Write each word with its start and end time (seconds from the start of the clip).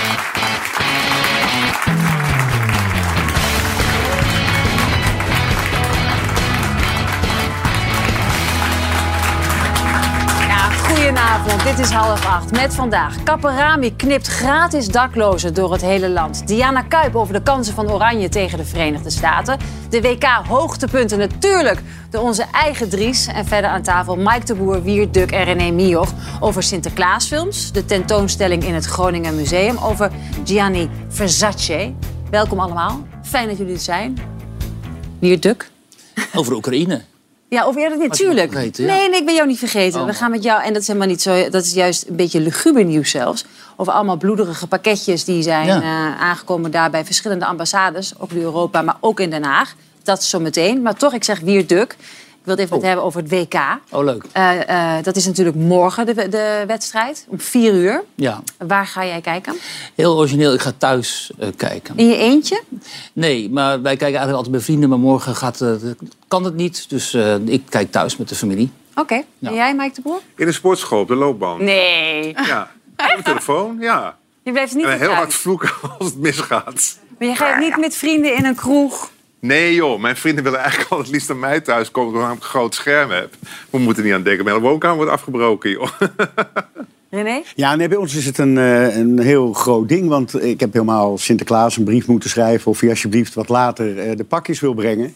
Ja, 0.00 0.30
goedenavond. 11.40 11.76
Dit 11.76 11.86
is 11.86 11.92
half 11.92 12.26
acht. 12.26 12.50
Met 12.50 12.74
vandaag. 12.74 13.22
Kapperami 13.22 13.96
knipt 13.96 14.26
gratis 14.26 14.88
daklozen 14.88 15.54
door 15.54 15.72
het 15.72 15.80
hele 15.80 16.08
land. 16.08 16.46
Diana 16.46 16.82
Kuip 16.82 17.16
over 17.16 17.34
de 17.34 17.42
kansen 17.42 17.74
van 17.74 17.90
Oranje 17.90 18.28
tegen 18.28 18.58
de 18.58 18.64
Verenigde 18.64 19.10
Staten. 19.10 19.58
De 19.90 20.00
WK-hoogtepunten 20.00 21.18
natuurlijk 21.18 21.80
door 22.10 22.22
onze 22.22 22.44
eigen 22.52 22.88
Dries. 22.88 23.26
En 23.26 23.46
verder 23.46 23.70
aan 23.70 23.82
tafel 23.82 24.16
Mike 24.16 24.44
de 24.44 24.54
Boer, 24.54 24.82
Wier 24.82 25.12
Duk 25.12 25.30
en 25.30 25.44
René 25.44 25.70
Mioch 25.70 26.12
over 26.40 26.62
Sinterklaasfilms. 26.62 27.72
De 27.72 27.84
tentoonstelling 27.84 28.64
in 28.64 28.74
het 28.74 28.84
Groningen 28.84 29.36
Museum 29.36 29.78
over 29.78 30.10
Gianni 30.44 30.90
Versace. 31.08 31.92
Welkom 32.30 32.60
allemaal. 32.60 33.06
Fijn 33.22 33.48
dat 33.48 33.58
jullie 33.58 33.74
er 33.74 33.80
zijn. 33.80 34.18
Wier 35.18 35.40
Duk. 35.40 35.70
Over 36.34 36.54
Oekraïne. 36.54 37.09
Ja, 37.50 37.66
of 37.66 37.76
eerder 37.76 37.98
natuurlijk. 37.98 38.52
vergeten, 38.52 38.84
ja. 38.84 38.94
Nee, 38.94 39.08
nee, 39.08 39.20
ik 39.20 39.26
ben 39.26 39.34
jou 39.34 39.46
niet 39.48 39.58
vergeten. 39.58 40.00
Oh. 40.00 40.06
We 40.06 40.12
gaan 40.14 40.30
met 40.30 40.42
jou, 40.42 40.62
en 40.62 40.72
dat 40.72 40.82
is 40.82 40.86
helemaal 40.88 41.08
niet 41.08 41.22
zo, 41.22 41.48
dat 41.50 41.64
is 41.64 41.72
juist 41.72 42.06
een 42.08 42.16
beetje 42.16 42.40
luguber 42.40 42.84
nieuws 42.84 43.10
zelfs. 43.10 43.44
Over 43.76 43.92
allemaal 43.92 44.16
bloederige 44.16 44.66
pakketjes 44.66 45.24
die 45.24 45.42
zijn 45.42 45.66
Ja. 45.66 45.80
eh, 45.82 46.20
aangekomen 46.22 46.70
daar 46.70 46.90
bij 46.90 47.04
verschillende 47.04 47.44
ambassades. 47.44 48.12
Ook 48.18 48.30
in 48.30 48.42
Europa, 48.42 48.82
maar 48.82 48.96
ook 49.00 49.20
in 49.20 49.30
Den 49.30 49.42
Haag. 49.44 49.74
Dat 50.02 50.24
zo 50.24 50.40
meteen. 50.40 50.82
Maar 50.82 50.94
toch, 50.94 51.12
ik 51.12 51.24
zeg 51.24 51.40
Wier 51.40 51.66
Duk. 51.66 51.96
Ik 52.40 52.46
wil 52.46 52.54
het 52.54 52.64
even 52.64 52.76
met 52.76 52.86
hebben 52.86 53.04
over 53.04 53.22
het 53.22 53.30
WK. 53.30 53.54
Oh, 53.90 54.04
leuk. 54.04 54.24
Eh, 54.32 54.96
eh, 54.98 55.04
dat 55.04 55.16
is 55.16 55.26
natuurlijk 55.26 55.56
morgen 55.56 56.06
de, 56.06 56.14
de 56.28 56.64
wedstrijd, 56.66 57.26
om 57.28 57.40
vier 57.40 57.72
uur. 57.74 58.02
Ja, 58.14 58.42
Waar 58.58 58.86
ga 58.86 59.06
jij 59.06 59.20
kijken? 59.20 59.54
heel 59.94 60.16
origineel. 60.16 60.52
Ik 60.54 60.60
ga 60.60 60.72
thuis 60.78 61.30
eh, 61.38 61.48
kijken. 61.56 61.96
In 61.96 62.08
je 62.08 62.16
eentje? 62.16 62.62
Nee, 63.12 63.50
maar 63.50 63.68
wij 63.82 63.96
kijken 63.96 64.06
eigenlijk 64.18 64.36
altijd 64.36 64.52
bij 64.52 64.60
vrienden. 64.60 64.88
Maar 64.88 64.98
morgen 64.98 65.36
gaat, 65.36 65.60
eh, 65.60 65.72
kan 66.28 66.44
het 66.44 66.54
niet. 66.54 66.88
Dus 66.90 67.14
eh, 67.14 67.34
ik 67.34 67.62
kijk 67.68 67.90
thuis 67.90 68.16
met 68.16 68.28
de 68.28 68.34
familie. 68.34 68.70
Oké. 68.94 69.22
Ja. 69.38 69.48
En 69.48 69.54
jij, 69.54 69.74
Mike 69.74 69.94
de 69.94 70.00
Boer? 70.00 70.20
In 70.36 70.46
de 70.46 70.52
sportschool, 70.52 71.00
op 71.00 71.08
de 71.08 71.14
loopbaan. 71.14 71.64
Nee. 71.64 72.34
Ja. 72.46 72.70
Op 72.90 72.96
mijn 72.96 73.22
telefoon, 73.22 73.76
ja. 73.80 74.16
Je 74.42 74.52
blijft 74.52 74.74
niet 74.74 74.84
En 74.84 74.90
heel 74.90 74.98
thuis. 75.06 75.18
hard 75.18 75.34
vloeken 75.34 75.70
als 75.98 76.06
het 76.08 76.18
misgaat. 76.18 76.98
Maar 77.18 77.28
je 77.28 77.34
gaat 77.34 77.58
niet 77.58 77.76
met 77.76 77.94
vrienden 77.96 78.36
in 78.36 78.44
een 78.44 78.54
kroeg. 78.54 79.10
Nee 79.40 79.74
joh, 79.74 80.00
mijn 80.00 80.16
vrienden 80.16 80.44
willen 80.44 80.58
eigenlijk 80.58 80.90
al 80.92 80.98
het 80.98 81.08
liefst 81.08 81.28
naar 81.28 81.36
mij 81.36 81.60
thuis 81.60 81.90
komen... 81.90 82.14
omdat 82.14 82.30
ik 82.30 82.36
een 82.36 82.42
groot 82.42 82.74
scherm 82.74 83.10
heb. 83.10 83.34
We 83.70 83.78
moeten 83.78 84.04
niet 84.04 84.12
aan 84.12 84.22
denken, 84.22 84.44
mijn 84.44 84.58
woonkamer 84.58 84.96
wordt 84.96 85.12
afgebroken, 85.12 85.70
joh. 85.70 85.90
René? 87.22 87.42
Ja, 87.54 87.76
nee, 87.76 87.88
bij 87.88 87.96
ons 87.96 88.14
is 88.14 88.26
het 88.26 88.38
een, 88.38 88.58
eh, 88.58 88.96
een 88.96 89.18
heel 89.18 89.52
groot 89.52 89.88
ding. 89.88 90.08
Want 90.08 90.42
ik 90.44 90.60
heb 90.60 90.72
helemaal 90.72 91.18
Sinterklaas 91.18 91.76
een 91.76 91.84
brief 91.84 92.06
moeten 92.06 92.30
schrijven... 92.30 92.70
of 92.70 92.80
hij 92.80 92.90
alsjeblieft 92.90 93.34
wat 93.34 93.48
later 93.48 93.98
eh, 93.98 94.16
de 94.16 94.24
pakjes 94.24 94.60
wil 94.60 94.74
brengen. 94.74 95.14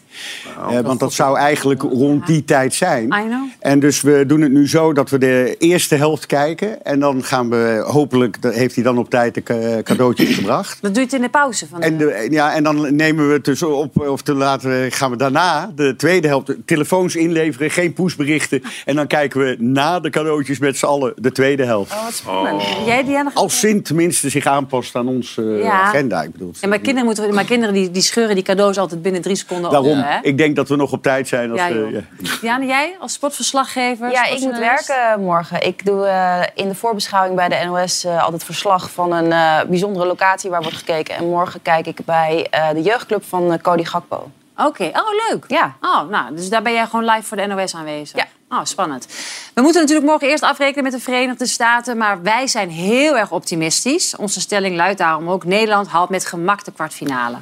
Eh, 0.69 0.79
want 0.79 0.99
dat 0.99 1.13
zou 1.13 1.37
eigenlijk 1.37 1.81
rond 1.81 2.27
die 2.27 2.43
tijd 2.43 2.73
zijn. 2.73 3.03
I 3.05 3.07
know. 3.07 3.47
En 3.59 3.79
dus 3.79 4.01
we 4.01 4.23
doen 4.27 4.41
het 4.41 4.51
nu 4.51 4.69
zo 4.69 4.93
dat 4.93 5.09
we 5.09 5.17
de 5.17 5.55
eerste 5.59 5.95
helft 5.95 6.25
kijken. 6.25 6.85
En 6.85 6.99
dan 6.99 7.23
gaan 7.23 7.49
we 7.49 7.83
hopelijk, 7.87 8.37
heeft 8.41 8.75
hij 8.75 8.83
dan 8.83 8.97
op 8.97 9.09
tijd 9.09 9.33
de 9.33 9.43
ca- 9.43 9.81
cadeautjes 9.83 10.35
gebracht. 10.39 10.77
Dat 10.81 10.93
doe 10.93 10.99
je 10.99 11.07
het 11.09 11.15
in 11.15 11.21
de 11.21 11.29
pauze 11.29 11.67
van 11.67 11.79
de... 11.79 11.85
En, 11.85 11.97
de, 11.97 12.27
ja, 12.29 12.53
en 12.55 12.63
dan 12.63 12.95
nemen 12.95 13.27
we 13.27 13.33
het 13.33 13.45
dus 13.45 13.63
op, 13.63 13.99
of 13.99 14.21
te 14.21 14.33
laten, 14.33 14.91
gaan 14.91 15.11
we 15.11 15.17
daarna 15.17 15.71
de 15.75 15.95
tweede 15.95 16.27
helft 16.27 16.53
telefoons 16.65 17.15
inleveren, 17.15 17.71
geen 17.71 17.93
pushberichten. 17.93 18.61
En 18.85 18.95
dan 18.95 19.07
kijken 19.07 19.39
we 19.39 19.55
na 19.59 19.99
de 19.99 20.09
cadeautjes 20.09 20.59
met 20.59 20.77
z'n 20.77 20.85
allen 20.85 21.13
de 21.15 21.31
tweede 21.31 21.63
helft. 21.63 21.94
Oh, 21.97 22.03
wat 22.03 22.13
spannend. 22.13 22.63
Jij, 22.85 23.03
Diana? 23.03 23.31
Als 23.33 23.59
Sint 23.59 23.85
tenminste 23.85 24.29
zich 24.29 24.45
aanpast 24.45 24.95
aan 24.95 25.07
onze 25.07 25.41
Ja. 25.41 25.81
agenda. 25.81 26.21
Ik 26.21 26.31
bedoel, 26.31 26.51
Ja, 26.61 26.67
maar 26.67 26.77
kinderen, 26.79 27.05
moeten, 27.05 27.33
maar 27.33 27.43
kinderen 27.45 27.73
die, 27.73 27.91
die 27.91 28.01
scheuren 28.01 28.35
die 28.35 28.43
cadeaus 28.43 28.77
altijd 28.77 29.01
binnen 29.01 29.21
drie 29.21 29.35
seconden 29.35 29.71
Daarom, 29.71 29.99
op. 29.99 30.05
Hè? 30.05 30.17
ik 30.21 30.37
denk 30.37 30.55
dat 30.55 30.69
we 30.69 30.75
nog 30.75 30.91
op 30.91 31.01
tijd 31.03 31.27
zijn. 31.27 31.51
Als 31.51 31.59
Ja, 31.59 31.67
we- 31.67 31.73
joh. 31.79 31.91
ja. 31.91 32.01
Diana, 32.41 32.65
jij 32.65 32.95
als 32.99 33.13
sportverslaggever? 33.13 34.11
Ja, 34.11 34.25
ik 34.25 34.39
moet 34.39 34.57
werken 34.57 35.21
morgen. 35.21 35.65
Ik 35.65 35.85
doe 35.85 36.05
eh, 36.05 36.41
in 36.55 36.67
de 36.67 36.75
voorbeschouwing 36.75 37.35
bij 37.35 37.49
de 37.49 37.65
NOS 37.65 38.03
eh, 38.03 38.23
altijd 38.23 38.43
verslag 38.43 38.91
van 38.91 39.11
een 39.13 39.31
eh, 39.31 39.59
bijzondere 39.69 40.05
locatie 40.05 40.49
waar 40.49 40.61
wordt 40.61 40.77
gekeken. 40.77 41.15
En 41.15 41.25
morgen 41.29 41.61
kijk 41.61 41.87
ik 41.87 41.99
bij 42.05 42.47
eh, 42.49 42.69
de 42.73 42.81
jeugdclub 42.81 43.23
van 43.23 43.51
eh, 43.51 43.59
Cody 43.61 43.83
Gakpo. 43.83 44.31
Oké, 44.57 44.83
oh 44.93 45.29
leuk. 45.29 45.45
Ja. 45.47 45.75
Oh, 45.81 46.09
nou, 46.09 46.35
dus 46.35 46.49
daar 46.49 46.61
ben 46.61 46.73
jij 46.73 46.85
gewoon 46.85 47.05
live 47.05 47.23
voor 47.23 47.37
de 47.37 47.45
NOS 47.45 47.75
aanwezig. 47.75 48.17
Ja. 48.17 48.27
Oh, 48.49 48.63
spannend. 48.63 49.07
We 49.53 49.61
moeten 49.61 49.81
natuurlijk 49.81 50.07
morgen 50.07 50.27
eerst 50.27 50.43
afrekenen 50.43 50.83
met 50.83 50.91
de 50.93 50.99
Verenigde 50.99 51.47
Staten. 51.47 51.97
Maar 51.97 52.21
wij 52.21 52.47
zijn 52.47 52.69
heel 52.69 53.17
erg 53.17 53.31
optimistisch. 53.31 54.15
Onze 54.15 54.39
stelling 54.39 54.75
luidt 54.75 54.97
daarom 54.97 55.29
ook... 55.29 55.43
Nederland 55.43 55.87
haalt 55.87 56.09
met 56.09 56.25
gemak 56.25 56.63
de 56.63 56.71
kwartfinale. 56.71 57.37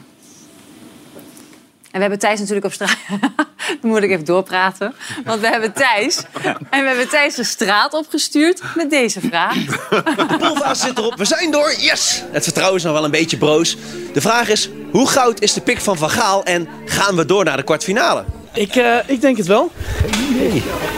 En 1.94 2.00
we 2.00 2.06
hebben 2.06 2.20
Thijs 2.20 2.40
natuurlijk 2.40 2.66
op 2.66 2.74
straat... 2.74 2.98
Dan 3.82 3.92
moet 3.92 4.04
ik 4.04 4.10
even 4.10 4.26
doorpraten. 4.26 4.94
Want 5.26 5.42
we 5.42 5.48
hebben 5.48 5.74
Thijs... 5.74 6.24
En 6.70 6.82
we 6.82 6.88
hebben 6.88 7.10
Thijs 7.10 7.36
de 7.36 7.44
straat 7.44 7.94
opgestuurd 7.94 8.62
met 8.76 8.90
deze 8.90 9.20
vraag. 9.20 9.54
De 9.66 10.36
poolfase 10.40 10.86
zit 10.86 10.98
erop. 10.98 11.16
We 11.16 11.26
zijn 11.26 11.52
door. 11.52 11.74
Yes! 11.80 12.24
Het 12.32 12.44
vertrouwen 12.44 12.78
is 12.78 12.84
nog 12.84 12.94
wel 12.94 13.04
een 13.04 13.12
beetje 13.12 13.38
broos. 13.38 13.78
De 14.14 14.22
vraag 14.22 14.50
is, 14.50 14.70
hoe 14.92 15.08
goud 15.08 15.42
is 15.42 15.54
de 15.54 15.62
pik 15.62 15.82
van 15.82 15.98
Van 15.98 16.10
Gaal 16.10 16.44
en 16.44 16.68
gaan 16.86 17.16
we 17.16 17.26
door 17.26 17.44
naar 17.44 17.58
de 17.58 17.64
kwartfinale? 17.64 18.26
Ik, 18.54 18.76
eh, 18.76 18.98
ik 19.06 19.22
denk 19.22 19.38
het 19.38 19.48
wel. 19.48 19.72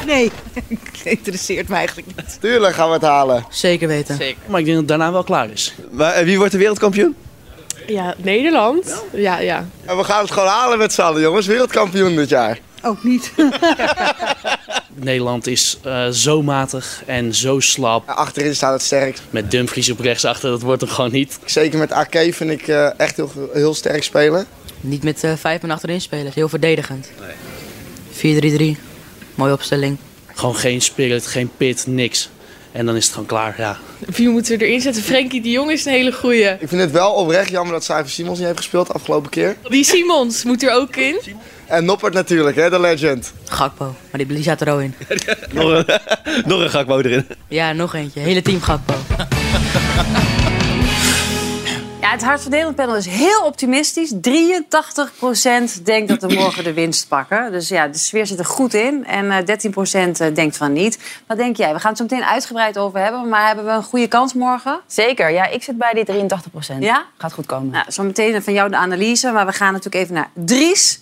Nee, 0.05 0.31
interesseert 1.03 1.67
me 1.67 1.75
eigenlijk 1.75 2.07
niet. 2.07 2.38
Tuurlijk 2.41 2.73
gaan 2.73 2.88
we 2.88 2.94
het 2.94 3.03
halen. 3.03 3.45
Zeker 3.50 3.88
weten. 3.88 4.17
Maar 4.47 4.59
ik 4.59 4.66
denk 4.66 4.66
dat 4.66 4.75
het 4.75 4.88
daarna 4.88 5.11
wel 5.11 5.23
klaar 5.23 5.50
is. 5.50 5.73
Maar, 5.91 6.13
eh, 6.13 6.25
wie 6.25 6.38
wordt 6.38 6.51
de 6.51 6.57
wereldkampioen? 6.57 7.16
Ja, 7.88 8.16
Nederland. 8.18 9.03
Ja, 9.13 9.40
ja. 9.40 9.68
En 9.85 9.97
we 9.97 10.03
gaan 10.03 10.22
het 10.22 10.31
gewoon 10.31 10.50
halen 10.50 10.78
met 10.78 10.94
z'n 10.94 11.01
allen, 11.01 11.22
jongens. 11.22 11.46
Wereldkampioen 11.46 12.16
dit 12.16 12.29
jaar. 12.29 12.59
Ook 12.84 13.03
niet. 13.03 13.31
Nederland 14.94 15.47
is 15.47 15.78
eh, 15.84 16.07
zo 16.09 16.41
matig 16.41 17.03
en 17.06 17.35
zo 17.35 17.59
slap. 17.59 18.09
Achterin 18.09 18.56
staat 18.56 18.73
het 18.73 18.81
sterk. 18.81 19.18
Met 19.29 19.51
Dumfries 19.51 19.90
op 19.90 20.00
rechtsachter, 20.00 20.50
dat 20.50 20.62
wordt 20.62 20.81
er 20.81 20.88
gewoon 20.88 21.12
niet. 21.12 21.40
Zeker 21.46 21.79
met 21.79 21.91
AK 21.91 22.18
vind 22.29 22.50
ik 22.50 22.68
eh, 22.68 23.00
echt 23.00 23.16
heel, 23.16 23.31
heel 23.53 23.73
sterk 23.73 24.03
spelen. 24.03 24.46
Niet 24.81 25.03
met 25.03 25.23
eh, 25.23 25.34
vijf 25.35 25.62
man 25.62 25.72
achterin 25.72 26.02
spelen. 26.02 26.31
Heel 26.35 26.50
verdedigend. 26.50 27.09
4-3-3. 28.12 28.22
Mooie 29.35 29.53
opstelling. 29.53 29.97
Gewoon 30.34 30.56
geen 30.56 30.81
spirit, 30.81 31.28
geen 31.28 31.52
pit, 31.57 31.88
niks. 31.88 32.29
En 32.75 32.86
dan 32.86 32.96
is 32.96 33.03
het 33.03 33.13
gewoon 33.13 33.28
klaar, 33.28 33.56
ja. 33.58 33.78
Wie 34.06 34.30
moeten 34.30 34.58
we 34.58 34.66
erin 34.66 34.81
zetten? 34.81 35.03
Frenkie 35.03 35.41
de 35.41 35.50
Jong 35.50 35.72
is 35.72 35.86
een 35.86 35.91
hele 35.91 36.12
goeie. 36.12 36.50
Ik 36.59 36.68
vind 36.68 36.81
het 36.81 36.91
wel 36.91 37.12
oprecht 37.12 37.50
jammer 37.50 37.74
dat 37.74 37.84
Cyver 37.84 38.09
Simons 38.09 38.38
niet 38.38 38.47
heeft 38.47 38.58
gespeeld 38.58 38.88
de 38.88 38.94
afgelopen 38.94 39.30
keer. 39.30 39.56
Die 39.69 39.84
Simons 39.84 40.44
moet 40.44 40.63
er 40.63 40.72
ook 40.72 40.96
in. 40.96 41.19
En 41.66 41.85
Noppert 41.85 42.14
natuurlijk, 42.14 42.56
hè, 42.56 42.69
de 42.69 42.80
legend. 42.80 43.34
Gakpo. 43.46 43.85
Maar 43.85 44.25
die, 44.25 44.25
die 44.25 44.44
zat 44.44 44.62
er 44.62 44.69
al 44.69 44.80
in. 44.80 44.94
Nog 45.53 45.69
een, 45.69 45.85
nog 46.46 46.59
een 46.59 46.69
Gakpo 46.69 47.00
erin. 47.00 47.28
Ja, 47.47 47.72
nog 47.72 47.94
eentje. 47.94 48.19
Hele 48.19 48.41
team 48.41 48.62
Gakpo. 48.62 48.94
Ja, 52.05 52.11
het 52.11 52.23
hartverdelend 52.23 52.75
panel 52.75 52.95
is 52.95 53.05
heel 53.05 53.41
optimistisch. 53.45 54.13
83% 54.13 55.83
denkt 55.83 56.07
dat 56.07 56.21
we 56.21 56.33
morgen 56.33 56.63
de 56.63 56.73
winst 56.73 57.07
pakken. 57.07 57.51
Dus 57.51 57.67
ja, 57.69 57.88
de 57.88 57.97
sfeer 57.97 58.25
zit 58.25 58.39
er 58.39 58.45
goed 58.45 58.73
in. 58.73 59.05
En 59.05 59.31
eh 59.31 60.27
13% 60.29 60.33
denkt 60.33 60.57
van 60.57 60.73
niet. 60.73 60.99
Wat 61.27 61.38
denk 61.38 61.57
jij? 61.57 61.73
We 61.73 61.79
gaan 61.79 61.89
het 61.89 61.97
zo 61.97 62.03
meteen 62.03 62.23
uitgebreid 62.23 62.77
over 62.77 62.99
hebben. 62.99 63.29
Maar 63.29 63.47
hebben 63.47 63.66
we 63.66 63.71
een 63.71 63.83
goede 63.83 64.07
kans 64.07 64.33
morgen? 64.33 64.79
Zeker, 64.88 65.29
ja, 65.29 65.45
ik 65.45 65.63
zit 65.63 65.77
bij 65.77 65.93
die 65.93 66.05
83 66.05 66.51
procent. 66.51 66.83
Ja? 66.83 67.05
Gaat 67.17 67.33
goed 67.33 67.45
komen. 67.45 67.69
Nou, 67.69 67.91
zo 67.91 68.03
meteen 68.03 68.43
van 68.43 68.53
jou 68.53 68.69
de 68.69 68.75
analyse. 68.75 69.31
Maar 69.31 69.45
we 69.45 69.53
gaan 69.53 69.73
natuurlijk 69.73 70.03
even 70.03 70.13
naar 70.13 70.29
Dries. 70.33 70.99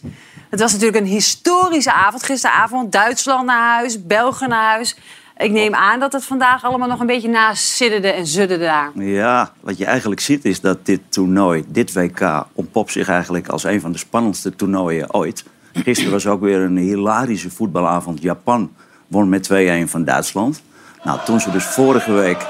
Het 0.49 0.59
was 0.59 0.71
natuurlijk 0.71 0.99
een 0.99 1.11
historische 1.11 1.93
avond 1.93 2.23
gisteravond. 2.23 2.91
Duitsland 2.91 3.45
naar 3.45 3.75
huis, 3.75 4.05
België 4.05 4.47
naar 4.47 4.71
huis. 4.71 4.95
Ik 5.38 5.51
neem 5.51 5.75
aan 5.75 5.99
dat 5.99 6.13
het 6.13 6.25
vandaag 6.25 6.63
allemaal 6.63 6.88
nog 6.88 6.99
een 6.99 7.05
beetje 7.05 7.29
naast 7.29 7.63
zitterde 7.63 8.11
en 8.11 8.27
zudderde 8.27 8.63
daar. 8.63 8.91
Ja, 8.95 9.51
wat 9.59 9.77
je 9.77 9.85
eigenlijk 9.85 10.21
ziet 10.21 10.45
is 10.45 10.62
dat 10.62 10.85
dit 10.85 11.01
toernooi, 11.09 11.63
dit 11.68 11.94
WK, 11.94 12.45
ontpopt 12.53 12.91
zich 12.91 13.09
eigenlijk 13.09 13.47
als 13.47 13.63
een 13.63 13.81
van 13.81 13.91
de 13.91 13.97
spannendste 13.97 14.56
toernooien 14.56 15.13
ooit. 15.13 15.44
Gisteren 15.74 16.12
was 16.12 16.27
ook 16.27 16.41
weer 16.41 16.59
een 16.59 16.77
hilarische 16.77 17.50
voetbalavond. 17.50 18.21
Japan 18.21 18.71
won 19.07 19.30
met 19.30 19.50
2-1 19.51 19.89
van 19.89 20.03
Duitsland. 20.03 20.62
Nou, 21.03 21.19
toen 21.25 21.39
ze 21.39 21.51
dus 21.51 21.65
vorige 21.65 22.12
week 22.12 22.47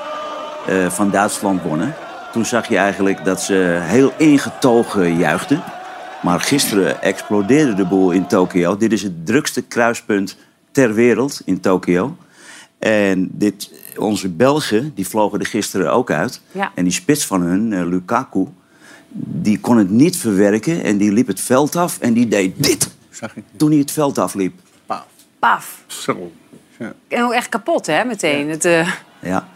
eh, 0.67 0.89
van 0.89 1.11
Duitsland 1.11 1.61
wonnen, 1.61 1.93
toen 2.31 2.45
zag 2.45 2.67
je 2.67 2.77
eigenlijk 2.77 3.25
dat 3.25 3.41
ze 3.41 3.79
heel 3.81 4.13
ingetogen 4.17 5.17
juichten. 5.17 5.63
Maar 6.21 6.39
gisteren 6.39 7.01
explodeerde 7.01 7.73
de 7.73 7.85
boel 7.85 8.11
in 8.11 8.27
Tokio. 8.27 8.77
Dit 8.77 8.91
is 8.91 9.03
het 9.03 9.25
drukste 9.25 9.61
kruispunt 9.61 10.37
ter 10.71 10.93
wereld 10.93 11.41
in 11.45 11.59
Tokio. 11.59 12.17
En 12.83 13.29
dit, 13.31 13.71
onze 13.97 14.29
Belgen, 14.29 14.91
die 14.95 15.07
vlogen 15.07 15.39
er 15.39 15.45
gisteren 15.45 15.93
ook 15.93 16.11
uit. 16.11 16.41
Ja. 16.51 16.71
En 16.75 16.83
die 16.83 16.93
spits 16.93 17.25
van 17.25 17.41
hun, 17.41 17.73
eh, 17.73 17.85
Lukaku, 17.85 18.47
die 19.15 19.59
kon 19.59 19.77
het 19.77 19.89
niet 19.89 20.17
verwerken. 20.17 20.83
En 20.83 20.97
die 20.97 21.11
liep 21.11 21.27
het 21.27 21.39
veld 21.39 21.75
af 21.75 21.99
en 21.99 22.13
die 22.13 22.27
deed 22.27 22.63
dit 22.63 22.89
toen 23.57 23.69
hij 23.69 23.79
het 23.79 23.91
veld 23.91 24.17
afliep. 24.17 24.53
Paf. 25.39 25.83
Zo. 25.87 26.31
En 27.07 27.23
ook 27.23 27.31
echt 27.31 27.49
kapot, 27.49 27.85
hè, 27.85 28.03
meteen. 28.03 28.49
Het, 28.49 28.65
eh, 28.65 28.91
Ja. 29.21 29.47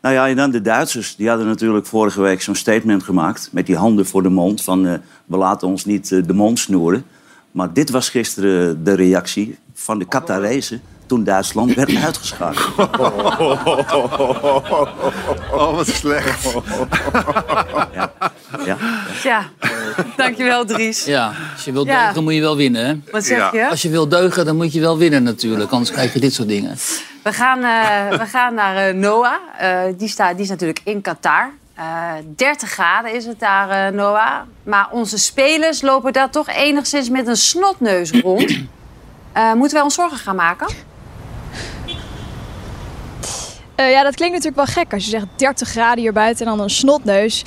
Nou 0.00 0.14
ja, 0.14 0.28
en 0.28 0.36
dan 0.36 0.50
de 0.50 0.60
Duitsers. 0.62 1.16
Die 1.16 1.28
hadden 1.28 1.46
natuurlijk 1.46 1.86
vorige 1.86 2.20
week 2.20 2.42
zo'n 2.42 2.54
statement 2.54 3.02
gemaakt... 3.02 3.48
met 3.52 3.66
die 3.66 3.76
handen 3.76 4.06
voor 4.06 4.22
de 4.22 4.28
mond 4.28 4.62
van... 4.62 4.86
eh, 4.86 4.94
we 5.26 5.36
laten 5.36 5.68
ons 5.68 5.84
niet 5.84 6.08
de 6.08 6.32
mond 6.34 6.58
snoeren. 6.58 7.04
Maar 7.50 7.72
dit 7.72 7.90
was 7.90 8.08
gisteren 8.08 8.84
de 8.84 8.94
reactie 8.94 9.58
van 9.74 9.98
de 9.98 10.04
Qatarezen... 10.04 10.82
toen 11.12 11.24
Duitsland 11.24 11.74
werd 11.74 11.96
uitgeschakeld. 12.04 12.74
Oh, 15.52 15.74
wat 15.74 15.86
slecht. 15.86 16.54
Ja. 18.64 18.76
Ja, 19.22 19.44
dankjewel 20.16 20.64
Dries. 20.64 21.04
Ja, 21.04 21.32
als 21.54 21.64
je 21.64 21.72
wilt 21.72 21.86
Ja. 21.86 22.04
deugen 22.04 22.22
moet 22.22 22.34
je 22.34 22.40
wel 22.40 22.56
winnen, 22.56 22.86
hè? 22.86 22.94
Wat 23.10 23.24
zeg 23.24 23.52
je? 23.52 23.68
Als 23.68 23.82
je 23.82 23.88
wilt 23.88 24.10
deugen, 24.10 24.44
dan 24.44 24.56
moet 24.56 24.72
je 24.72 24.80
wel 24.80 24.98
winnen 24.98 25.22
natuurlijk. 25.22 25.70
Anders 25.70 25.90
krijg 25.90 26.12
je 26.12 26.20
dit 26.20 26.34
soort 26.34 26.48
dingen. 26.48 26.76
We 27.22 27.32
gaan, 27.32 27.62
eh, 27.62 28.18
we 28.18 28.26
gaan 28.26 28.54
naar 28.54 28.76
eh, 28.76 28.94
Noah. 28.94 29.34
Eh, 29.58 29.80
die, 29.98 30.08
staat, 30.08 30.32
die 30.34 30.42
is 30.44 30.48
natuurlijk 30.48 30.80
in 30.84 31.00
Qatar. 31.00 31.50
Eh 31.74 31.84
30 32.36 32.70
graden 32.70 33.14
is 33.14 33.26
het 33.26 33.40
daar, 33.40 33.92
Noah. 33.94 34.40
Maar 34.62 34.88
onze 34.90 35.18
spelers 35.18 35.82
lopen 35.82 36.12
daar 36.12 36.30
toch 36.30 36.48
enigszins 36.48 37.08
met 37.08 37.26
een 37.26 37.36
snotneus 37.36 38.10
rond. 38.10 38.58
Eh, 39.32 39.52
moeten 39.52 39.74
wij 39.76 39.82
ons 39.82 39.94
zorgen 39.94 40.18
gaan 40.18 40.36
maken? 40.36 40.66
Eh, 43.74 43.90
ja, 43.90 44.02
dat 44.02 44.14
klinkt 44.14 44.34
natuurlijk 44.34 44.66
wel 44.66 44.84
gek 44.84 44.92
als 44.92 45.04
je 45.04 45.10
zegt 45.10 45.26
30 45.36 45.68
graden 45.68 46.02
hier 46.02 46.12
buiten 46.12 46.46
en 46.46 46.56
dan 46.56 46.60
een 46.60 46.70
snotneus. 46.70 47.44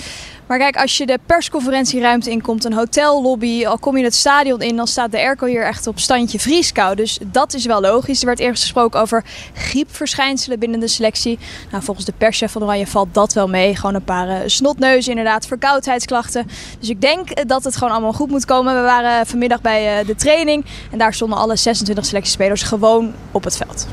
Maar 0.47 0.57
kijk, 0.57 0.77
als 0.77 0.97
je 0.97 1.05
de 1.05 1.19
persconferentieruimte 1.25 2.29
inkomt, 2.29 2.65
een 2.65 2.73
hotellobby, 2.73 3.65
al 3.65 3.77
kom 3.77 3.97
je 3.97 4.03
het 4.03 4.15
stadion 4.15 4.61
in, 4.61 4.75
dan 4.75 4.87
staat 4.87 5.11
de 5.11 5.17
airco 5.17 5.45
hier 5.45 5.63
echt 5.63 5.87
op 5.87 5.99
standje 5.99 6.39
vrieskou. 6.39 6.95
Dus 6.95 7.19
dat 7.25 7.53
is 7.53 7.65
wel 7.65 7.81
logisch. 7.81 8.19
Er 8.19 8.25
werd 8.25 8.39
eerst 8.39 8.61
gesproken 8.61 8.99
over 8.99 9.23
griepverschijnselen 9.53 10.59
binnen 10.59 10.79
de 10.79 10.87
selectie. 10.87 11.39
Nou, 11.71 11.83
volgens 11.83 12.05
de 12.05 12.13
perschef 12.17 12.51
van 12.51 12.63
Oranje 12.63 12.87
valt 12.87 13.13
dat 13.13 13.33
wel 13.33 13.47
mee. 13.47 13.75
Gewoon 13.75 13.95
een 13.95 14.03
paar 14.03 14.27
uh, 14.27 14.37
snotneuzen, 14.45 15.11
inderdaad, 15.11 15.47
verkoudheidsklachten. 15.47 16.47
Dus 16.79 16.89
ik 16.89 17.01
denk 17.01 17.29
eh, 17.29 17.45
dat 17.47 17.63
het 17.63 17.75
gewoon 17.75 17.93
allemaal 17.93 18.13
goed 18.13 18.29
moet 18.29 18.45
komen. 18.45 18.75
We 18.75 18.81
waren 18.81 19.25
vanmiddag 19.25 19.61
bij 19.61 20.03
de 20.03 20.15
training 20.15 20.65
en 20.91 20.97
daar 20.97 21.13
stonden 21.13 21.37
alle 21.37 21.55
26 21.55 22.05
selectiespelers 22.05 22.63
gewoon 22.63 23.13
op 23.31 23.43
het 23.43 23.57
veld. 23.57 23.87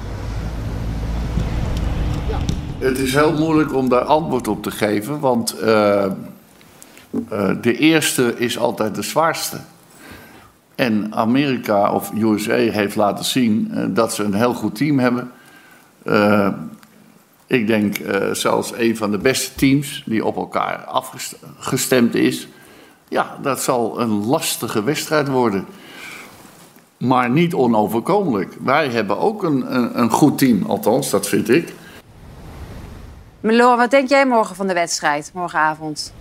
Het 2.82 2.98
is 2.98 3.14
heel 3.14 3.32
moeilijk 3.32 3.74
om 3.74 3.88
daar 3.88 4.04
antwoord 4.04 4.48
op 4.48 4.62
te 4.62 4.70
geven, 4.70 5.20
want 5.20 5.56
uh, 5.62 6.06
uh, 7.32 7.50
de 7.60 7.76
eerste 7.76 8.34
is 8.38 8.58
altijd 8.58 8.94
de 8.94 9.02
zwaarste. 9.02 9.56
En 10.74 11.14
Amerika 11.14 11.92
of 11.92 12.12
USA 12.18 12.54
heeft 12.54 12.96
laten 12.96 13.24
zien 13.24 13.70
uh, 13.74 13.84
dat 13.88 14.14
ze 14.14 14.22
een 14.22 14.34
heel 14.34 14.54
goed 14.54 14.74
team 14.74 14.98
hebben. 14.98 15.30
ik 17.46 17.66
denk 17.66 17.96
zelfs 18.32 18.72
een 18.76 18.96
van 18.96 19.10
de 19.10 19.18
beste 19.18 19.54
teams 19.54 20.02
die 20.06 20.24
op 20.24 20.36
elkaar 20.36 20.84
afgestemd 20.84 22.14
is. 22.14 22.48
Ja, 23.08 23.36
dat 23.42 23.60
zal 23.60 24.00
een 24.00 24.26
lastige 24.26 24.82
wedstrijd 24.82 25.28
worden. 25.28 25.64
Maar 26.96 27.30
niet 27.30 27.54
onoverkomelijk. 27.54 28.56
Wij 28.64 28.88
hebben 28.88 29.18
ook 29.18 29.42
een, 29.42 29.76
een 30.00 30.10
goed 30.10 30.38
team, 30.38 30.62
althans, 30.66 31.10
dat 31.10 31.28
vind 31.28 31.48
ik. 31.48 31.74
Meloa, 33.42 33.76
wat 33.76 33.90
denk 33.90 34.08
jij 34.08 34.26
morgen 34.26 34.56
van 34.56 34.66
de 34.66 34.74
wedstrijd, 34.74 35.30
morgenavond? 35.34 36.12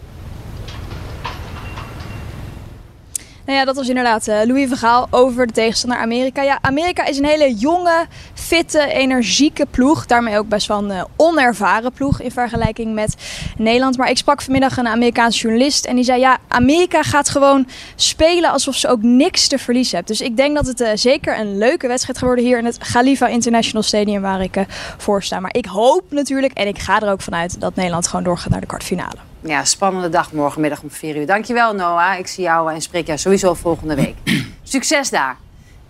Nou 3.46 3.58
ja, 3.58 3.66
dat 3.66 3.76
was 3.76 3.88
inderdaad 3.88 4.28
uh, 4.28 4.40
Louis 4.46 4.68
Vergaal 4.68 5.08
over 5.10 5.48
de 5.48 5.54
tegenstander 5.54 6.00
Amerika. 6.00 6.42
Ja, 6.42 6.60
Amerika 6.62 7.06
is 7.06 7.18
een 7.18 7.26
hele 7.26 7.56
jonge, 7.56 8.06
fitte, 8.34 8.88
energieke 8.88 9.66
ploeg. 9.72 10.06
Daarmee 10.06 10.38
ook 10.38 10.48
best 10.48 10.68
wel 10.68 10.78
een 10.78 10.90
uh, 10.90 11.04
onervaren 11.16 11.92
ploeg 11.92 12.22
in 12.22 12.32
vergelijking 12.32 12.94
met 12.94 13.16
Nederland. 13.58 13.98
Maar 13.98 14.10
ik 14.10 14.18
sprak 14.18 14.42
vanmiddag 14.42 14.78
een 14.78 14.88
Amerikaanse 14.88 15.40
journalist 15.40 15.86
en 15.86 15.96
die 15.96 16.04
zei... 16.04 16.20
ja, 16.20 16.38
Amerika 16.48 17.04
gaat 17.04 17.30
gewoon 17.30 17.68
spelen 17.96 18.52
alsof 18.52 18.76
ze 18.76 18.88
ook 18.88 19.02
niks 19.02 19.48
te 19.48 19.58
verliezen 19.58 19.96
hebben. 19.98 20.18
Dus 20.18 20.28
ik 20.28 20.38
denk 20.38 20.56
dat 20.56 20.68
het 20.68 20.82
uh, 20.82 20.90
zeker 20.94 21.40
een 21.40 21.58
leuke 21.58 21.88
wedstrijd 21.88 22.18
gaat 22.18 22.28
worden 22.28 22.46
hier 22.46 22.58
in 22.58 22.66
het 22.66 22.78
Khalifa 22.78 23.28
International 23.28 23.84
Stadium 23.84 24.22
waar 24.22 24.42
ik 24.42 24.66
voor 24.98 25.24
sta. 25.24 25.40
Maar 25.40 25.56
ik 25.56 25.66
hoop 25.66 26.04
natuurlijk 26.10 26.54
en 26.54 26.68
ik 26.68 26.80
ga 26.80 27.02
er 27.02 27.12
ook 27.12 27.22
vanuit 27.22 27.60
dat 27.60 27.76
Nederland 27.76 28.08
gewoon 28.08 28.24
doorgaat 28.24 28.50
naar 28.50 28.62
de 28.62 28.68
kwartfinale. 28.68 29.31
Ja, 29.44 29.66
spannende 29.66 30.10
dag 30.10 30.32
morgenmiddag 30.32 30.82
om 30.82 30.92
4 30.92 31.16
uur. 31.16 31.26
Dankjewel, 31.26 31.74
Noah. 31.74 32.20
Ik 32.20 32.28
zie 32.28 32.44
jou 32.44 32.74
en 32.74 32.82
spreek 32.82 33.08
jou 33.08 33.20
sowieso 33.20 33.54
volgende 33.54 33.96
week. 33.96 34.16
Succes 34.64 35.10
daar. 35.10 35.38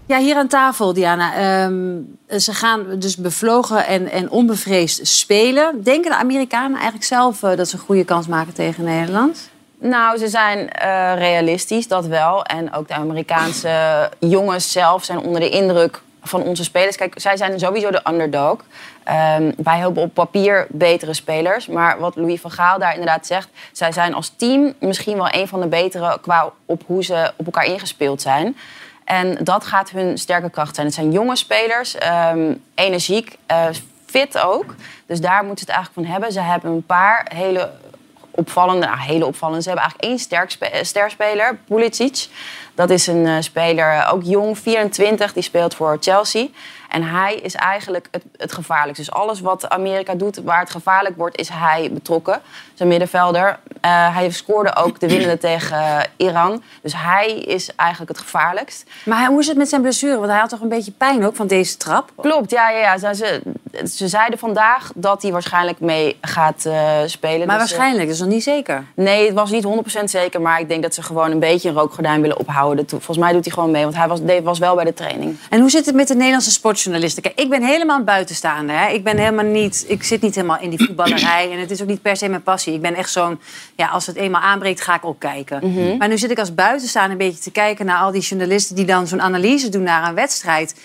Ja, 0.05 0.17
hier 0.17 0.35
aan 0.35 0.47
tafel, 0.47 0.93
Diana. 0.93 1.63
Um, 1.63 2.17
ze 2.39 2.53
gaan 2.53 2.85
dus 2.99 3.17
bevlogen 3.17 3.85
en, 3.85 4.11
en 4.11 4.29
onbevreesd 4.29 5.07
spelen. 5.07 5.83
Denken 5.83 6.11
de 6.11 6.17
Amerikanen 6.17 6.73
eigenlijk 6.73 7.03
zelf 7.03 7.43
uh, 7.43 7.55
dat 7.55 7.69
ze 7.69 7.75
een 7.75 7.81
goede 7.81 8.03
kans 8.03 8.27
maken 8.27 8.53
tegen 8.53 8.83
Nederland? 8.83 9.49
Nou, 9.79 10.17
ze 10.17 10.27
zijn 10.27 10.59
uh, 10.59 11.13
realistisch, 11.15 11.87
dat 11.87 12.05
wel. 12.05 12.43
En 12.43 12.73
ook 12.73 12.87
de 12.87 12.93
Amerikaanse 12.93 14.09
jongens 14.19 14.71
zelf 14.71 15.03
zijn 15.03 15.19
onder 15.19 15.41
de 15.41 15.49
indruk 15.49 16.01
van 16.23 16.41
onze 16.41 16.63
spelers. 16.63 16.95
Kijk, 16.95 17.13
zij 17.19 17.37
zijn 17.37 17.59
sowieso 17.59 17.91
de 17.91 18.01
underdog. 18.09 18.51
Um, 19.37 19.53
wij 19.57 19.77
hebben 19.77 20.03
op 20.03 20.13
papier 20.13 20.67
betere 20.69 21.13
spelers. 21.13 21.67
Maar 21.67 21.99
wat 21.99 22.15
Louis 22.15 22.41
van 22.41 22.51
Gaal 22.51 22.79
daar 22.79 22.91
inderdaad 22.91 23.27
zegt... 23.27 23.49
zij 23.71 23.91
zijn 23.91 24.13
als 24.13 24.33
team 24.35 24.73
misschien 24.79 25.17
wel 25.17 25.33
een 25.33 25.47
van 25.47 25.61
de 25.61 25.67
betere... 25.67 26.17
qua 26.21 26.51
op 26.65 26.83
hoe 26.85 27.03
ze 27.03 27.33
op 27.35 27.45
elkaar 27.45 27.65
ingespeeld 27.65 28.21
zijn. 28.21 28.57
En 29.05 29.37
dat 29.43 29.65
gaat 29.65 29.89
hun 29.89 30.17
sterke 30.17 30.49
kracht 30.49 30.75
zijn. 30.75 30.87
Het 30.87 30.95
zijn 30.95 31.11
jonge 31.11 31.35
spelers, 31.35 31.95
um, 32.33 32.63
energiek, 32.75 33.37
uh, 33.51 33.65
fit 34.05 34.39
ook. 34.39 34.75
Dus 35.05 35.21
daar 35.21 35.43
moeten 35.43 35.65
ze 35.65 35.71
het 35.71 35.75
eigenlijk 35.75 35.93
van 35.93 36.13
hebben. 36.13 36.31
Ze 36.31 36.39
hebben 36.39 36.71
een 36.71 36.85
paar 36.85 37.31
hele 37.33 37.71
opvallende... 38.31 38.85
Nou, 38.85 38.99
hele 38.99 39.25
opvallende. 39.25 39.61
Ze 39.61 39.67
hebben 39.69 39.87
eigenlijk 39.87 40.11
één 40.11 40.19
sterk 40.19 40.51
spe 40.51 40.79
sterspeler, 40.83 41.57
Pulisic. 41.67 42.27
Dat 42.75 42.89
is 42.89 43.07
een 43.07 43.25
uh, 43.25 43.35
speler, 43.39 44.07
ook 44.11 44.23
jong, 44.23 44.57
24, 44.57 45.33
die 45.33 45.43
speelt 45.43 45.75
voor 45.75 45.97
Chelsea. 45.99 46.47
En 46.91 47.03
hij 47.03 47.35
is 47.35 47.55
eigenlijk 47.55 48.07
het, 48.11 48.23
het 48.37 48.53
gevaarlijkste. 48.53 49.05
Dus 49.05 49.13
alles 49.13 49.41
wat 49.41 49.69
Amerika 49.69 50.13
doet 50.13 50.41
waar 50.43 50.59
het 50.59 50.69
gevaarlijk 50.69 51.17
wordt, 51.17 51.37
is 51.37 51.49
hij 51.49 51.89
betrokken. 51.93 52.41
Zijn 52.73 52.89
middenvelder. 52.89 53.59
Uh, 53.85 54.15
hij 54.15 54.31
scoorde 54.31 54.75
ook 54.75 54.99
de 54.99 55.07
winnende 55.07 55.37
tegen 55.49 56.09
Iran. 56.17 56.63
Dus 56.81 56.93
hij 56.95 57.33
is 57.33 57.75
eigenlijk 57.75 58.11
het 58.11 58.19
gevaarlijkst. 58.19 58.89
Maar 59.05 59.27
hoe 59.27 59.39
is 59.39 59.47
het 59.47 59.57
met 59.57 59.69
zijn 59.69 59.81
blessure? 59.81 60.17
Want 60.17 60.29
hij 60.29 60.39
had 60.39 60.49
toch 60.49 60.61
een 60.61 60.69
beetje 60.69 60.91
pijn 60.91 61.25
ook 61.25 61.35
van 61.35 61.47
deze 61.47 61.77
trap? 61.77 62.11
Klopt, 62.15 62.51
ja. 62.51 62.69
ja, 62.69 62.97
ja. 62.97 63.13
Ze, 63.13 63.41
ze 63.85 64.07
zeiden 64.07 64.39
vandaag 64.39 64.91
dat 64.95 65.21
hij 65.21 65.31
waarschijnlijk 65.31 65.79
mee 65.79 66.17
gaat 66.21 66.63
uh, 66.67 66.91
spelen. 67.05 67.47
Maar 67.47 67.59
dus, 67.59 67.69
waarschijnlijk, 67.69 68.05
dat 68.05 68.13
is 68.15 68.21
nog 68.21 68.29
niet 68.29 68.43
zeker. 68.43 68.83
Nee, 68.95 69.25
het 69.25 69.33
was 69.33 69.51
niet 69.51 69.65
100% 69.99 70.03
zeker. 70.03 70.41
Maar 70.41 70.59
ik 70.59 70.67
denk 70.67 70.81
dat 70.81 70.93
ze 70.93 71.03
gewoon 71.03 71.31
een 71.31 71.39
beetje 71.39 71.69
een 71.69 71.75
rookgordijn 71.75 72.21
willen 72.21 72.39
ophouden. 72.39 72.89
Volgens 72.89 73.17
mij 73.17 73.33
doet 73.33 73.45
hij 73.45 73.53
gewoon 73.53 73.71
mee, 73.71 73.83
want 73.83 73.95
hij 73.95 74.07
was, 74.07 74.19
was 74.43 74.59
wel 74.59 74.75
bij 74.75 74.85
de 74.85 74.93
training. 74.93 75.37
En 75.49 75.59
hoe 75.59 75.69
zit 75.69 75.85
het 75.85 75.95
met 75.95 76.07
de 76.07 76.15
Nederlandse 76.15 76.51
sportjournalisten? 76.81 77.23
Kijk, 77.23 77.39
ik 77.39 77.49
ben 77.49 77.63
helemaal 77.63 78.03
buitenstaander. 78.03 78.79
Hè? 78.79 78.87
Ik 78.87 79.03
ben 79.03 79.17
helemaal 79.17 79.45
niet, 79.45 79.85
ik 79.87 80.03
zit 80.03 80.21
niet 80.21 80.35
helemaal 80.35 80.59
in 80.59 80.69
die 80.69 80.85
voetballerij. 80.85 81.51
En 81.51 81.59
het 81.59 81.71
is 81.71 81.81
ook 81.81 81.87
niet 81.87 82.01
per 82.01 82.17
se 82.17 82.29
mijn 82.29 82.43
passie. 82.43 82.73
Ik 82.73 82.81
ben 82.81 82.95
echt 82.95 83.11
zo'n, 83.11 83.39
ja, 83.75 83.87
als 83.87 84.07
het 84.07 84.15
eenmaal 84.15 84.41
aanbreekt, 84.41 84.81
ga 84.81 84.95
ik 84.95 85.05
ook 85.05 85.19
kijken. 85.19 85.57
Mhm. 85.57 85.67
Mm 85.67 85.87
-hmm. 85.87 85.97
Maar 85.97 86.07
nu 86.07 86.17
zit 86.17 86.31
ik 86.31 86.39
als 86.39 86.53
buitenstaander 86.53 87.11
een 87.11 87.17
beetje 87.17 87.41
te 87.41 87.51
kijken 87.51 87.85
naar 87.85 87.97
al 87.97 88.11
die 88.11 88.21
journalisten 88.21 88.75
die 88.75 88.85
dan 88.85 89.07
zo'n 89.07 89.21
analyse 89.21 89.69
doen 89.69 89.83
naar 89.83 90.07
een 90.07 90.15
wedstrijd. 90.15 90.75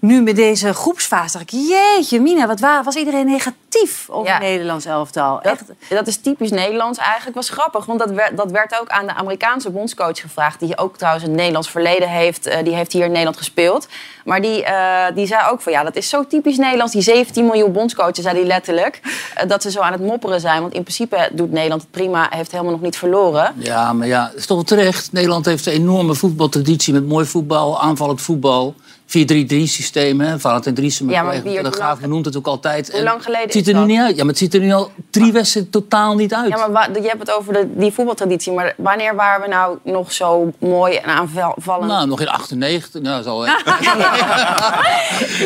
Nu 0.00 0.22
met 0.22 0.36
deze 0.36 0.74
groepsfase 0.74 1.38
dacht 1.38 1.52
ik, 1.52 1.58
jeetje 1.68 2.20
Mina, 2.20 2.46
wat 2.46 2.60
waar, 2.60 2.84
was 2.84 2.94
iedereen 2.94 3.26
negatief 3.26 4.06
over 4.08 4.26
Ja. 4.28 4.32
het 4.34 4.42
Nederlands 4.42 4.84
elftal? 4.84 5.40
Dat, 5.42 5.58
dat 5.88 6.06
is 6.06 6.16
typisch 6.16 6.50
Nederlands 6.50 6.98
eigenlijk. 6.98 7.36
Was 7.36 7.48
grappig, 7.50 7.84
want 7.86 7.98
dat 7.98 8.10
werd, 8.10 8.36
dat 8.36 8.50
werd 8.50 8.80
ook 8.80 8.88
aan 8.88 9.06
de 9.06 9.14
Amerikaanse 9.14 9.70
bondscoach 9.70 10.20
gevraagd. 10.20 10.60
Die 10.60 10.78
ook 10.78 10.96
trouwens 10.96 11.24
een 11.24 11.34
Nederlands 11.34 11.70
verleden 11.70 12.08
heeft. 12.08 12.46
Eh, 12.46 12.64
die 12.64 12.74
heeft 12.74 12.92
hier 12.92 13.04
in 13.04 13.10
Nederland 13.10 13.36
gespeeld. 13.36 13.88
Maar 14.24 14.40
die, 14.42 14.64
eh, 14.64 15.14
die 15.14 15.26
zei 15.26 15.40
ook 15.50 15.60
van 15.60 15.72
ja, 15.72 15.82
dat 15.82 15.96
is 15.96 16.08
zo 16.08 16.26
typisch 16.26 16.56
Nederlands. 16.56 16.92
Die 16.92 17.02
17 17.02 17.44
miljoen 17.46 17.72
bondscoaches, 17.72 18.24
zei 18.24 18.36
hij 18.36 18.46
letterlijk. 18.46 19.00
eh, 19.34 19.48
dat 19.48 19.62
ze 19.62 19.70
zo 19.70 19.80
aan 19.80 19.92
het 19.92 20.02
mopperen 20.02 20.40
zijn. 20.40 20.60
Want 20.60 20.74
in 20.74 20.82
principe 20.82 21.28
doet 21.32 21.50
Nederland 21.52 21.82
het 21.82 21.90
prima. 21.90 22.26
Heeft 22.30 22.50
helemaal 22.50 22.72
nog 22.72 22.80
niet 22.80 22.96
verloren. 22.96 23.54
Ja, 23.56 23.92
maar 23.92 24.06
ja, 24.06 24.26
het 24.26 24.34
is 24.38 24.46
toch 24.46 24.56
wel 24.56 24.66
terecht. 24.66 25.12
Nederland 25.12 25.44
heeft 25.44 25.66
een 25.66 25.72
enorme 25.72 26.14
voetbaltraditie 26.14 26.92
met 26.92 27.06
mooi 27.08 27.26
voetbal, 27.26 27.80
aanvallend 27.82 28.20
voetbal. 28.20 28.74
4-3-3-systeem, 29.10 30.20
hè. 30.20 30.38
Valentin 30.38 30.74
Driessen, 30.74 31.08
Ja, 31.08 31.22
mijn 31.22 31.24
maar 31.34 31.42
collega 31.42 31.62
de 31.62 31.70
Graaf 31.76 32.00
noemt 32.00 32.24
het 32.24 32.36
ook 32.36 32.46
altijd. 32.46 32.88
Hoe 32.90 32.98
En 32.98 33.04
lang 33.04 33.22
geleden 33.22 33.42
het 33.42 33.52
ziet 33.52 33.62
is 33.66 33.68
er 33.68 33.74
nu 33.74 33.80
dat? 33.80 33.88
niet 33.88 33.98
uit. 34.00 34.10
Ja, 34.16 34.20
maar 34.22 34.28
het 34.30 34.38
ziet 34.38 34.54
er 34.54 34.60
nu 34.60 34.72
al 34.72 34.90
drie 35.10 35.32
wedstrijden 35.32 35.72
totaal 35.72 36.14
niet 36.14 36.34
uit. 36.34 36.48
Ja, 36.48 36.56
maar 36.56 36.72
wa- 36.72 36.88
je 37.00 37.08
hebt 37.08 37.18
het 37.20 37.32
over 37.32 37.52
de, 37.52 37.66
die 37.74 37.92
voetbaltraditie. 37.92 38.52
Maar 38.52 38.74
wanneer 38.76 39.14
waren 39.14 39.42
we 39.42 39.48
nou 39.48 39.78
nog 39.84 40.12
zo 40.12 40.52
mooi 40.58 40.96
en 40.96 41.04
aanvallend? 41.08 41.90
Nou, 41.92 42.06
nog 42.06 42.20
in 42.20 42.28
98. 42.28 43.02
Nou, 43.02 43.22
zo, 43.22 43.42
hè. 43.42 43.50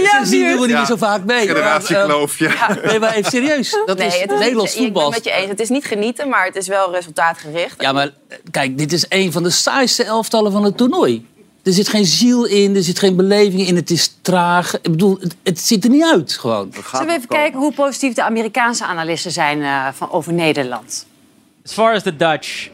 Ja, 0.03 0.25
Ze 0.25 0.31
zien 0.31 0.59
we 0.61 0.67
niet 0.67 0.87
zo 0.87 0.97
vaak 0.97 1.25
mee. 1.25 1.47
Generatiekloof, 1.47 2.39
ja. 2.39 2.49
Maar, 2.49 2.79
eh, 2.83 2.91
Nee, 2.91 2.99
maar 2.99 3.15
even 3.15 3.31
serieus. 3.31 3.77
Dat 3.87 3.99
nee, 3.99 4.07
is 4.07 4.21
het 4.21 4.33
is 4.33 4.39
Nederlands 4.39 4.75
voetbal. 4.77 5.07
Ik 5.07 5.11
ben 5.11 5.15
het 5.15 5.25
met 5.25 5.35
je 5.35 5.41
eens. 5.41 5.51
Het 5.51 5.61
is 5.61 5.69
niet 5.69 5.85
genieten, 5.85 6.29
maar 6.29 6.45
het 6.45 6.57
is 6.57 6.69
wel 6.69 6.93
resultaatgericht. 6.93 7.83
Ja, 7.83 7.93
maar 7.93 8.11
eh, 8.29 8.39
kijk, 8.51 8.79
dit 8.79 8.93
is 8.93 9.07
een 9.09 9.33
van 9.33 9.43
de 9.43 9.51
saaiste 9.51 10.05
elftallen 10.05 10.53
van 10.53 10.65
het 10.65 10.77
toernooi. 10.77 11.27
Er 11.65 11.73
zit 11.73 11.89
geen 11.89 12.05
ziel 12.05 12.45
in, 12.45 12.77
er 12.77 12.83
zit 12.83 12.99
geen 12.99 13.17
beleving 13.17 13.67
in, 13.67 13.77
het 13.77 13.91
is 13.91 14.17
traag. 14.23 14.75
Ik 14.75 14.91
bedoel, 14.91 15.17
het, 15.21 15.37
het 15.43 15.61
ziet 15.61 15.85
er 15.85 15.91
niet 15.91 16.05
uit 16.05 16.33
gewoon. 16.33 16.73
Zullen 16.91 17.07
we 17.07 17.13
even 17.13 17.29
kijken 17.29 17.61
hoe 17.61 17.73
positief 17.73 18.15
de 18.15 18.23
Amerikaanse 18.23 18.85
analisten 18.85 19.31
zijn 19.31 19.63
eh, 19.63 19.89
van, 19.93 20.11
over 20.11 20.33
Nederland? 20.33 21.07
As 21.65 21.73
far 21.73 21.95
as 21.95 22.03
the 22.03 22.17
Dutch, 22.17 22.71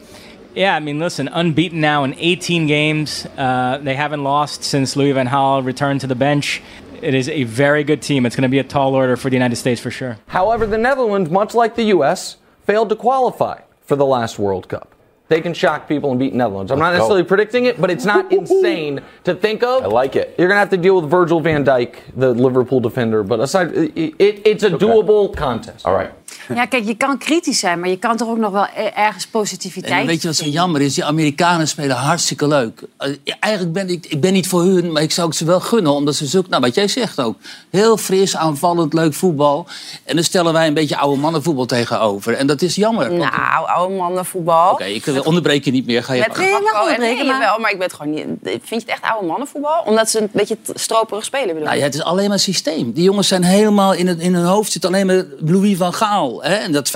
yeah, 0.53 0.81
I 0.81 0.83
mean, 0.83 0.97
listen, 0.97 1.37
unbeaten 1.37 1.79
now 1.79 2.03
in 2.03 2.37
18 2.37 2.67
games. 2.67 3.25
Uh, 3.37 3.73
they 3.83 3.95
haven't 3.95 4.21
lost 4.21 4.63
since 4.63 4.99
Louis 4.99 5.13
Van 5.13 5.27
Gaal 5.27 5.63
returned 5.63 5.99
to 5.99 6.07
the 6.07 6.15
bench. 6.15 6.61
It 7.01 7.13
is 7.13 7.29
a 7.29 7.43
very 7.43 7.83
good 7.83 8.01
team. 8.01 8.25
It's 8.25 8.35
going 8.35 8.49
to 8.49 8.55
be 8.55 8.59
a 8.59 8.67
tall 8.67 8.93
order 8.93 9.17
for 9.17 9.29
the 9.29 9.35
United 9.35 9.57
States 9.57 9.81
for 9.81 9.91
sure. 9.91 10.17
However, 10.25 10.67
the 10.67 10.77
Netherlands, 10.77 11.29
much 11.29 11.53
like 11.53 11.75
the 11.75 11.93
U.S., 11.95 12.37
failed 12.65 12.89
to 12.89 12.95
qualify 12.95 13.59
for 13.85 13.95
the 13.95 14.05
last 14.05 14.37
World 14.37 14.67
Cup. 14.67 14.90
They 15.31 15.39
can 15.39 15.53
shock 15.53 15.87
people 15.87 16.11
and 16.11 16.19
beat 16.19 16.33
Netherlands. 16.33 16.73
I'm 16.73 16.79
not 16.79 16.91
necessarily 16.91 17.23
predicting 17.23 17.63
it, 17.63 17.79
but 17.79 17.89
it's 17.89 18.03
not 18.03 18.33
insane 18.33 18.99
to 19.23 19.33
think 19.33 19.63
of. 19.63 19.81
I 19.81 19.87
like 19.87 20.17
it. 20.17 20.35
You're 20.37 20.49
going 20.49 20.57
to 20.57 20.59
have 20.59 20.71
to 20.71 20.77
deal 20.77 20.99
with 20.99 21.09
Virgil 21.09 21.39
van 21.39 21.63
Dijk, 21.63 21.99
the 22.17 22.33
Liverpool 22.33 22.81
defender. 22.81 23.23
But 23.23 23.39
aside, 23.39 23.71
it, 23.73 24.13
it, 24.19 24.41
it's 24.45 24.63
a 24.63 24.71
doable 24.71 25.33
contest. 25.33 25.85
All 25.85 25.93
right. 25.93 26.11
Ja, 26.61 26.65
kijk, 26.65 26.85
je 26.85 26.95
kan 26.95 27.17
kritisch 27.17 27.59
zijn, 27.59 27.79
maar 27.79 27.89
je 27.89 27.97
kan 27.97 28.17
toch 28.17 28.29
ook 28.29 28.37
nog 28.37 28.51
wel 28.51 28.67
e- 28.75 28.91
ergens 28.95 29.23
En 29.23 29.29
positiviteit 29.31 30.05
weet 30.05 30.21
je 30.21 30.27
wat 30.27 30.37
zo 30.37 30.45
jammer 30.45 30.81
is? 30.81 30.93
Die 30.93 31.05
Amerikanen 31.05 31.67
spelen 31.67 31.95
hartstikke 31.95 32.47
leuk. 32.47 32.81
Eh, 32.97 33.15
Eigenlijk 33.39 33.73
ben 33.73 33.89
ik, 33.89 34.05
ik 34.05 34.21
ben 34.21 34.33
niet 34.33 34.47
voor 34.47 34.61
hun, 34.63 34.91
maar 34.91 35.01
ik 35.01 35.11
zou 35.11 35.27
het 35.27 35.37
ze 35.37 35.45
wel 35.45 35.59
gunnen. 35.59 35.91
Omdat 35.93 36.15
ze 36.15 36.25
zulk, 36.25 36.47
nou 36.47 36.61
wat 36.61 36.75
jij 36.75 36.87
zegt 36.87 37.19
ook, 37.21 37.35
heel 37.69 37.97
fris, 37.97 38.35
aanvallend, 38.35 38.93
leuk 38.93 39.13
voetbal. 39.13 39.67
En 40.03 40.15
dan 40.15 40.23
stellen 40.23 40.53
wij 40.53 40.67
een 40.67 40.73
beetje 40.73 40.97
oude 40.97 41.21
mannenvoetbal 41.21 41.65
tegenover. 41.65 42.33
En 42.33 42.47
dat 42.47 42.61
is 42.61 42.75
jammer. 42.75 43.07
want- 43.17 43.31
Nou, 43.31 43.67
oude 43.67 43.95
mannenvoetbal. 43.95 44.71
Oké, 44.71 44.83
ik 44.83 45.07
eh, 45.07 45.25
onderbreek 45.25 45.65
je 45.65 45.71
niet 45.71 45.85
meer. 45.85 46.03
Ga 46.03 46.13
je 46.13 46.19
Met. 46.19 46.37
Gakpo 46.37 46.57
en 46.57 46.79
onderbreken, 46.81 47.15
nee, 47.15 47.25
maar- 47.25 47.39
wel, 47.39 47.59
maar 47.59 47.71
ik 47.71 47.77
ben 47.77 47.87
het 47.87 47.95
gewoon 47.95 48.13
niet... 48.13 48.25
Vind 48.43 48.67
je 48.69 48.75
het 48.75 48.87
echt 48.87 49.01
oude 49.01 49.27
mannenvoetbal? 49.27 49.81
Omdat 49.85 50.09
ze 50.09 50.21
een 50.21 50.29
beetje 50.33 50.57
stroperig 50.73 51.25
spelen, 51.25 51.47
bedoel 51.47 51.63
Nou 51.63 51.77
ja, 51.77 51.83
het 51.83 51.93
is 51.93 52.03
alleen 52.03 52.29
maar 52.29 52.39
systeem. 52.39 52.91
Die 52.91 53.03
jongens 53.03 53.27
zijn 53.27 53.43
helemaal 53.43 53.93
in, 53.93 54.07
het, 54.07 54.19
in 54.19 54.33
hun 54.33 54.45
hoofd 54.45 54.71
zit 54.71 54.85
alleen 54.85 55.05
maar 55.05 55.25
Louis 55.39 55.77
van 55.77 55.93
Gaal. 55.93 56.40
Hè? 56.41 56.55
En 56.55 56.71
dat 56.71 56.89
5-3 56.89 56.91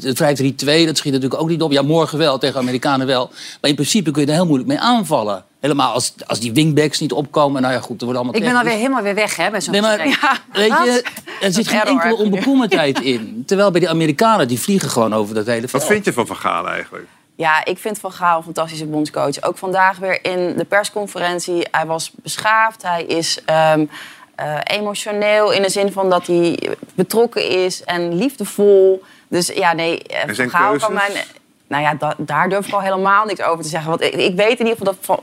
het 0.00 0.22
5-3-2, 0.22 0.86
dat 0.86 0.96
schiet 0.96 1.12
natuurlijk 1.12 1.40
ook 1.40 1.48
niet 1.48 1.62
op. 1.62 1.72
Ja, 1.72 1.82
morgen 1.82 2.18
wel, 2.18 2.38
tegen 2.38 2.60
Amerikanen 2.60 3.06
wel. 3.06 3.30
Maar 3.60 3.70
in 3.70 3.76
principe 3.76 4.10
kun 4.10 4.22
je 4.22 4.28
er 4.28 4.34
heel 4.34 4.46
moeilijk 4.46 4.68
mee 4.68 4.80
aanvallen. 4.80 5.44
Helemaal 5.60 5.92
als, 5.92 6.14
als 6.26 6.40
die 6.40 6.52
wingbacks 6.52 7.00
niet 7.00 7.12
opkomen. 7.12 7.62
Nou 7.62 7.74
ja, 7.74 7.80
goed, 7.80 7.98
er 7.98 8.04
wordt 8.04 8.20
allemaal 8.20 8.40
Ik 8.40 8.48
ben 8.48 8.56
alweer 8.56 8.72
helemaal 8.72 9.02
weer 9.02 9.14
weg, 9.14 9.36
hè, 9.36 9.50
bij 9.50 9.60
zo'n 9.60 9.72
Nee, 9.72 9.80
maar 9.80 9.98
gesprek. 9.98 10.40
weet 10.52 10.68
je, 10.68 11.04
er 11.40 11.52
zit 11.52 11.68
geen 11.78 11.80
enkele 11.80 12.16
onbekommerdheid 12.16 13.00
in. 13.00 13.42
Terwijl 13.46 13.70
bij 13.70 13.80
die 13.80 13.88
Amerikanen, 13.88 14.48
die 14.48 14.60
vliegen 14.60 14.90
gewoon 14.90 15.14
over 15.14 15.34
dat 15.34 15.46
hele 15.46 15.68
veld. 15.68 15.82
Wat 15.82 15.86
vind 15.86 16.04
je 16.04 16.12
van 16.12 16.26
Van 16.26 16.36
Gaal 16.36 16.68
eigenlijk? 16.68 17.06
Ja, 17.36 17.64
ik 17.64 17.78
vind 17.78 17.98
Van 17.98 18.12
Gaal 18.12 18.36
een 18.36 18.42
fantastische 18.42 18.86
bondscoach. 18.86 19.42
Ook 19.42 19.58
vandaag 19.58 19.98
weer 19.98 20.24
in 20.24 20.54
de 20.56 20.64
persconferentie. 20.64 21.66
Hij 21.70 21.86
was 21.86 22.10
beschaafd, 22.22 22.82
hij 22.82 23.02
is 23.02 23.40
ehm, 23.44 23.86
eh, 24.36 24.58
emotioneel 24.64 25.52
in 25.52 25.62
de 25.62 25.68
zin 25.68 25.92
van 25.92 26.10
dat 26.10 26.26
hij 26.26 26.58
betrokken 26.94 27.48
is 27.48 27.84
en 27.84 28.14
liefdevol. 28.14 29.02
Dus 29.28 29.46
ja, 29.46 29.72
nee, 29.72 30.02
eh, 30.02 30.20
En 30.20 30.26
Van 30.26 30.34
zijn 30.34 30.50
Gaal 30.50 30.76
kan 30.76 30.92
mijn... 30.92 31.12
Nou 31.68 31.82
ja, 31.82 31.94
da- 31.94 32.14
daar 32.18 32.48
durf 32.48 32.66
ik 32.66 32.72
al 32.72 32.80
helemaal 32.80 33.24
niks 33.24 33.42
over 33.42 33.62
te 33.64 33.68
zeggen. 33.70 33.90
Want 33.90 34.02
ik, 34.02 34.12
ik 34.14 34.36
weet 34.36 34.58
in 34.60 34.66
ieder 34.66 34.76
geval 34.78 34.84
dat 34.92 34.96
Van, 35.00 35.20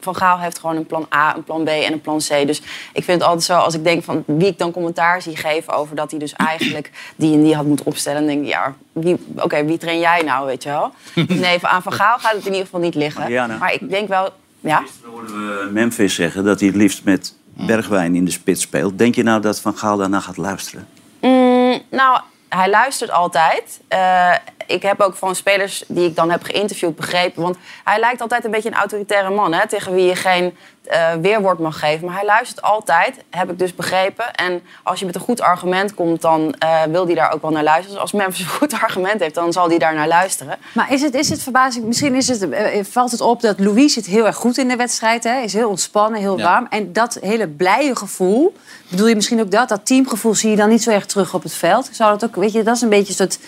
van 0.00 0.16
Gaal 0.16 0.38
heeft 0.38 0.58
gewoon 0.58 0.76
een 0.76 0.86
plan 0.86 1.06
A, 1.14 1.36
een 1.36 1.44
plan 1.44 1.64
B 1.64 1.68
en 1.68 1.92
een 1.92 2.00
plan 2.00 2.18
C. 2.18 2.46
Dus 2.46 2.58
ik 2.92 3.04
vind 3.04 3.06
het 3.20 3.22
altijd 3.22 3.42
zo, 3.44 3.54
als 3.56 3.74
ik 3.74 3.84
denk 3.84 4.04
van 4.04 4.22
wie 4.26 4.46
ik 4.46 4.58
dan 4.58 4.70
commentaar 4.72 5.22
zie 5.22 5.36
geven 5.36 5.72
over 5.72 5.96
dat 5.96 6.10
hij 6.10 6.20
dus 6.20 6.32
eigenlijk 6.32 6.90
die 7.16 7.34
en 7.34 7.42
die 7.42 7.54
had 7.54 7.64
moeten 7.64 7.86
opstellen. 7.86 8.18
Dan 8.20 8.28
denk 8.30 8.42
ik, 8.44 8.48
ja, 8.50 8.74
wie- 8.92 9.26
oké, 9.36 9.64
wie 9.64 9.78
train 9.78 9.98
jij 9.98 10.22
nou, 10.22 10.46
weet 10.46 10.62
je 10.62 10.68
wel? 10.68 10.90
Dus 11.14 11.38
nee, 11.38 11.58
aan 11.66 11.82
Van 11.82 11.92
Gaal 11.92 12.18
gaat 12.18 12.32
het 12.32 12.40
in 12.46 12.50
ieder 12.50 12.64
geval 12.64 12.80
niet 12.80 12.94
liggen. 12.94 13.20
Mariana. 13.20 13.56
Maar 13.56 13.72
ik 13.72 13.90
denk 13.90 14.08
wel, 14.08 14.28
ja. 14.60 14.82
we 15.02 15.68
Memphis 15.72 16.14
zeggen 16.14 16.44
dat 16.44 16.58
hij 16.60 16.68
het 16.68 16.76
liefst 16.76 17.04
met 17.04 17.34
Bergwijn 17.56 18.14
in 18.14 18.24
de 18.24 18.30
spits 18.30 18.62
speelt. 18.62 18.98
Denk 18.98 19.14
je 19.14 19.22
nou 19.22 19.40
dat 19.40 19.60
Van 19.60 19.76
Gaal 19.76 19.96
daarna 19.96 20.20
gaat 20.20 20.36
luisteren? 20.36 20.88
Mm, 21.20 21.82
nou, 21.90 22.20
hij 22.48 22.70
luistert 22.70 23.10
altijd. 23.10 23.80
Eh, 23.88 24.34
ik 24.66 24.82
heb 24.82 25.00
ook 25.00 25.14
van 25.14 25.34
spelers 25.34 25.84
die 25.88 26.08
ik 26.08 26.16
dan 26.16 26.30
heb 26.30 26.42
geïnterviewd 26.42 26.96
begrepen. 26.96 27.42
Want 27.42 27.56
hij 27.84 27.98
lijkt 27.98 28.20
altijd 28.20 28.44
een 28.44 28.50
beetje 28.50 28.68
een 28.68 28.74
autoritaire 28.74 29.30
man, 29.30 29.52
hè, 29.52 29.68
tegen 29.68 29.94
wie 29.94 30.04
je 30.06 30.16
geen 30.16 30.56
eh, 30.86 31.12
weerwoord 31.20 31.58
mag 31.58 31.78
geven. 31.78 32.06
Maar 32.06 32.14
hij 32.14 32.24
luistert 32.24 32.62
altijd, 32.62 33.16
heb 33.30 33.50
ik 33.50 33.58
dus 33.58 33.74
begrepen. 33.74 34.34
En 34.34 34.62
als 34.82 35.00
je 35.00 35.06
met 35.06 35.14
een 35.14 35.20
goed 35.20 35.40
argument 35.40 35.94
komt, 35.94 36.20
dan 36.22 36.54
eh, 36.58 36.82
wil 36.82 37.06
hij 37.06 37.14
daar 37.14 37.32
ook 37.32 37.42
wel 37.42 37.50
naar 37.50 37.62
luisteren. 37.62 37.92
Dus 37.92 38.00
als 38.00 38.12
Memphis 38.12 38.40
een 38.40 38.46
goed 38.46 38.72
argument 38.82 39.20
heeft, 39.20 39.34
dan 39.34 39.52
zal 39.52 39.68
hij 39.68 39.78
daar 39.78 39.94
naar 39.94 40.08
luisteren. 40.08 40.58
Maar 40.74 40.92
is 40.92 41.02
het, 41.02 41.14
is 41.14 41.28
het 41.28 41.42
verbazing, 41.42 41.84
misschien 41.84 42.14
is 42.14 42.28
het, 42.28 42.50
eh, 42.50 42.84
valt 42.84 43.10
het 43.10 43.20
op 43.20 43.40
dat 43.40 43.60
Louis 43.60 43.92
zit 43.92 44.06
heel 44.06 44.26
erg 44.26 44.36
goed 44.36 44.58
in 44.58 44.68
de 44.68 44.76
wedstrijd. 44.76 45.24
Hè? 45.24 45.40
Is 45.40 45.52
heel 45.52 45.68
ontspannen, 45.68 46.20
heel 46.20 46.38
Ja. 46.38 46.44
warm. 46.44 46.66
En 46.70 46.92
dat 46.92 47.18
hele 47.20 47.48
blije 47.48 47.96
gevoel, 47.96 48.54
bedoel 48.88 49.06
je 49.06 49.14
misschien 49.14 49.40
ook 49.40 49.50
dat? 49.50 49.68
Dat 49.68 49.86
teamgevoel 49.86 50.34
zie 50.34 50.50
je 50.50 50.56
dan 50.56 50.68
niet 50.68 50.82
zo 50.82 50.90
erg 50.90 51.06
terug 51.06 51.34
op 51.34 51.42
het 51.42 51.54
veld. 51.54 51.88
Zou 51.92 52.18
dat 52.18 52.24
ook, 52.28 52.36
weet 52.36 52.52
je, 52.52 52.62
dat 52.62 52.76
is 52.76 52.82
een 52.82 52.88
beetje 52.88 53.08
een 53.08 53.14
soort... 53.14 53.38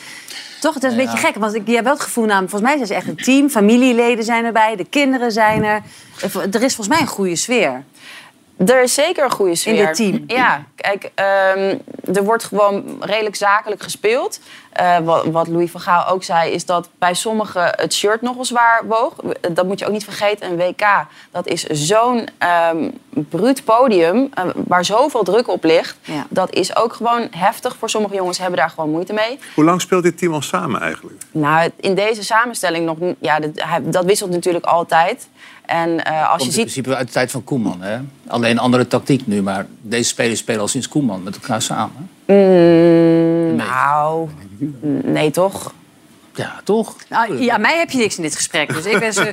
Toch, 0.60 0.74
het 0.74 0.84
is 0.84 0.92
een 0.92 0.98
Ja. 0.98 1.04
beetje 1.04 1.26
gek. 1.26 1.34
Want 1.34 1.54
ik, 1.54 1.62
je 1.66 1.72
hebt 1.72 1.84
wel 1.84 1.92
het 1.94 2.02
gevoel, 2.02 2.24
namelijk, 2.24 2.50
volgens 2.50 2.70
mij 2.70 2.86
zijn 2.86 2.86
ze 2.88 2.94
echt 3.08 3.18
een 3.18 3.24
team. 3.24 3.48
Familieleden 3.50 4.24
zijn 4.24 4.44
erbij, 4.44 4.76
de 4.76 4.84
kinderen 4.84 5.32
zijn 5.32 5.64
er. 5.64 5.82
Er 6.22 6.62
is 6.62 6.74
volgens 6.74 6.88
mij 6.88 7.00
een 7.00 7.06
goede 7.06 7.36
sfeer. 7.36 7.84
Er 8.66 8.82
is 8.82 8.94
zeker 8.94 9.24
een 9.24 9.30
goede 9.30 9.54
sfeer. 9.54 9.74
In 9.74 9.86
dit 9.86 9.94
team. 9.94 10.24
Ja, 10.26 10.64
kijk, 10.74 11.10
ehm, 11.14 11.78
er 12.14 12.24
wordt 12.24 12.44
gewoon 12.44 12.96
redelijk 13.00 13.36
zakelijk 13.36 13.82
gespeeld. 13.82 14.40
Eh, 14.72 14.98
wat, 14.98 15.24
wat 15.26 15.48
Louis 15.48 15.70
van 15.70 15.80
Gaal 15.80 16.06
ook 16.06 16.22
zei, 16.22 16.52
is 16.52 16.64
dat 16.64 16.88
bij 16.98 17.14
sommigen 17.14 17.62
het 17.76 17.94
shirt 17.94 18.22
nogal 18.22 18.44
zwaar 18.44 18.82
woog. 18.86 19.14
Dat 19.52 19.66
moet 19.66 19.78
je 19.78 19.86
ook 19.86 19.92
niet 19.92 20.04
vergeten. 20.04 20.50
Een 20.50 20.56
WK, 20.56 20.86
dat 21.30 21.46
is 21.46 21.62
zo'n 21.64 22.28
ehm 22.38 22.90
bruut 23.12 23.64
podium 23.64 24.28
eh, 24.34 24.44
waar 24.54 24.84
zoveel 24.84 25.22
druk 25.22 25.48
op 25.48 25.64
ligt. 25.64 25.96
Ja. 26.02 26.26
Dat 26.28 26.52
is 26.54 26.76
ook 26.76 26.92
gewoon 26.92 27.26
heftig 27.30 27.76
voor 27.78 27.90
sommige 27.90 28.14
jongens, 28.14 28.38
hebben 28.38 28.58
daar 28.58 28.70
gewoon 28.70 28.90
moeite 28.90 29.12
mee. 29.12 29.38
Hoe 29.54 29.64
lang 29.64 29.80
speelt 29.80 30.02
dit 30.02 30.18
team 30.18 30.32
al 30.34 30.42
samen 30.42 30.80
eigenlijk? 30.80 31.22
Nou, 31.30 31.70
in 31.80 31.94
deze 31.94 32.24
samenstelling 32.24 32.84
nog, 32.84 32.98
niet- 32.98 33.16
ja, 33.20 33.40
dat, 33.40 33.50
hij- 33.54 33.82
dat 33.90 34.04
wisselt 34.04 34.30
natuurlijk 34.30 34.64
altijd. 34.66 35.28
En 35.68 36.04
eh, 36.04 36.30
als 36.32 36.40
je 36.40 36.46
in 36.46 36.52
ziet 36.52 36.62
principe 36.62 36.94
uit 36.96 37.06
de 37.06 37.12
tijd 37.12 37.30
van 37.30 37.44
Koeman. 37.44 37.82
Hè? 37.82 37.98
Alleen 38.26 38.50
een 38.50 38.58
andere 38.58 38.86
tactiek 38.86 39.26
nu, 39.26 39.42
maar 39.42 39.66
deze 39.80 40.08
spelers 40.08 40.38
spelen 40.38 40.60
al 40.60 40.68
sinds 40.68 40.88
Koeman 40.88 41.22
met 41.22 41.34
elkaar 41.34 41.62
samen. 41.62 42.10
Mm, 42.26 43.56
Nou, 43.56 44.28
nee 45.04 45.30
toch? 45.30 45.72
Ja, 46.38 46.60
toch? 46.64 46.96
Nou, 47.08 47.42
ja, 47.42 47.58
mij 47.58 47.78
heb 47.78 47.90
je 47.90 47.98
niks 47.98 48.16
in 48.16 48.22
dit 48.22 48.36
gesprek. 48.36 48.74
Dus 48.74 48.84
ik 48.84 48.98
ben 48.98 49.12
zo... 49.12 49.22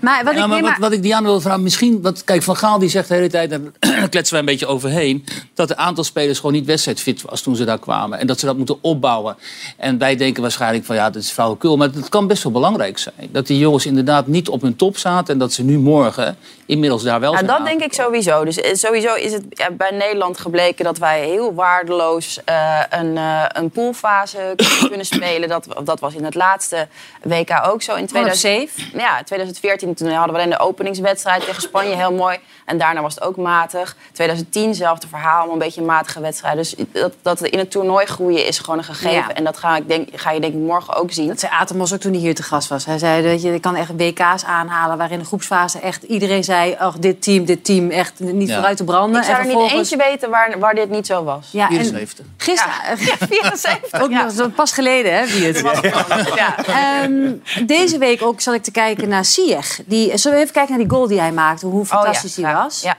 Maar 0.00 0.24
wat 0.24 0.34
ja, 0.34 0.44
ik... 0.44 0.62
maar 0.62 0.76
wat, 0.80 0.92
ik 0.92 1.02
Diana 1.02 1.26
wil 1.26 1.40
vragen, 1.40 1.62
misschien... 1.62 2.02
Wat, 2.02 2.24
kijk, 2.24 2.42
Van 2.42 2.56
Gaal 2.56 2.78
die 2.78 2.88
zegt 2.88 3.08
de 3.08 3.14
hele 3.14 3.28
tijd, 3.28 3.50
daar 3.50 3.60
kletsen 4.08 4.30
wij 4.30 4.38
een 4.38 4.44
beetje 4.44 4.66
overheen... 4.66 5.24
dat 5.54 5.70
een 5.70 5.76
aantal 5.76 6.04
spelers 6.04 6.38
gewoon 6.38 6.52
niet 6.52 6.66
wedstrijdfit 6.66 7.22
was 7.22 7.40
toen 7.40 7.56
ze 7.56 7.64
daar 7.64 7.78
kwamen. 7.78 8.18
En 8.18 8.26
dat 8.26 8.40
ze 8.40 8.46
dat 8.46 8.56
moeten 8.56 8.78
opbouwen. 8.80 9.36
En 9.76 9.98
wij 9.98 10.16
denken 10.16 10.42
waarschijnlijk 10.42 10.84
van, 10.84 10.96
ja, 10.96 11.10
dat 11.10 11.22
is 11.22 11.30
flauwekul. 11.30 11.76
Maar 11.76 11.88
het 11.88 12.08
kan 12.08 12.26
best 12.26 12.42
wel 12.42 12.52
belangrijk 12.52 12.98
zijn. 12.98 13.28
Dat 13.30 13.46
die 13.46 13.58
jongens 13.58 13.86
inderdaad 13.86 14.26
niet 14.26 14.48
op 14.48 14.62
hun 14.62 14.76
top 14.76 14.98
zaten... 14.98 15.32
en 15.32 15.38
dat 15.38 15.52
ze 15.52 15.62
nu 15.62 15.78
morgen 15.78 16.36
inmiddels 16.66 17.02
daar 17.02 17.20
wel 17.20 17.32
Nou, 17.32 17.44
zijn 17.44 17.58
dat 17.58 17.66
denk 17.66 17.82
ik 17.82 17.92
sowieso. 17.92 18.44
Dus 18.44 18.60
eh, 18.60 18.74
sowieso 18.74 19.14
is 19.14 19.32
het 19.32 19.44
ja, 19.48 19.70
bij 19.70 19.90
Nederland 19.90 20.38
gebleken 20.38 20.84
dat 20.84 20.98
wij 20.98 21.24
heel 21.24 21.54
waardeloos 21.54 22.40
eh, 22.44 22.80
een, 22.90 23.16
eh, 23.16 23.44
een 23.48 23.70
poolfase 23.70 24.54
kunnen 24.88 25.06
spelen. 25.06 25.48
Dat, 25.48 25.66
dat 25.84 26.00
was 26.00 26.14
in 26.14 26.24
het 26.24 26.34
laatste 26.44 26.88
WK 27.22 27.50
ook 27.66 27.82
zo. 27.82 27.94
In 27.94 28.08
Gewoon 28.08 28.26
op 28.26 28.32
2000, 28.32 28.70
ja, 28.92 29.22
2014 29.22 29.94
toen 29.94 30.10
hadden 30.10 30.34
we 30.34 30.40
alleen 30.40 30.50
de 30.50 30.58
openingswedstrijd 30.58 31.44
tegen 31.44 31.62
Spanje 31.62 31.94
heel 31.94 32.12
mooi. 32.12 32.38
En 32.64 32.78
daarna 32.78 33.02
was 33.02 33.14
het 33.14 33.24
ook 33.24 33.36
matig. 33.36 33.96
2010 34.12 34.74
zelfde 34.74 35.08
verhaal, 35.08 35.36
allemaal 35.36 35.52
een 35.52 35.58
beetje 35.58 35.80
een 35.80 35.86
matige 35.86 36.20
wedstrijd. 36.20 36.56
Dus 36.56 36.74
dat, 36.92 37.12
dat 37.22 37.40
in 37.40 37.58
het 37.58 37.70
toernooi 37.70 38.06
groeien 38.06 38.46
is 38.46 38.58
gewoon 38.58 38.78
een 38.78 38.84
gegeven. 38.84 39.10
Ja. 39.10 39.34
En 39.34 39.44
dat 39.44 39.56
ga, 39.58 39.76
ik 39.76 39.88
denk, 39.88 40.08
ga 40.14 40.30
je 40.30 40.40
denk 40.40 40.54
ik 40.54 40.60
morgen 40.60 40.94
ook 40.94 41.12
zien. 41.12 41.28
Dat 41.28 41.40
zei 41.40 41.52
Atemos 41.52 41.92
ook 41.92 42.00
toen 42.00 42.12
hij 42.12 42.20
hier 42.20 42.34
te 42.34 42.42
gast 42.42 42.68
was. 42.68 42.84
Hij 42.84 42.98
zei, 42.98 43.22
weet 43.22 43.42
je, 43.42 43.54
ik 43.54 43.62
kan 43.62 43.76
echt 43.76 43.90
WK's 43.96 44.44
aanhalen... 44.44 44.98
waarin 44.98 45.18
de 45.18 45.24
groepsfase 45.24 45.78
echt 45.78 46.02
iedereen 46.02 46.44
zei... 46.44 46.76
Oh, 46.80 46.94
dit 46.98 47.22
team, 47.22 47.44
dit 47.44 47.64
team, 47.64 47.90
echt 47.90 48.20
niet 48.20 48.48
Ja. 48.48 48.54
vooruit 48.54 48.76
te 48.76 48.84
branden. 48.84 49.20
Ik 49.20 49.26
zou 49.26 49.42
en 49.42 49.48
er 49.48 49.56
niet 49.56 49.70
eentje 49.72 49.96
weten 49.96 50.30
waar, 50.30 50.58
waar 50.58 50.74
dit 50.74 50.90
niet 50.90 51.06
zo 51.06 51.24
was. 51.24 51.48
Ja, 51.50 51.68
en 51.68 51.74
74. 51.74 52.24
gisteren... 52.36 52.74
Ja, 52.98 53.16
74. 53.28 54.00
Ook 54.00 54.10
nog 54.10 54.32
zo 54.32 54.48
pas 54.48 54.72
geleden, 54.72 55.14
hè, 55.14 55.26
wie 55.26 55.46
het. 55.46 55.62
Ja. 56.34 56.56
Ehm, 56.64 57.32
deze 57.66 57.98
week 57.98 58.22
ook 58.22 58.40
zat 58.40 58.54
ik 58.54 58.62
te 58.62 58.70
kijken 58.70 59.08
naar 59.08 59.24
Sieg. 59.24 59.80
Die, 59.86 60.16
zullen 60.16 60.36
we 60.36 60.42
even 60.42 60.54
kijken 60.54 60.76
naar 60.76 60.86
die 60.86 60.96
goal 60.96 61.06
die 61.06 61.20
hij 61.20 61.32
maakte? 61.32 61.66
Hoe 61.66 61.84
fantastisch 61.84 62.34
die 62.34 62.46
was? 62.46 62.82
Ja. 62.82 62.96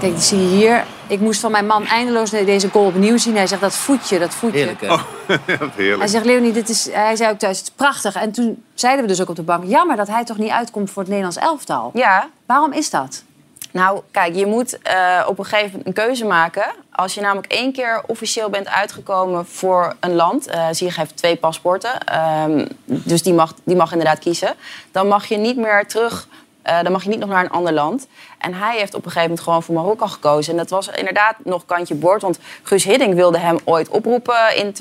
Kijk, 0.00 0.12
die 0.12 0.22
zie 0.22 0.38
je 0.38 0.56
hier. 0.56 0.84
Ik 1.06 1.20
moest 1.20 1.40
van 1.40 1.50
mijn 1.50 1.66
man 1.66 1.86
eindeloos 1.86 2.30
deze 2.30 2.68
goal 2.68 2.86
opnieuw 2.86 3.16
zien. 3.16 3.36
Hij 3.36 3.46
zegt 3.46 3.60
dat 3.60 3.74
voetje, 3.74 4.18
dat 4.18 4.34
voetje. 4.34 4.58
Heerlijk, 4.58 4.80
hè? 4.80 4.86
Wat 4.86 5.00
heerlijk. 5.76 5.98
Hij 5.98 6.08
zegt, 6.08 6.24
Leonie, 6.24 6.52
dit 6.52 6.68
is, 6.68 6.92
hij 6.92 7.16
zei 7.16 7.30
ook 7.32 7.38
thuis, 7.38 7.58
het 7.58 7.66
is 7.66 7.72
prachtig. 7.76 8.14
En 8.14 8.32
toen 8.32 8.64
zeiden 8.74 9.02
we 9.02 9.08
dus 9.10 9.20
ook 9.20 9.28
op 9.28 9.36
de 9.36 9.42
bank... 9.42 9.64
jammer 9.64 9.96
dat 9.96 10.08
hij 10.08 10.24
toch 10.24 10.38
niet 10.38 10.50
uitkomt 10.50 10.90
voor 10.90 11.02
het 11.02 11.10
Nederlands 11.10 11.38
elftal. 11.38 11.90
Ja, 11.94 12.28
Waarom 12.46 12.72
is 12.72 12.90
dat? 12.90 13.22
Nou, 13.70 14.00
kijk, 14.10 14.34
je 14.34 14.46
moet 14.46 14.78
eh, 14.82 15.24
op 15.26 15.38
een 15.38 15.44
gegeven 15.44 15.70
moment 15.70 15.86
een 15.86 16.04
keuze 16.04 16.24
maken. 16.24 16.64
Als 16.96 17.14
je 17.14 17.20
namelijk 17.20 17.52
één 17.52 17.72
keer 17.72 18.02
officieel 18.06 18.50
bent 18.50 18.68
uitgekomen 18.68 19.46
voor 19.46 19.96
een 20.00 20.14
land... 20.14 20.46
eh 20.46 20.66
Zieg 20.70 20.96
heeft 20.96 21.16
twee 21.16 21.36
paspoorten, 21.36 22.04
ehm, 22.04 22.66
dus 22.84 23.22
die 23.22 23.34
mag, 23.34 23.54
die 23.64 23.76
mag 23.76 23.92
inderdaad 23.92 24.18
kiezen... 24.18 24.54
dan 24.92 25.08
mag 25.08 25.26
je 25.26 25.36
niet 25.36 25.56
meer 25.56 25.86
terug 25.86 26.28
Eh, 26.66 26.82
dan 26.82 26.92
mag 26.92 27.02
je 27.02 27.08
niet 27.08 27.18
nog 27.18 27.28
naar 27.28 27.44
een 27.44 27.50
ander 27.50 27.72
land. 27.72 28.06
En 28.38 28.54
hij 28.54 28.78
heeft 28.78 28.94
op 28.94 29.04
een 29.04 29.10
gegeven 29.10 29.28
moment 29.28 29.40
gewoon 29.40 29.62
voor 29.62 29.74
Marokko 29.74 30.06
gekozen. 30.06 30.52
En 30.52 30.58
dat 30.58 30.70
was 30.70 30.88
inderdaad 30.88 31.36
nog 31.44 31.64
kantje 31.64 31.94
boord. 31.94 32.22
Want 32.22 32.38
Guus 32.62 32.84
Hiddink 32.84 33.14
wilde 33.14 33.38
hem 33.38 33.58
ooit 33.64 33.88
oproepen 33.88 34.56
in 34.56 34.72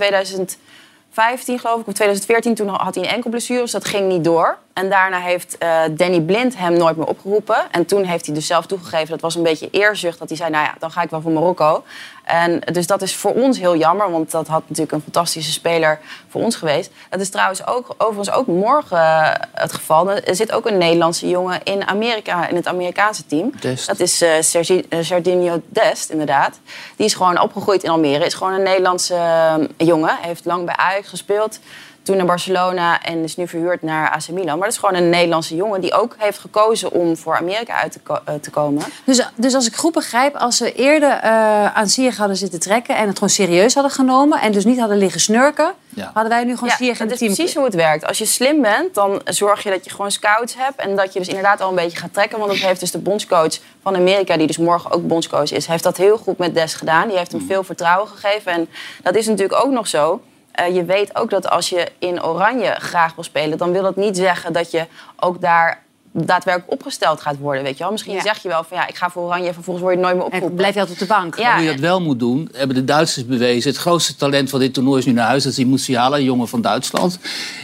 2015, 1.16 1.60
geloof 1.60 1.80
ik, 1.80 1.88
of 1.88 1.94
2014. 1.94 2.56
Toen 2.56 2.68
had 2.68 2.96
hij 2.96 3.04
een 3.04 3.10
enkel 3.10 3.30
blessure, 3.30 3.62
dus 3.62 3.72
dat 3.72 3.86
ging 3.86 4.08
niet 4.08 4.24
door. 4.24 4.58
En 4.74 4.90
daarna 4.90 5.20
heeft 5.20 5.58
eh, 5.58 5.82
Danny 5.92 6.22
Blind 6.22 6.58
hem 6.58 6.78
nooit 6.78 6.98
meer 6.98 7.08
opgeroepen. 7.08 7.72
En 7.72 7.86
toen 7.86 8.04
heeft 8.04 8.26
hij 8.26 8.36
dus 8.36 8.48
zelf 8.48 8.66
toegegeven, 8.66 9.10
dat 9.10 9.22
was 9.22 9.36
een 9.36 9.44
beetje 9.44 9.68
eerzucht... 9.72 10.20
dat 10.20 10.28
hij 10.28 10.38
zei, 10.38 10.50
nou 10.50 10.66
ja, 10.66 10.76
dan 10.80 10.92
ga 10.92 11.02
ik 11.02 11.10
wel 11.10 11.22
voor 11.22 11.32
Marokko. 11.32 11.84
En 12.26 12.60
dus 12.60 12.88
dat 12.88 13.02
is 13.02 13.16
voor 13.16 13.34
ons 13.34 13.60
heel 13.60 13.76
jammer, 13.76 14.12
want 14.12 14.32
dat 14.32 14.48
had 14.48 14.62
natuurlijk 14.62 14.92
een 14.92 15.02
fantastische 15.02 15.52
speler 15.52 16.00
voor 16.30 16.42
ons 16.42 16.56
geweest. 16.56 16.92
Dat 17.10 17.20
is 17.20 17.30
trouwens 17.30 17.68
ook, 17.68 17.96
overigens 17.98 18.32
ook 18.32 18.48
morgen 18.48 18.98
eh, 18.98 19.32
het 19.54 19.74
geval. 19.74 20.12
Er 20.12 20.36
zit 20.36 20.52
ook 20.52 20.66
een 20.66 20.78
Nederlandse 20.78 21.30
jongen 21.30 21.64
in 21.64 21.88
Amerika, 21.88 22.48
in 22.48 22.56
het 22.56 22.68
Amerikaanse 22.68 23.26
team. 23.26 23.52
Dest. 23.60 23.88
Dat 23.88 24.00
is 24.00 24.18
Sergi- 24.40 24.86
Serginho 25.02 25.62
Dest, 25.68 26.10
inderdaad. 26.10 26.60
Die 26.96 27.06
is 27.06 27.14
gewoon 27.14 27.42
opgegroeid 27.42 27.84
in 27.84 27.90
Almere. 27.90 28.26
Is 28.26 28.34
gewoon 28.34 28.54
een 28.54 28.64
Nederlandse 28.64 29.16
eh, 29.16 29.56
jongen. 29.78 30.18
Heeft 30.22 30.46
lang 30.46 30.66
bij 30.66 30.76
Ajax 30.76 31.08
gespeeld. 31.08 31.60
Toen 32.06 32.18
naar 32.18 32.26
Barcelona 32.26 33.02
en 33.02 33.24
is 33.24 33.36
nu 33.36 33.48
verhuurd 33.48 33.82
naar 33.82 34.10
AC 34.10 34.28
Milan. 34.30 34.58
Maar 34.58 34.68
dat 34.68 34.72
is 34.78 34.78
gewoon 34.78 34.96
een 34.96 35.10
Nederlandse 35.10 35.56
jongen 35.56 35.82
die 35.82 35.94
ook 35.94 36.16
heeft 36.18 36.40
gekozen 36.40 36.92
om 36.92 37.18
voor 37.18 37.38
Amerika 37.38 37.74
uit 37.82 37.92
te, 37.92 38.00
ko- 38.00 38.20
eh, 38.26 38.34
te 38.42 38.50
komen. 38.50 38.84
Dus, 39.06 39.30
dus 39.36 39.54
als 39.54 39.68
ik 39.68 39.76
goed 39.76 39.94
begrijp, 39.94 40.36
als 40.36 40.58
ze 40.58 40.74
eerder 40.74 41.10
eh, 41.10 41.76
aan 41.76 41.88
Ziyech 41.88 42.18
hadden 42.18 42.38
zitten 42.38 42.60
trekken... 42.60 42.96
en 42.96 43.06
het 43.08 43.14
gewoon 43.14 43.30
serieus 43.30 43.74
hadden 43.74 43.92
genomen 43.92 44.42
en 44.42 44.52
dus 44.52 44.66
niet 44.66 44.80
hadden 44.80 44.98
liggen 44.98 45.20
snurken... 45.22 45.74
hadden 46.14 46.30
wij 46.30 46.44
nu 46.44 46.54
gewoon 46.54 46.70
Ja, 46.70 46.76
Ziyech 46.76 47.00
in 47.00 47.08
dat 47.08 47.20
het 47.20 47.22
is 47.22 47.28
team. 47.28 47.34
precies 47.36 47.56
hoe 47.56 47.66
het 47.66 47.74
werkt. 47.76 48.06
Als 48.06 48.18
je 48.18 48.26
slim 48.26 48.62
bent, 48.62 48.94
dan 48.96 49.22
zorg 49.26 49.64
je 49.64 49.70
dat 49.70 49.86
je 49.86 49.92
gewoon 49.92 50.12
scouts 50.12 50.56
hebt... 50.58 50.80
en 50.80 50.96
dat 50.96 51.14
je 51.14 51.20
dus 51.20 51.28
inderdaad 51.28 51.62
al 51.62 51.70
een 51.70 51.76
beetje 51.76 51.98
gaat 51.98 52.14
trekken. 52.14 52.38
Want 52.40 52.52
dat 52.52 52.60
heeft 52.60 52.80
dus 52.80 52.92
de 52.92 52.98
bondscoach 53.00 53.58
van 53.82 53.96
Amerika, 53.96 54.38
die 54.38 54.48
dus 54.48 54.58
morgen 54.58 54.92
ook 54.92 55.08
bondscoach 55.08 55.52
is... 55.52 55.68
heeft 55.68 55.84
dat 55.84 55.98
heel 55.98 56.18
goed 56.18 56.38
met 56.38 56.54
Des 56.54 56.74
gedaan. 56.74 57.08
Die 57.08 57.18
heeft 57.18 57.32
hem 57.32 57.46
veel 57.48 57.64
vertrouwen 57.64 58.08
gegeven. 58.08 58.52
En 58.52 58.68
dat 59.04 59.16
is 59.16 59.28
natuurlijk 59.28 59.66
ook 59.66 59.72
nog 59.72 59.88
zo... 59.88 60.22
Eh, 60.56 60.76
je 60.76 60.86
weet 60.86 61.16
ook 61.16 61.30
dat 61.30 61.50
als 61.50 61.70
je 61.70 61.88
in 62.00 62.24
Oranje 62.24 62.76
graag 62.80 63.16
wil 63.16 63.24
spelen... 63.24 63.58
dan 63.58 63.72
wil 63.72 63.82
dat 63.84 63.96
niet 63.96 64.18
zeggen 64.18 64.54
dat 64.54 64.72
je 64.72 64.86
ook 65.20 65.42
daar 65.42 65.84
daadwerkelijk 66.18 66.72
opgesteld 66.72 67.22
gaat 67.22 67.38
worden. 67.38 67.64
Weet 67.64 67.78
je 67.78 67.84
wel? 67.84 67.92
Misschien 67.92 68.22
zeg 68.22 68.42
je 68.42 68.48
wel 68.48 68.64
van 68.64 68.78
ja, 68.78 68.88
ik 68.88 68.96
ga 68.96 69.10
voor 69.10 69.24
Oranje... 69.24 69.48
en 69.48 69.54
vervolgens 69.54 69.86
word 69.86 69.96
je 69.98 70.02
nooit 70.02 70.16
meer 70.16 70.26
opgeroepen. 70.26 70.56
blijf 70.56 70.74
je 70.74 70.80
altijd 70.80 71.02
op 71.02 71.08
de 71.08 71.14
bank. 71.14 71.38
Ja, 71.38 71.56
Hoe 71.56 71.64
je 71.64 71.72
dat 71.72 71.80
wel 71.80 72.02
moet 72.02 72.20
doen, 72.20 72.50
hebben 72.54 72.76
de 72.76 72.84
Duitsers 72.86 73.26
bewezen. 73.26 73.70
Het 73.72 73.80
grootste 73.80 74.16
talent 74.16 74.50
van 74.50 74.60
dit 74.60 74.74
toernooi 74.74 75.00
is 75.00 75.06
nu 75.06 75.12
naar 75.12 75.28
huis. 75.28 75.44
Dat 75.44 75.52
is 75.52 75.58
die 75.58 75.68
Musiala, 75.68 76.18
een 76.18 76.24
jongen 76.24 76.48
van 76.48 76.62
Duitsland. 76.62 77.20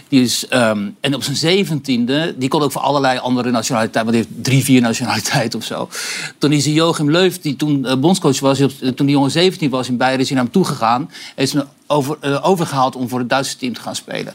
Die 0.07 0.21
is, 0.21 0.48
ehm, 0.48 0.89
en 1.00 1.15
op 1.15 1.24
zijn 1.24 1.36
zeventiende, 1.36 2.33
die 2.38 2.50
kon 2.50 2.62
ook 2.62 2.71
voor 2.71 2.81
allerlei 2.81 3.19
andere 3.19 3.51
nationaliteiten. 3.51 4.12
Want 4.12 4.15
die 4.24 4.25
heeft 4.33 4.43
drie, 4.43 4.63
vier 4.63 4.81
nationaliteiten 4.81 5.60
of 5.60 5.65
zo. 5.65 5.89
Toen 6.38 6.51
is 6.51 6.63
die 6.63 6.74
Joachim 6.74 7.12
Leuf, 7.12 7.39
die 7.41 7.55
toen 7.55 7.86
eh, 7.86 7.95
bondscoach 7.95 8.39
was, 8.39 8.57
die 8.57 8.65
op- 8.67 8.95
toen 8.95 9.05
die 9.05 9.15
jongen 9.15 9.31
17 9.31 9.69
was 9.69 9.88
in 9.88 9.98
Bayern, 9.98 10.19
is 10.19 10.27
hij 10.27 10.36
naar 10.36 10.43
hem 10.45 10.53
toegegaan. 10.53 11.12
Heeft 11.36 11.53
hem 11.53 11.63
over, 11.91 12.17
eh, 12.19 12.48
overgehaald 12.50 12.95
om 12.95 13.10
voor 13.10 13.19
het 13.19 13.29
Duitse 13.29 13.57
team 13.57 13.74
te 13.74 13.81
gaan 13.81 13.95
spelen. 13.95 14.33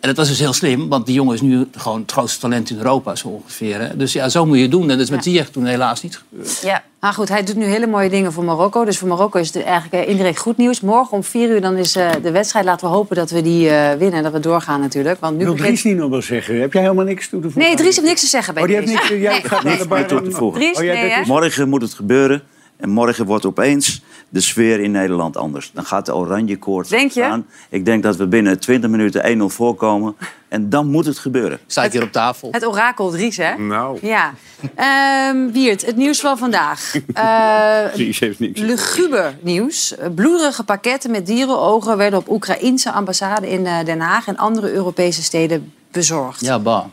En 0.00 0.08
dat 0.08 0.16
was 0.16 0.28
dus 0.28 0.38
heel 0.38 0.52
slim, 0.52 0.88
want 0.88 1.06
die 1.06 1.14
jongen 1.14 1.34
is 1.34 1.40
nu 1.40 1.68
gewoon 1.76 2.00
het 2.00 2.12
grootste 2.12 2.40
talent 2.40 2.70
in 2.70 2.76
Europa, 2.76 3.14
zo 3.14 3.28
ongeveer. 3.28 3.80
Hè. 3.80 3.96
Dus 3.96 4.12
ja, 4.12 4.28
zo 4.28 4.46
moet 4.46 4.56
je 4.56 4.62
het 4.62 4.70
doen. 4.70 4.82
En 4.82 4.88
dat 4.88 4.98
is 4.98 5.10
met 5.10 5.24
Ziyech 5.24 5.48
toen 5.50 5.64
helaas 5.64 6.02
niet 6.02 6.22
gebeurd. 6.28 6.60
Ja. 6.62 6.82
Maar 7.00 7.12
goed, 7.12 7.28
hij 7.28 7.44
doet 7.44 7.56
nu 7.56 7.64
hele 7.64 7.86
mooie 7.86 8.10
dingen 8.10 8.32
voor 8.32 8.44
Marokko. 8.44 8.84
Dus 8.84 8.98
voor 8.98 9.08
Marokko 9.08 9.38
is 9.38 9.54
het 9.54 9.64
eigenlijk 9.64 10.04
eh, 10.04 10.10
indirect 10.10 10.38
goed 10.38 10.56
nieuws. 10.56 10.80
Morgen 10.80 11.16
om 11.16 11.24
vier 11.24 11.48
uur 11.48 11.60
dan 11.60 11.76
is 11.76 11.96
eh, 11.96 12.10
de 12.22 12.30
wedstrijd. 12.30 12.64
Laten 12.64 12.88
we 12.88 12.94
hopen 12.94 13.16
dat 13.16 13.30
we 13.30 13.42
die 13.42 13.68
eh, 13.68 13.98
winnen 13.98 14.16
en 14.16 14.22
dat 14.22 14.32
we 14.32 14.40
doorgaan 14.40 14.80
natuurlijk. 14.80 15.20
Want 15.20 15.36
nu 15.36 15.44
Wil 15.44 15.52
begint... 15.54 15.68
Dries 15.68 15.84
niet 15.92 15.96
nog 15.96 16.10
wel 16.10 16.22
zeggen? 16.22 16.60
Heb 16.60 16.72
jij 16.72 16.82
helemaal 16.82 17.04
niks 17.04 17.28
toe 17.28 17.40
te 17.40 17.50
voegen? 17.50 17.62
Nee, 17.68 17.76
Dries 17.76 17.96
heeft 17.96 18.08
niks 18.08 18.20
te 18.20 18.26
zeggen 18.26 18.54
bij 18.54 18.62
Oh, 18.62 18.68
die 18.68 18.78
heeft 18.78 18.88
niks, 18.92 19.08
jij 19.08 19.18
Nee. 19.18 19.30
gaat 19.40 19.50
naar 19.50 19.62
de 19.62 19.68
Niks 19.68 19.86
meer 19.86 20.06
toe 20.06 20.22
te 20.22 20.30
voegen. 20.30 20.60
Dries, 20.60 20.76
Oh, 20.76 20.82
nee, 20.82 21.18
dus- 21.18 21.26
Morgen 21.26 21.68
moet 21.68 21.82
het 21.82 21.94
gebeuren. 21.94 22.42
En 22.76 22.90
morgen 22.90 23.26
wordt 23.26 23.46
opeens 23.46 24.02
de 24.28 24.40
sfeer 24.40 24.80
in 24.80 24.90
Nederland 24.90 25.36
anders. 25.36 25.70
Dan 25.74 25.84
gaat 25.84 26.06
de 26.06 26.14
oranje 26.14 26.58
Denk 26.88 27.10
je? 27.10 27.24
aan. 27.24 27.46
Ik 27.68 27.84
denk 27.84 28.02
dat 28.02 28.16
we 28.16 28.26
binnen 28.26 28.58
20 28.60 28.90
minuten 28.90 29.38
1-0 29.40 29.42
voorkomen. 29.44 30.16
En 30.48 30.68
dan 30.68 30.86
moet 30.86 31.06
het 31.06 31.18
gebeuren. 31.18 31.58
Staat 31.66 31.92
hier 31.92 32.02
op 32.02 32.12
tafel. 32.12 32.48
Het 32.52 32.66
orakel 32.66 33.10
Dries, 33.10 33.36
hè? 33.36 33.58
Nou. 33.58 33.98
Ja. 34.02 34.34
Ehm 34.74 35.50
Wiert, 35.52 35.86
het 35.86 35.96
nieuws 35.96 36.20
van 36.20 36.38
vandaag. 36.38 36.94
Eh 37.12 37.84
Dries 37.92 38.18
heeft 38.18 38.38
niks. 38.38 38.60
luguber 38.60 39.38
nieuws. 39.40 39.94
Bloederige 40.14 40.64
pakketten 40.64 41.10
met 41.10 41.26
dierenogen 41.26 41.96
werden 41.96 42.18
op 42.18 42.30
Oekraïnse 42.30 42.92
ambassade 42.92 43.50
in 43.50 43.66
eh, 43.66 43.84
Den 43.84 44.00
Haag 44.00 44.26
en 44.26 44.36
andere 44.36 44.72
Europese 44.72 45.22
steden 45.22 45.72
bezorgd. 45.90 46.40
Ja, 46.40 46.58
bah. 46.58 46.84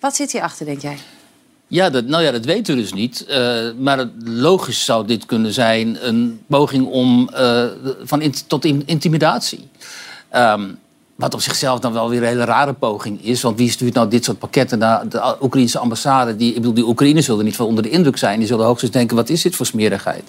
Wat 0.00 0.16
zit 0.16 0.32
hierachter, 0.32 0.66
denk 0.66 0.80
jij? 0.80 0.96
Ja, 1.68 1.90
dat, 1.90 2.04
nou 2.04 2.22
ja, 2.22 2.30
dat 2.30 2.44
weten 2.44 2.74
we 2.74 2.80
dus 2.80 2.92
niet. 2.92 3.24
Eh, 3.26 3.56
maar 3.78 4.08
logisch 4.24 4.84
zou 4.84 5.06
dit 5.06 5.26
kunnen 5.26 5.52
zijn 5.52 5.98
een 6.00 6.40
poging 6.46 6.86
om, 6.86 7.28
eh, 7.28 7.64
van 8.02 8.32
tot 8.46 8.64
in- 8.64 8.82
intimidatie. 8.86 9.68
Ehm, 10.28 10.64
wat 11.14 11.34
op 11.34 11.40
zichzelf 11.40 11.80
dan 11.80 11.92
wel 11.92 12.08
weer 12.08 12.22
een 12.22 12.28
hele 12.28 12.44
rare 12.44 12.72
poging 12.72 13.24
is. 13.24 13.42
Want 13.42 13.58
wie 13.58 13.70
stuurt 13.70 13.94
nou 13.94 14.08
dit 14.08 14.24
soort 14.24 14.38
pakketten 14.38 14.78
naar 14.78 15.08
de 15.08 15.36
Oekraïnse 15.40 15.78
ambassade? 15.78 16.36
Die, 16.36 16.48
ik 16.48 16.54
bedoel, 16.54 16.74
die 16.74 16.86
Oekraïners 16.86 17.26
zullen 17.26 17.44
niet 17.44 17.56
van 17.56 17.66
onder 17.66 17.82
de 17.82 17.90
indruk 17.90 18.16
zijn. 18.16 18.38
Die 18.38 18.48
zullen 18.48 18.66
hoogstens 18.66 18.92
denken, 18.92 19.16
wat 19.16 19.28
is 19.28 19.42
dit 19.42 19.56
voor 19.56 19.66
smerigheid? 19.66 20.22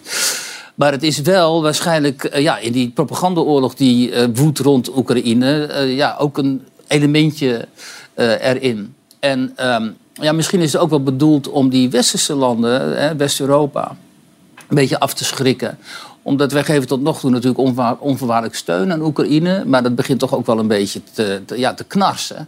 Maar 0.76 0.92
het 0.92 1.04
is 1.04 1.22
wel 1.22 1.62
waarschijnlijk 1.62 2.24
eh, 2.24 2.42
ja, 2.42 2.58
in 2.58 2.72
die 2.72 2.90
propagandaoorlog 2.90 3.76
die 3.76 4.14
woedt 4.34 4.60
rond 4.60 4.98
Oekraïne... 4.98 5.84
ja, 5.88 6.16
ook 6.20 6.38
een 6.38 6.66
elementje 6.88 7.68
erin. 8.16 8.94
En 9.20 9.52
ehm, 9.56 9.90
ja, 10.22 10.32
misschien 10.32 10.62
is 10.62 10.74
het 10.74 10.82
ook 10.82 10.90
wel 10.90 11.04
bedoeld 11.04 11.50
om 11.50 11.70
die 11.70 11.90
westerse 11.90 12.36
landen, 12.36 13.18
West-Europa, 13.18 13.98
een 14.56 14.76
beetje 14.76 15.00
af 15.00 15.14
te 15.14 15.26
schrikken. 15.26 15.78
Omdat 16.22 16.52
wij 16.52 16.64
geven 16.64 16.88
tot 16.88 17.02
nog 17.02 17.20
toe 17.20 17.30
natuurlijk 17.30 18.00
onvoorwaardelijk 18.00 18.56
steun 18.56 18.92
aan 18.92 19.02
Oekraïne. 19.02 19.64
Maar 19.66 19.84
dat 19.84 19.96
begint 19.96 20.20
toch 20.20 20.36
ook 20.36 20.46
wel 20.46 20.60
een 20.60 20.68
beetje 20.68 21.02
te, 21.14 21.42
ja, 21.56 21.74
te 21.74 21.84
knarsen 21.84 22.48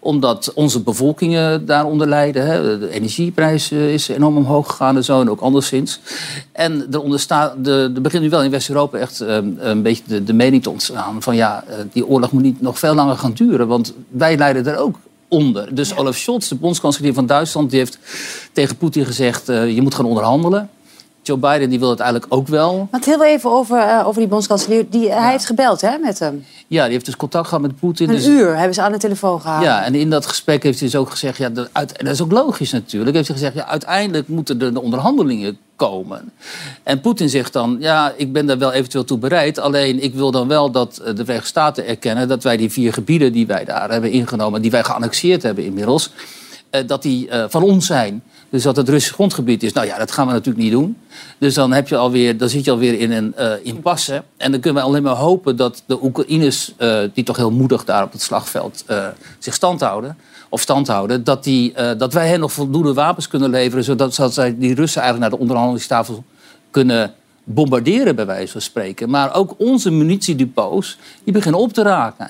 omdat 0.00 0.52
onze 0.54 0.82
bevolkingen 0.82 1.66
daaronder 1.66 2.08
lijden. 2.08 2.46
Hè. 2.46 2.78
De 2.78 2.90
energieprijs 2.90 3.72
is 3.72 4.08
enorm 4.08 4.36
omhoog 4.36 4.66
gegaan 4.66 4.96
en 4.96 5.04
zo, 5.04 5.20
en 5.20 5.30
ook 5.30 5.40
anderszins. 5.40 6.00
En 6.52 6.86
er, 6.92 7.62
de, 7.62 8.00
begint 8.02 8.22
nu 8.22 8.30
wel 8.30 8.42
in 8.42 8.50
West-Europa 8.50 8.98
echt 8.98 9.20
eh, 9.20 9.38
een 9.58 9.82
beetje 9.82 10.02
de, 10.06 10.24
de 10.24 10.32
mening 10.32 10.62
te 10.62 10.70
ontstaan... 10.70 11.22
van 11.22 11.36
ja, 11.36 11.64
eh, 11.68 11.76
die 11.92 12.06
oorlog 12.06 12.32
moet 12.32 12.42
niet 12.42 12.60
nog 12.60 12.78
veel 12.78 12.94
langer 12.94 13.16
gaan 13.16 13.32
duren... 13.32 13.68
want 13.68 13.94
wij 14.08 14.36
lijden 14.36 14.66
er 14.66 14.78
ook 14.78 14.96
onder. 15.28 15.74
Dus 15.74 15.96
Olaf 15.96 16.16
Scholz, 16.16 16.48
de 16.48 16.54
bondskanselier 16.54 17.14
van 17.14 17.26
Duitsland... 17.26 17.70
die 17.70 17.78
heeft 17.78 17.98
tegen 18.52 18.76
Poetin 18.76 19.04
gezegd, 19.06 19.48
eh, 19.48 19.74
je 19.74 19.82
moet 19.82 19.94
gaan 19.94 20.04
onderhandelen. 20.04 20.70
Joe 21.28 21.38
Biden 21.38 21.70
die 21.70 21.78
wil 21.78 21.90
het 21.90 22.00
eigenlijk 22.00 22.34
ook 22.34 22.48
wel. 22.48 22.88
Want 22.90 23.04
heel 23.04 23.24
even 23.24 23.50
over, 23.50 23.78
eh, 23.78 24.06
over 24.06 24.20
die 24.20 24.28
bondskanselier. 24.28 24.90
Die, 24.90 25.10
Hij 25.12 25.30
heeft 25.30 25.46
gebeld 25.46 25.80
hè, 25.80 25.98
met 25.98 26.18
hem. 26.18 26.44
Ja, 26.66 26.82
die 26.82 26.92
heeft 26.92 27.04
dus 27.04 27.16
contact 27.16 27.46
gehad 27.48 27.62
met 27.62 27.78
Poetin. 27.78 28.08
Een 28.08 28.14
dus- 28.14 28.26
uur 28.26 28.56
hebben 28.56 28.74
ze 28.74 28.82
aan 28.82 28.92
de 28.92 28.98
telefoon 28.98 29.40
gehouden. 29.40 29.68
Ja, 29.68 29.84
en 29.84 29.94
in 29.94 30.10
dat 30.10 30.26
gesprek 30.26 30.62
heeft 30.62 30.78
hij 30.80 30.88
dus 30.88 30.98
ook 30.98 31.10
gezegd, 31.10 31.38
ja, 31.38 31.48
dat, 31.48 31.68
uit- 31.72 31.96
en 31.96 32.04
dat 32.04 32.14
is 32.14 32.22
ook 32.22 32.32
logisch 32.32 32.72
natuurlijk, 32.72 33.16
heeft 33.16 33.28
hij 33.28 33.36
gezegd, 33.36 33.54
ja, 33.54 33.66
uiteindelijk 33.66 34.28
moeten 34.28 34.60
er 34.60 34.74
de 34.74 34.82
onderhandelingen 34.82 35.58
komen. 35.76 36.32
En 36.82 37.00
Poetin 37.00 37.28
zegt 37.28 37.52
dan, 37.52 37.76
ja, 37.80 38.12
ik 38.16 38.32
ben 38.32 38.46
daar 38.46 38.58
wel 38.58 38.72
eventueel 38.72 39.04
toe 39.04 39.18
bereid, 39.18 39.58
alleen 39.58 40.02
ik 40.02 40.14
wil 40.14 40.30
dan 40.30 40.48
wel 40.48 40.70
dat 40.70 40.98
eh, 40.98 41.14
de 41.14 41.24
Verenigde 41.24 41.48
Staten 41.48 41.86
erkennen 41.86 42.28
dat 42.28 42.42
wij 42.42 42.56
die 42.56 42.72
vier 42.72 42.92
gebieden 42.92 43.32
die 43.32 43.46
wij 43.46 43.64
daar 43.64 43.90
hebben 43.90 44.10
ingenomen, 44.10 44.62
die 44.62 44.70
wij 44.70 44.84
geannexeerd 44.84 45.42
hebben 45.42 45.64
inmiddels, 45.64 46.10
eh, 46.70 46.86
dat 46.86 47.02
die 47.02 47.28
eh, 47.28 47.44
van 47.48 47.62
ons 47.62 47.86
zijn. 47.86 48.22
Dus 48.50 48.62
dat 48.62 48.76
het 48.76 48.88
Russisch 48.88 49.14
grondgebied 49.14 49.62
is. 49.62 49.72
Nou 49.72 49.86
ja, 49.86 49.98
dat 49.98 50.10
gaan 50.10 50.26
we 50.26 50.32
natuurlijk 50.32 50.64
niet 50.64 50.72
doen. 50.72 50.96
Dus 51.38 51.54
dan, 51.54 51.72
heb 51.72 51.88
je 51.88 51.96
alweer, 51.96 52.36
dan 52.36 52.48
zit 52.48 52.64
je 52.64 52.70
alweer 52.70 52.98
in 52.98 53.12
een 53.12 53.36
eh, 53.36 53.52
impasse. 53.62 54.22
En 54.36 54.50
dan 54.50 54.60
kunnen 54.60 54.82
we 54.82 54.88
alleen 54.88 55.02
maar 55.02 55.14
hopen 55.14 55.56
dat 55.56 55.82
de 55.86 56.02
Oekraïners, 56.02 56.72
eh, 56.76 56.98
die 57.14 57.24
toch 57.24 57.36
heel 57.36 57.50
moedig 57.50 57.84
daar 57.84 58.02
op 58.02 58.12
het 58.12 58.22
slagveld 58.22 58.84
eh, 58.86 59.06
zich 59.38 59.54
stand 59.54 59.80
houden, 59.80 60.18
of 60.48 60.60
stand 60.60 60.86
houden, 60.86 61.24
dat, 61.24 61.44
die, 61.44 61.72
dat 61.96 62.12
wij 62.12 62.28
hen 62.28 62.40
nog 62.40 62.52
voldoende 62.52 62.94
wapens 62.94 63.28
kunnen 63.28 63.50
leveren, 63.50 63.84
zodat, 63.84 64.14
zodat 64.14 64.34
zij 64.34 64.58
die 64.58 64.74
Russen 64.74 65.02
eigenlijk 65.02 65.30
naar 65.30 65.38
de 65.38 65.44
onderhandelingstafel 65.44 66.24
kunnen 66.70 67.14
bombarderen, 67.44 68.16
bij 68.16 68.26
wijze 68.26 68.52
van 68.52 68.60
spreken. 68.60 69.10
Maar 69.10 69.34
ook 69.34 69.54
onze 69.58 69.90
munitiedepots, 69.90 70.98
die 71.24 71.32
beginnen 71.32 71.60
op 71.60 71.72
te 71.72 71.82
raken. 71.82 72.28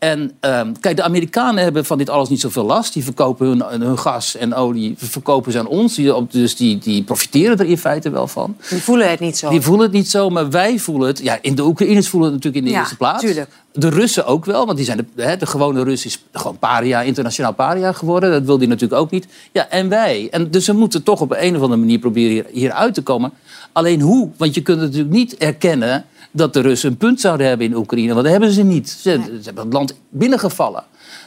En 0.00 0.32
ehm, 0.40 0.72
kijk, 0.80 0.96
de 0.96 1.02
Amerikanen 1.02 1.62
hebben 1.62 1.84
van 1.84 1.98
dit 1.98 2.10
alles 2.10 2.28
niet 2.28 2.40
zoveel 2.40 2.64
last. 2.64 2.92
Die 2.92 3.04
verkopen 3.04 3.46
hun, 3.46 3.80
hun 3.82 3.98
gas 3.98 4.36
en 4.36 4.54
olie 4.54 4.94
verkopen 4.96 5.52
ze 5.52 5.58
aan 5.58 5.66
ons. 5.66 5.94
Die, 5.94 6.26
dus 6.30 6.56
die, 6.56 6.78
die 6.78 7.02
profiteren 7.02 7.58
er 7.58 7.66
in 7.66 7.78
feite 7.78 8.10
wel 8.10 8.26
van. 8.26 8.56
Die 8.68 8.82
voelen 8.82 9.10
het 9.10 9.20
niet 9.20 9.38
zo. 9.38 9.50
Die 9.50 9.60
voelen 9.60 9.84
het 9.86 9.92
niet 9.94 10.10
zo, 10.10 10.30
maar 10.30 10.50
wij 10.50 10.78
voelen 10.78 11.08
het. 11.08 11.18
Ja, 11.22 11.38
in 11.40 11.54
de 11.54 11.64
Oekraïners 11.64 12.08
voelen 12.08 12.32
het 12.32 12.44
natuurlijk 12.44 12.64
in 12.64 12.70
de 12.70 12.76
Ja, 12.76 12.82
eerste 12.82 12.96
plaats. 12.96 13.22
tuurlijk. 13.22 13.50
De 13.72 13.88
Russen 13.88 14.26
ook 14.26 14.44
wel, 14.44 14.66
want 14.66 14.76
die 14.76 14.86
zijn 14.86 15.06
de, 15.14 15.22
hè, 15.22 15.36
de 15.36 15.46
gewone 15.46 15.82
Rus 15.82 16.04
is 16.04 16.24
gewoon 16.32 16.58
paria, 16.58 17.00
internationaal 17.02 17.52
paria 17.52 17.92
geworden. 17.92 18.30
Dat 18.30 18.42
wil 18.42 18.58
die 18.58 18.68
natuurlijk 18.68 19.00
ook 19.00 19.10
niet. 19.10 19.26
Ja, 19.52 19.68
en 19.68 19.88
wij. 19.88 20.28
En 20.30 20.50
dus 20.50 20.66
we 20.66 20.72
moeten 20.72 21.02
toch 21.02 21.20
op 21.20 21.30
een 21.30 21.56
of 21.56 21.62
andere 21.62 21.80
manier 21.80 21.98
proberen 21.98 22.30
hier, 22.30 22.46
hier 22.52 22.72
uit 22.72 22.94
te 22.94 23.02
komen. 23.02 23.32
Alleen 23.72 24.00
hoe? 24.00 24.28
Want 24.36 24.54
je 24.54 24.60
kunt 24.60 24.80
natuurlijk 24.80 25.10
niet 25.10 25.36
erkennen 25.36 26.04
dat 26.30 26.52
de 26.52 26.60
Russen 26.60 26.90
een 26.90 26.96
punt 26.96 27.20
zouden 27.20 27.46
hebben 27.46 27.66
in 27.66 27.76
Oekraïne. 27.76 28.12
Want 28.12 28.22
dat 28.22 28.32
hebben 28.32 28.52
ze 28.52 28.62
niet. 28.62 28.90
Ze, 28.90 29.20
ze 29.24 29.40
hebben 29.44 29.64
het 29.64 29.72
land 29.72 29.94
binnengevallen. 30.10 30.84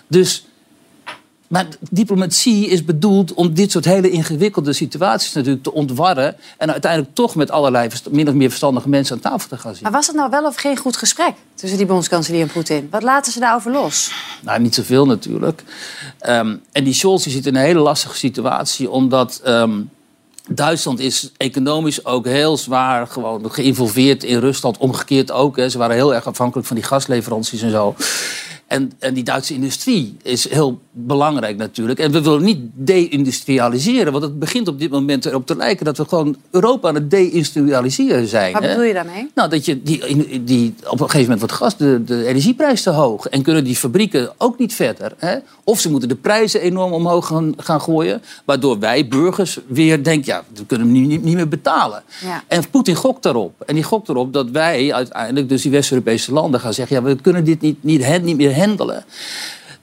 Dus 0.07 0.45
Maar 1.53 1.67
diplomatie 1.89 2.67
is 2.67 2.85
bedoeld 2.85 3.33
om 3.33 3.53
dit 3.53 3.71
soort 3.71 3.85
hele 3.85 4.09
ingewikkelde 4.09 4.73
situaties 4.73 5.33
natuurlijk 5.33 5.63
te 5.63 5.73
ontwarren. 5.73 6.35
En 6.57 6.71
uiteindelijk 6.71 7.15
toch 7.15 7.35
met 7.35 7.51
allerlei 7.51 7.89
min 8.09 8.27
of 8.27 8.33
meer 8.33 8.47
verstandige 8.49 8.89
mensen 8.89 9.15
aan 9.15 9.21
tafel 9.21 9.47
te 9.47 9.57
gaan 9.57 9.71
zitten. 9.71 9.83
Maar 9.83 9.91
was 9.91 10.07
het 10.07 10.15
nou 10.15 10.29
wel 10.29 10.45
of 10.45 10.55
geen 10.55 10.77
goed 10.77 10.97
gesprek 10.97 11.33
tussen 11.55 11.77
die 11.77 11.87
bondskanselier 11.87 12.41
en 12.41 12.47
Poetin? 12.47 12.87
Wat 12.91 13.03
laten 13.03 13.31
ze 13.31 13.39
daarover 13.39 13.71
los? 13.71 14.11
Nou, 14.41 14.61
niet 14.61 14.75
zoveel 14.75 15.05
natuurlijk. 15.05 15.63
Ehm, 16.19 16.55
en 16.71 16.83
die 16.83 16.93
Scholz 16.93 17.23
die 17.23 17.33
zit 17.33 17.45
in 17.45 17.55
een 17.55 17.61
hele 17.61 17.79
lastige 17.79 18.17
situatie, 18.17 18.89
omdat 18.89 19.41
ehm, 19.43 19.81
Duitsland 20.49 20.99
is 20.99 21.31
economisch 21.37 22.05
ook 22.05 22.25
heel 22.25 22.57
zwaar 22.57 23.07
gewoon 23.07 23.51
geïnvolveerd 23.51 24.23
in 24.23 24.39
Rusland. 24.39 24.77
Omgekeerd 24.77 25.31
ook. 25.31 25.57
Hè. 25.57 25.69
Ze 25.69 25.77
waren 25.77 25.95
heel 25.95 26.13
erg 26.13 26.27
afhankelijk 26.27 26.67
van 26.67 26.75
die 26.75 26.85
gasleveranties 26.85 27.61
en 27.61 27.71
zo. 27.71 27.95
En, 28.67 28.91
en 28.99 29.13
die 29.13 29.23
Duitse 29.23 29.53
industrie 29.53 30.17
is 30.21 30.49
heel 30.49 30.81
belangrijk 30.93 31.57
natuurlijk. 31.57 31.99
En 31.99 32.11
we 32.11 32.21
willen 32.21 32.43
niet 32.43 32.59
deindustrialiseren. 32.73 34.11
Want 34.11 34.23
het 34.23 34.39
begint 34.39 34.67
op 34.67 34.79
dit 34.79 34.91
moment 34.91 35.25
erop 35.25 35.45
te 35.45 35.55
lijken 35.55 35.85
dat 35.85 35.97
we 35.97 36.05
gewoon 36.05 36.35
Europa 36.51 36.87
aan 36.87 36.95
het 36.95 37.11
deindustrialiseren 37.11 38.27
zijn. 38.27 38.53
Wat 38.53 38.61
hè. 38.61 38.67
bedoel 38.67 38.83
je 38.83 38.93
daarmee? 38.93 39.31
Nou, 39.35 39.49
dat 39.49 39.65
je 39.65 39.83
die, 39.83 40.43
die, 40.43 40.75
op 40.83 40.91
een 40.91 41.09
gegeven 41.09 41.21
moment 41.21 41.39
wordt 41.39 41.53
gas, 41.53 41.77
de, 41.77 42.03
de 42.03 42.25
energieprijs 42.25 42.81
te 42.81 42.89
hoog. 42.89 43.27
En 43.27 43.41
kunnen 43.41 43.63
die 43.63 43.75
fabrieken 43.75 44.31
ook 44.37 44.59
niet 44.59 44.73
verder. 44.73 45.13
Hè? 45.17 45.37
Of 45.63 45.79
ze 45.79 45.91
moeten 45.91 46.09
de 46.09 46.15
prijzen 46.15 46.61
enorm 46.61 46.91
omhoog 46.91 47.27
gaan, 47.27 47.53
gaan 47.57 47.81
gooien. 47.81 48.21
Waardoor 48.45 48.79
wij 48.79 49.07
burgers 49.07 49.59
weer 49.67 50.03
denken, 50.03 50.33
ja, 50.33 50.43
we 50.55 50.65
kunnen 50.65 50.87
hem 50.87 50.95
nu 50.95 51.05
niet, 51.05 51.23
niet 51.23 51.35
meer 51.35 51.47
betalen. 51.47 52.03
Ja. 52.25 52.43
En 52.47 52.69
Poetin 52.69 52.95
gokt 52.95 53.23
daarop. 53.23 53.61
En 53.65 53.75
die 53.75 53.83
gokt 53.83 54.09
erop 54.09 54.33
dat 54.33 54.49
wij 54.49 54.93
uiteindelijk, 54.93 55.49
dus 55.49 55.61
die 55.61 55.71
West-Europese 55.71 56.33
landen, 56.33 56.59
gaan 56.59 56.73
zeggen: 56.73 56.95
ja, 56.95 57.03
we 57.03 57.15
kunnen 57.15 57.43
dit 57.43 57.61
niet, 57.61 57.83
niet, 57.83 58.23
niet 58.23 58.37
meer 58.37 58.57
handelen. 58.57 59.05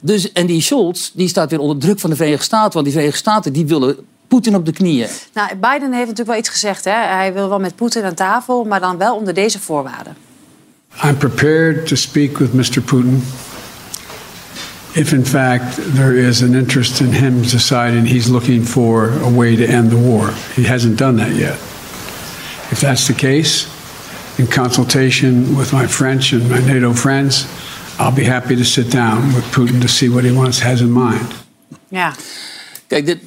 Dus, 0.01 0.33
en 0.33 0.47
die 0.47 0.61
Scholz 0.61 1.11
die 1.13 1.29
staat 1.29 1.51
weer 1.51 1.61
onder 1.61 1.79
druk 1.79 1.99
van 1.99 2.11
de 2.11 2.17
Verenigde 2.17 2.45
Staten. 2.45 2.73
Want 2.73 2.85
die 2.85 2.93
Verenigde 2.93 3.21
Staten 3.21 3.53
die 3.53 3.67
willen 3.67 3.97
Poetin 4.29 4.55
op 4.55 4.67
de 4.67 4.73
knieën. 4.73 5.09
Nou, 5.35 5.49
Biden 5.49 5.93
heeft 5.93 6.09
natuurlijk 6.09 6.29
wel 6.29 6.39
iets 6.39 6.49
gezegd. 6.49 6.85
Hè? 6.85 6.93
Hij 6.93 7.33
wil 7.33 7.49
wel 7.49 7.61
met 7.61 7.77
Poetin 7.77 8.05
aan 8.05 8.15
tafel, 8.15 8.65
maar 8.65 8.81
dan 8.81 8.99
wel 8.99 9.17
onder 9.17 9.35
deze 9.35 9.61
voorwaarden. 9.61 10.17
I'm 11.05 11.17
prepared 11.17 11.87
to 11.87 11.97
speak 11.97 12.39
with 12.39 12.53
Mr. 12.53 12.81
Putin 12.81 13.23
if, 14.95 15.13
in 15.13 15.25
fact, 15.25 15.77
there 15.95 16.17
is 16.17 16.43
an 16.43 16.55
interest 16.55 17.01
in 17.01 17.13
him 17.13 17.43
deciding 17.43 18.07
he's 18.07 18.29
looking 18.29 18.65
for 18.65 19.11
a 19.23 19.29
way 19.29 19.57
to 19.57 19.65
end 19.65 19.91
the 19.91 19.97
war. 19.97 20.33
He 20.55 20.65
hasn't 20.65 20.99
done 20.99 21.17
that 21.17 21.35
yet. 21.35 21.55
If 22.71 22.81
that's 22.81 23.07
the 23.07 23.15
case, 23.15 23.69
in 24.39 24.47
consultation 24.47 25.57
with 25.57 25.73
my 25.73 25.87
French 25.87 26.33
and 26.33 26.49
my 26.49 26.61
NATO 26.61 26.93
friends, 26.93 27.47
I'll 27.99 28.15
be 28.15 28.25
happy 28.25 28.57
to 28.57 28.65
sit 28.65 28.91
down 28.91 29.35
with 29.35 29.51
Putin 29.51 29.81
to 29.81 29.87
see 29.87 30.11
what 30.11 30.25
he 30.25 30.33
wants 30.33 30.63
has 30.63 30.81
in 30.81 30.93
mind. 30.93 31.33
Ja. 31.89 32.15
Kijk, 32.87 33.07
dit, 33.07 33.19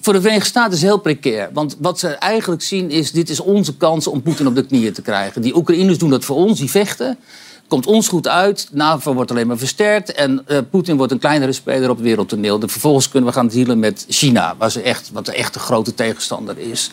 voor 0.00 0.12
de 0.12 0.20
Verenigde 0.20 0.48
Staten 0.48 0.72
is 0.72 0.80
het 0.80 0.88
heel 0.88 0.98
precair. 0.98 1.48
Want 1.52 1.76
wat 1.80 1.98
ze 1.98 2.08
eigenlijk 2.08 2.62
zien 2.62 2.90
is, 2.90 3.12
dit 3.12 3.30
is 3.30 3.40
onze 3.40 3.76
kans 3.76 4.06
om 4.06 4.22
Poetin 4.22 4.46
op 4.46 4.54
de 4.54 4.66
knieën 4.66 4.92
te 4.92 5.02
krijgen. 5.02 5.42
Die 5.42 5.56
Oekraïners 5.56 5.98
doen 5.98 6.10
dat 6.10 6.24
voor 6.24 6.36
ons, 6.36 6.58
die 6.58 6.70
vechten. 6.70 7.18
Komt 7.68 7.86
ons 7.86 8.08
goed 8.08 8.28
uit, 8.28 8.68
NAVO 8.72 9.14
wordt 9.14 9.30
alleen 9.30 9.46
maar 9.46 9.58
versterkt... 9.58 10.12
en 10.12 10.42
eh, 10.46 10.58
Poetin 10.70 10.96
wordt 10.96 11.12
een 11.12 11.18
kleinere 11.18 11.52
speler 11.52 11.90
op 11.90 11.96
het 11.96 12.04
wereldtoneel. 12.04 12.60
En 12.60 12.68
vervolgens 12.68 13.08
kunnen 13.08 13.28
we 13.28 13.34
gaan 13.34 13.48
dealen 13.48 13.78
met 13.78 14.06
China... 14.08 14.54
Waar 14.58 14.70
ze 14.70 14.82
echt, 14.82 15.10
wat 15.12 15.28
echt 15.28 15.54
een 15.54 15.60
grote 15.60 15.94
tegenstander 15.94 16.58
is. 16.58 16.90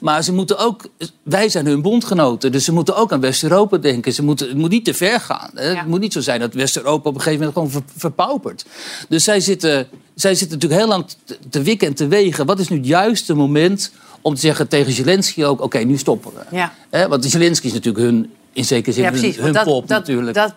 Maar 0.00 0.22
ze 0.22 0.32
moeten 0.32 0.58
ook, 0.58 0.88
wij 1.22 1.48
zijn 1.48 1.66
hun 1.66 1.82
bondgenoten... 1.82 2.52
dus 2.52 2.64
ze 2.64 2.72
moeten 2.72 2.96
ook 2.96 3.12
aan 3.12 3.20
West-Europa 3.20 3.76
denken. 3.76 4.12
Ze 4.12 4.22
moeten, 4.22 4.48
het 4.48 4.56
moet 4.56 4.70
niet 4.70 4.84
te 4.84 4.94
ver 4.94 5.20
gaan. 5.20 5.50
Hè. 5.54 5.74
Het 5.74 5.86
moet 5.86 6.00
niet 6.00 6.12
zo 6.12 6.20
zijn 6.20 6.40
dat 6.40 6.54
West-Europa 6.54 7.08
op 7.08 7.14
een 7.14 7.22
gegeven 7.22 7.46
moment 7.46 7.54
gewoon 7.56 7.70
ver- 7.70 8.00
verpaupert. 8.00 8.64
Dus 9.08 9.24
zij 9.24 9.40
zitten, 9.40 9.88
zij 10.14 10.34
zitten 10.34 10.58
natuurlijk 10.58 10.80
heel 10.80 10.90
lang 10.90 11.06
te, 11.24 11.38
te 11.50 11.62
wikken 11.62 11.88
en 11.88 11.94
te 11.94 12.06
wegen. 12.06 12.46
Wat 12.46 12.58
is 12.58 12.68
nu 12.68 12.76
het 12.76 12.86
juiste 12.86 13.34
moment 13.34 13.92
om 14.20 14.34
te 14.34 14.40
zeggen 14.40 14.68
tegen 14.68 14.92
Zelensky 14.92 15.44
ook... 15.44 15.60
oké, 15.62 15.78
nu 15.78 15.98
stoppen 15.98 16.32
we. 16.34 16.56
Ja. 16.56 17.08
Want 17.08 17.24
Zelensky 17.24 17.66
is 17.66 17.72
natuurlijk 17.72 18.04
hun, 18.04 18.32
in 18.54 18.64
zekere 18.64 18.92
zin 18.94 19.04
Ja, 19.04 19.10
precies. 19.10 19.36
hun, 19.36 19.44
hun 19.44 19.52
want 19.52 19.64
dat, 19.64 19.74
pop 19.74 19.88
dat, 19.88 19.98
natuurlijk. 19.98 20.36
Dat, 20.36 20.54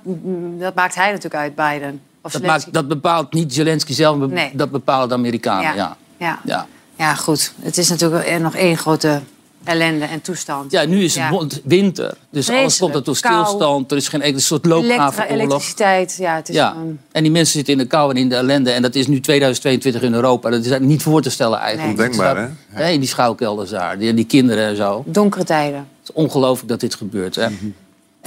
dat 0.60 0.76
maakt 0.76 0.96
hij 0.96 1.08
natuurlijk 1.08 1.36
uit, 1.36 1.56
Biden. 1.56 2.02
Of 2.22 2.32
Dat, 2.32 2.42
maakt, 2.42 2.74
dat 2.74 2.88
bepaalt 2.88 3.34
niet 3.34 3.54
Zelensky 3.54 3.94
zelf, 3.94 4.18
Nee. 4.28 4.52
dat 4.54 4.72
bepalen 4.72 5.08
de 5.08 5.14
Amerikanen. 5.14 5.64
Ja. 5.64 5.74
Ja. 5.76 5.98
Ja. 6.20 6.40
Ja. 6.46 6.68
ja, 6.96 7.16
goed. 7.16 7.54
Het 7.62 7.78
is 7.78 7.90
natuurlijk 7.90 8.28
er 8.28 8.42
nog 8.42 8.56
één 8.56 8.78
grote 8.78 9.22
ellende 9.64 10.06
en 10.06 10.22
toestand. 10.22 10.72
Ja, 10.72 10.86
nu 10.86 11.04
is 11.04 11.16
het 11.16 11.30
Ja. 11.32 11.60
winter. 11.64 12.18
Dus 12.30 12.50
alles 12.50 12.78
komt 12.78 12.96
er 12.96 13.04
tot 13.04 13.20
Kou. 13.20 13.46
stilstand. 13.46 13.92
Er 13.92 13.98
is 13.98 14.08
geen 14.08 14.22
enkele 14.22 14.42
soort 14.42 14.66
loopgravenoorlog. 14.66 15.42
elektriciteit, 15.42 16.16
ja, 16.20 16.36
het 16.36 16.50
is 16.50 16.56
Ja, 16.56 16.76
en 17.12 17.24
die 17.24 17.32
mensen 17.32 17.54
zitten 17.54 17.74
in 17.74 17.80
de 17.80 17.86
kou 17.86 18.10
en 18.12 18.18
in 18.18 18.30
de 18.30 18.36
ellende. 18.36 18.72
En 18.72 18.82
dat 18.82 18.96
is 18.96 19.08
nu 19.08 19.20
2022 19.20 20.02
in 20.02 20.14
Europa. 20.14 20.50
Dat 20.50 20.60
is 20.60 20.66
eigenlijk 20.66 20.92
niet 20.92 21.02
voor 21.04 21.22
te 21.22 21.30
stellen 21.30 21.60
eigenlijk. 21.60 21.98
Nee. 21.98 22.08
Ondenkbaar, 22.10 22.52
hè, 22.70 22.90
in 22.90 23.00
die 23.00 23.10
schuilkelders 23.10 23.70
daar. 23.70 23.98
Die, 23.98 24.14
die 24.14 24.26
kinderen 24.26 24.68
en 24.68 24.76
zo. 24.76 25.04
Donkere 25.06 25.44
tijden. 25.44 25.80
Het 25.80 26.10
is 26.10 26.12
ongelooflijk 26.14 26.70
dat 26.70 26.80
dit 26.80 26.96
gebeurt. 26.96 27.36
Hè? 27.36 27.48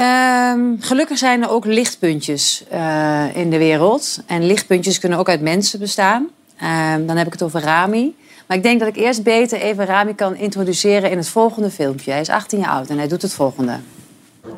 Ehm, 0.01 0.61
gelukkig 0.81 1.19
zijn 1.19 1.43
er 1.43 1.51
ook 1.51 1.65
lichtpuntjes 1.65 2.65
eh, 2.71 3.37
in 3.37 3.51
de 3.51 3.59
wereld. 3.59 4.19
En 4.27 4.47
lichtpuntjes 4.47 4.99
kunnen 4.99 5.19
ook 5.19 5.29
uit 5.29 5.41
mensen 5.41 5.79
bestaan. 5.79 6.29
Ehm, 6.61 7.07
dan 7.07 7.17
heb 7.17 7.27
ik 7.27 7.33
het 7.33 7.43
over 7.43 7.61
Rami. 7.61 8.17
Maar 8.47 8.57
ik 8.57 8.63
denk 8.63 8.79
dat 8.81 8.89
ik 8.89 8.97
eerst 8.97 9.23
beter 9.23 9.61
even 9.61 9.85
Rami 9.87 10.15
kan 10.15 10.37
introduceren 10.37 11.11
in 11.11 11.17
het 11.17 11.29
volgende 11.29 11.71
filmpje. 11.71 12.11
Hij 12.11 12.21
is 12.21 12.29
18 12.31 12.59
jaar 12.59 12.69
oud 12.71 12.89
en 12.89 12.99
hij 12.99 13.09
doet 13.09 13.23
het 13.23 13.33
volgende. 13.33 13.73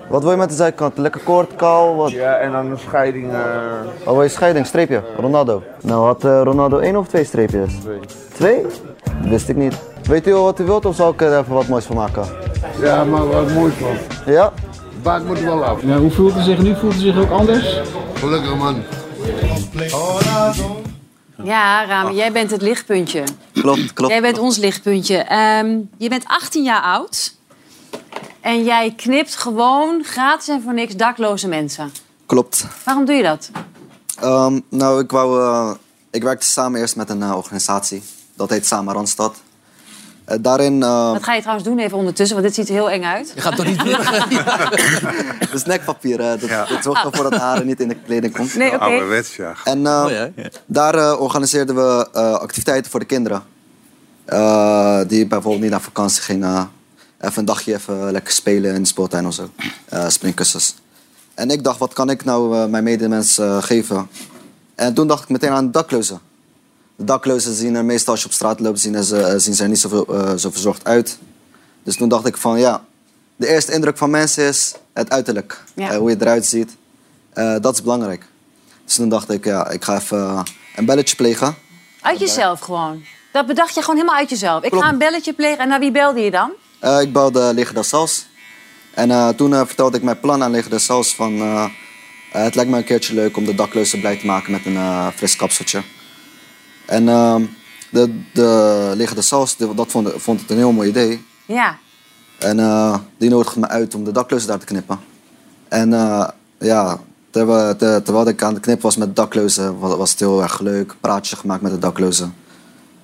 Wat 0.09 0.23
wil 0.23 0.31
je 0.31 0.37
met 0.37 0.49
de 0.49 0.55
zijkant? 0.55 0.99
Lekker 0.99 1.21
kort, 1.21 1.57
kaal? 1.57 1.97
Wat? 1.97 2.11
Ja, 2.11 2.37
en 2.37 2.53
dan 2.53 2.71
een 2.71 2.79
scheiding. 2.79 3.33
eh, 3.33 3.39
Oh, 4.05 4.13
wil 4.13 4.23
je 4.23 4.29
scheiding? 4.29 4.67
Streepje? 4.67 5.03
Ronaldo. 5.17 5.63
Nou, 5.81 6.05
had 6.07 6.25
eh, 6.25 6.41
Ronaldo 6.45 6.79
één 6.79 6.97
of 6.97 7.09
twee 7.09 7.25
streepjes? 7.25 7.75
Twee. 7.83 7.99
Twee? 8.35 8.65
Wist 9.23 9.49
ik 9.49 9.57
niet. 9.57 9.75
Weet 10.03 10.27
u 10.27 10.35
al 10.35 10.43
wat 10.45 10.61
u 10.61 10.65
wilt 10.65 10.85
of 10.85 10.97
zal 10.97 11.11
ik 11.13 11.21
er 11.23 11.39
even 11.39 11.55
wat 11.55 11.69
moois 11.69 11.85
van 11.85 11.97
maken? 11.97 12.25
Ja, 12.81 13.05
maar 13.05 13.29
wat 13.29 13.53
mooi 13.53 13.73
van. 13.73 13.97
Ja? 14.33 14.53
Baak 15.03 15.25
moet 15.25 15.41
wel 15.41 15.65
af. 15.65 15.83
Ja, 15.83 15.99
hoe 15.99 16.11
voelt 16.11 16.35
hij 16.35 16.43
zich 16.43 16.59
nu? 16.59 16.77
Voelt 16.77 16.93
hij 16.93 17.03
zich 17.03 17.17
ook 17.17 17.31
anders? 17.31 17.81
Gelukkig 18.15 18.57
man. 18.57 18.83
Ja, 21.45 21.85
Rami, 21.85 22.15
jij 22.15 22.33
bent 22.33 22.51
het 22.51 22.63
lichtpuntje. 22.63 23.25
Klopt, 23.53 23.93
klopt. 23.93 24.13
Jij 24.13 24.21
bent 24.21 24.39
ons 24.39 24.57
lichtpuntje. 24.57 25.17
Ehm, 25.17 25.79
je 25.97 26.09
bent 26.09 26.25
18 26.27 26.63
jaar 26.63 26.83
oud. 26.83 27.35
En 28.41 28.65
jij 28.65 28.93
knipt 28.97 29.37
gewoon 29.37 30.05
gratis 30.05 30.49
en 30.49 30.63
voor 30.63 30.75
niks 30.75 30.97
dakloze 30.97 31.49
mensen. 31.49 31.93
Klopt. 32.27 32.67
Waarom 32.85 33.05
doe 33.05 33.15
je 33.15 33.23
dat? 33.23 33.51
Ehm, 34.21 34.61
nou, 34.69 35.03
ik, 35.03 35.11
wou, 35.11 35.41
eh, 35.41 35.71
ik 36.11 36.23
werkte 36.23 36.47
samen 36.47 36.81
eerst 36.81 36.97
met 36.97 37.11
een 37.11 37.23
eh, 37.23 37.37
organisatie. 37.37 38.03
Dat 38.35 38.51
heet 38.51 38.67
Samen 38.67 38.95
Randstad. 38.95 39.42
Eh, 40.25 40.37
daarin... 40.41 40.83
eh, 40.83 41.11
Wat 41.13 41.23
ga 41.23 41.33
je 41.35 41.41
trouwens 41.41 41.69
doen 41.69 41.79
even 41.79 41.99
ondertussen? 41.99 42.37
Want 42.37 42.49
dit 42.49 42.57
ziet 42.57 42.69
er 42.69 42.75
heel 42.75 42.91
eng 42.91 43.05
uit. 43.05 43.33
Je 43.35 43.41
gaat 43.41 43.57
toch 43.57 43.67
niet 43.67 43.79
de 45.53 45.59
snackpapier, 45.59 46.21
eh, 46.21 46.27
dat, 46.41 46.69
dat 46.69 46.83
zorgt 46.83 47.05
ervoor 47.05 47.23
dat 47.23 47.33
de 47.33 47.39
haren 47.39 47.67
niet 47.67 47.81
in 47.81 47.89
de 47.89 47.97
kleding 48.07 48.37
komt. 48.37 48.55
Nee, 48.55 48.73
oké. 48.75 49.23
Ja. 49.37 49.55
En 49.65 49.79
Oh, 49.79 50.05
ja, 50.11 50.31
ja. 50.37 50.49
daar 50.67 51.19
organiseerden 51.19 51.75
we 51.75 52.09
eh, 52.13 52.33
activiteiten 52.33 52.91
voor 52.91 53.01
de 53.01 53.07
kinderen. 53.07 53.43
Eh, 54.25 55.01
die 55.07 55.27
bijvoorbeeld 55.27 55.63
niet 55.63 55.71
naar 55.71 55.81
vakantie 55.81 56.23
gingen. 56.23 56.71
Even 57.21 57.39
een 57.39 57.45
dagje 57.45 57.75
even 57.75 58.13
lekker 58.13 58.33
spelen 58.33 58.75
in 58.75 58.83
de 58.83 58.89
speeltuin 58.89 59.27
of 59.27 59.35
zo. 59.35 59.51
Eh 59.89 60.09
springkussens. 60.09 60.75
En 61.35 61.51
ik 61.51 61.65
dacht, 61.65 61.79
wat 61.79 61.93
kan 61.93 62.11
ik 62.11 62.25
nou 62.25 62.57
eh, 62.57 62.67
mijn 62.67 62.85
medemensen 62.85 63.57
eh, 63.57 63.63
geven? 63.63 64.09
En 64.75 64.95
toen 64.95 65.07
dacht 65.07 65.23
ik 65.23 65.29
meteen 65.29 65.51
aan 65.51 65.65
de 65.65 65.71
daklozen. 65.71 66.21
De 67.03 67.09
daklozen 67.09 67.55
zien 67.55 67.75
er 67.75 67.85
meestal 67.85 68.13
als 68.13 68.23
je 68.23 68.29
op 68.29 68.35
straat 68.35 68.61
loopt, 68.61 68.81
zien, 68.81 69.05
ze, 69.05 69.23
eh, 69.23 69.39
zien 69.39 69.55
ze 69.55 69.63
er 69.63 69.69
niet 69.69 69.79
zoveel, 69.79 70.07
eh, 70.07 70.37
zo 70.37 70.51
verzorgd 70.51 70.85
uit. 70.85 71.19
Dus 71.83 71.97
toen 71.97 72.09
dacht 72.09 72.27
ik 72.27 72.37
van 72.37 72.59
ja, 72.59 72.85
de 73.37 73.49
eerste 73.49 73.73
indruk 73.73 73.97
van 73.97 74.11
mensen 74.11 74.45
is 74.45 74.75
het 74.93 75.11
uiterlijk. 75.11 75.63
Ja. 75.75 75.91
Eh, 75.91 75.97
hoe 75.97 76.11
je 76.11 76.17
eruit 76.21 76.47
ziet. 76.47 76.77
Dat 77.35 77.75
is 77.75 77.83
belangrijk. 77.83 78.27
Dus 78.85 78.95
toen 78.95 79.09
dacht 79.09 79.31
ik, 79.31 79.45
ja, 79.45 79.71
ik 79.71 79.85
ga 79.85 79.97
even 79.97 80.43
een 80.77 80.85
belletje 80.85 81.17
plegen. 81.17 81.55
Uit 82.01 82.19
jezelf 82.19 82.61
gewoon. 82.61 83.05
Dat 83.33 83.47
bedacht 83.47 83.75
je 83.75 83.81
gewoon 83.81 83.97
helemaal 83.97 84.19
uit 84.19 84.31
jezelf. 84.31 84.63
Ik 84.63 84.71
Klopt. 84.71 84.85
ga 84.85 84.91
een 84.91 84.99
belletje 84.99 85.33
plegen. 85.33 85.59
En 85.59 85.69
naar 85.69 85.81
wie 85.81 85.91
belde 85.91 86.21
je 86.21 86.31
dan? 86.31 86.53
Ik 87.01 87.13
belde 87.13 87.55
Leger 87.55 87.75
de 87.75 87.83
Sals. 87.83 88.27
En 88.95 89.37
toen 89.37 89.67
vertelde 89.67 89.97
ik 89.97 90.03
mijn 90.03 90.21
plan 90.21 90.43
aan 90.43 90.51
Leger 90.51 90.71
de 90.71 90.79
Sals 90.79 91.15
van... 91.15 91.41
het 92.31 92.55
lijkt 92.55 92.71
me 92.71 92.77
een 92.77 92.85
keertje 92.85 93.15
leuk 93.15 93.37
om 93.37 93.45
de 93.45 93.55
daklozen 93.55 94.01
blij 94.01 94.17
te 94.17 94.27
maken 94.27 94.53
met 94.53 94.67
een 94.67 95.13
fris 95.13 95.37
kapseltje. 95.37 95.83
En 96.93 97.09
ehm, 97.09 97.43
de, 97.91 98.21
de 98.33 98.93
Leger 98.97 99.15
de 99.17 99.23
Sals, 99.23 99.57
die- 99.57 99.75
dat 99.75 99.91
vond, 99.91 100.09
vond 100.17 100.41
het 100.41 100.51
een 100.51 100.57
heel 100.57 100.73
mooi 100.73 100.89
idee. 100.89 101.25
Ja. 101.47 101.79
En 102.39 102.59
eh, 102.61 102.99
die 103.19 103.31
nodigde 103.31 103.61
me 103.61 103.69
uit 103.69 103.95
om 103.95 104.05
de 104.05 104.13
daklozen 104.13 104.49
daar 104.49 104.59
te 104.59 104.65
knippen. 104.67 104.99
En 105.69 105.93
eh, 105.93 106.29
ja, 106.59 106.99
terwijl, 107.31 107.77
ter- 107.77 108.03
terwijl 108.03 108.29
ik 108.29 108.43
aan 108.43 108.53
het 108.55 108.63
knippen 108.63 108.85
was 108.85 108.97
met 108.97 109.09
de 109.09 109.15
daklozen, 109.15 109.79
was, 109.79 109.97
was 109.97 110.11
het 110.11 110.21
heel 110.21 110.43
erg 110.43 110.61
leuk. 110.61 110.95
Praatje 111.01 111.37
gemaakt 111.37 111.63
met 111.63 111.73
de 111.73 111.79
daklozen. 111.79 112.35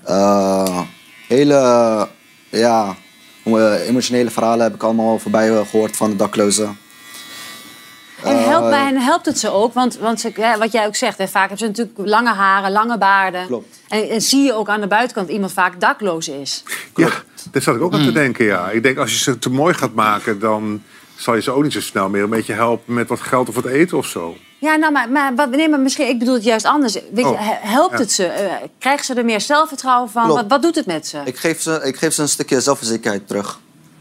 Eh, 0.04 0.80
hele 1.28 2.08
ja, 2.50 2.96
emotionele 3.86 4.30
verhalen 4.30 4.62
heb 4.62 4.74
ik 4.74 4.82
allemaal 4.82 5.18
voorbij 5.18 5.50
eh, 5.58 5.66
gehoord 5.66 5.96
van 5.96 6.10
de 6.10 6.16
daklozen. 6.16 6.78
En 8.24 8.42
helpt, 8.44 8.64
Eh, 8.64 8.70
bij 8.70 8.84
hen 8.84 8.96
helpt 9.00 9.26
het 9.26 9.38
ze 9.38 9.50
ook? 9.50 9.74
Want, 9.74 9.98
want 9.98 10.20
ze, 10.20 10.30
ja, 10.36 10.58
wat 10.58 10.72
jij 10.72 10.86
ook 10.86 10.96
zegt, 10.96 11.18
hè, 11.18 11.28
vaak 11.28 11.48
hebben 11.48 11.58
ze 11.58 11.66
natuurlijk 11.82 12.08
lange 12.08 12.32
haren, 12.32 12.72
lange 12.72 12.98
baarden. 12.98 13.46
Klopt. 13.46 13.78
En, 13.88 14.08
en 14.08 14.20
zie 14.20 14.42
je 14.44 14.52
ook 14.52 14.68
aan 14.68 14.80
de 14.80 14.86
buitenkant 14.86 15.26
dat 15.26 15.34
iemand 15.34 15.52
vaak 15.52 15.80
dakloos 15.80 16.28
is. 16.28 16.62
Ja, 16.94 17.08
daar 17.50 17.62
zat 17.62 17.74
ik 17.76 17.82
ook 17.82 17.92
aan 17.92 18.04
te 18.04 18.12
denken, 18.12 18.44
ja. 18.44 18.70
Ik 18.70 18.82
denk, 18.82 18.98
als 18.98 19.12
je 19.12 19.18
ze 19.18 19.38
te 19.38 19.50
mooi 19.50 19.74
gaat 19.74 19.94
maken... 19.94 20.38
dan 20.38 20.82
zal 21.16 21.34
je 21.34 21.42
ze 21.42 21.50
ook 21.50 21.62
niet 21.62 21.72
zo 21.72 21.80
snel 21.80 22.08
meer 22.08 22.22
een 22.22 22.30
beetje 22.30 22.52
helpen... 22.52 22.94
met 22.94 23.08
wat 23.08 23.20
geld 23.20 23.48
of 23.48 23.54
wat 23.54 23.64
eten 23.64 23.96
of 23.98 24.06
zo. 24.06 24.36
Ja, 24.60 24.76
nou, 24.76 24.92
maar, 24.92 25.10
maar, 25.10 25.48
nee, 25.48 25.68
maar 25.68 25.80
misschien, 25.80 26.08
ik 26.08 26.18
bedoel 26.18 26.34
het 26.34 26.44
juist 26.44 26.66
anders. 26.66 26.92
Weet 26.94 27.24
je, 27.24 27.24
Oh, 27.24 27.38
he- 27.40 27.68
helpt 27.68 27.92
ja. 27.92 27.98
het 27.98 28.12
ze? 28.12 28.26
Eh, 28.26 28.52
krijgen 28.78 29.04
ze 29.04 29.14
er 29.14 29.24
meer 29.24 29.40
zelfvertrouwen 29.40 30.10
van? 30.10 30.22
Klopt. 30.24 30.40
Wat, 30.40 30.50
wat 30.50 30.62
doet 30.62 30.74
het 30.74 30.86
met 30.86 31.06
ze? 31.06 31.18
Ik 31.24 31.36
geef 31.36 31.62
ze, 31.62 31.80
ik 31.84 31.96
geef 31.96 32.12
ze 32.14 32.22
een 32.22 32.28
stukje 32.28 32.60
zelfverzekerdheid 32.60 33.28
terug. 33.28 33.58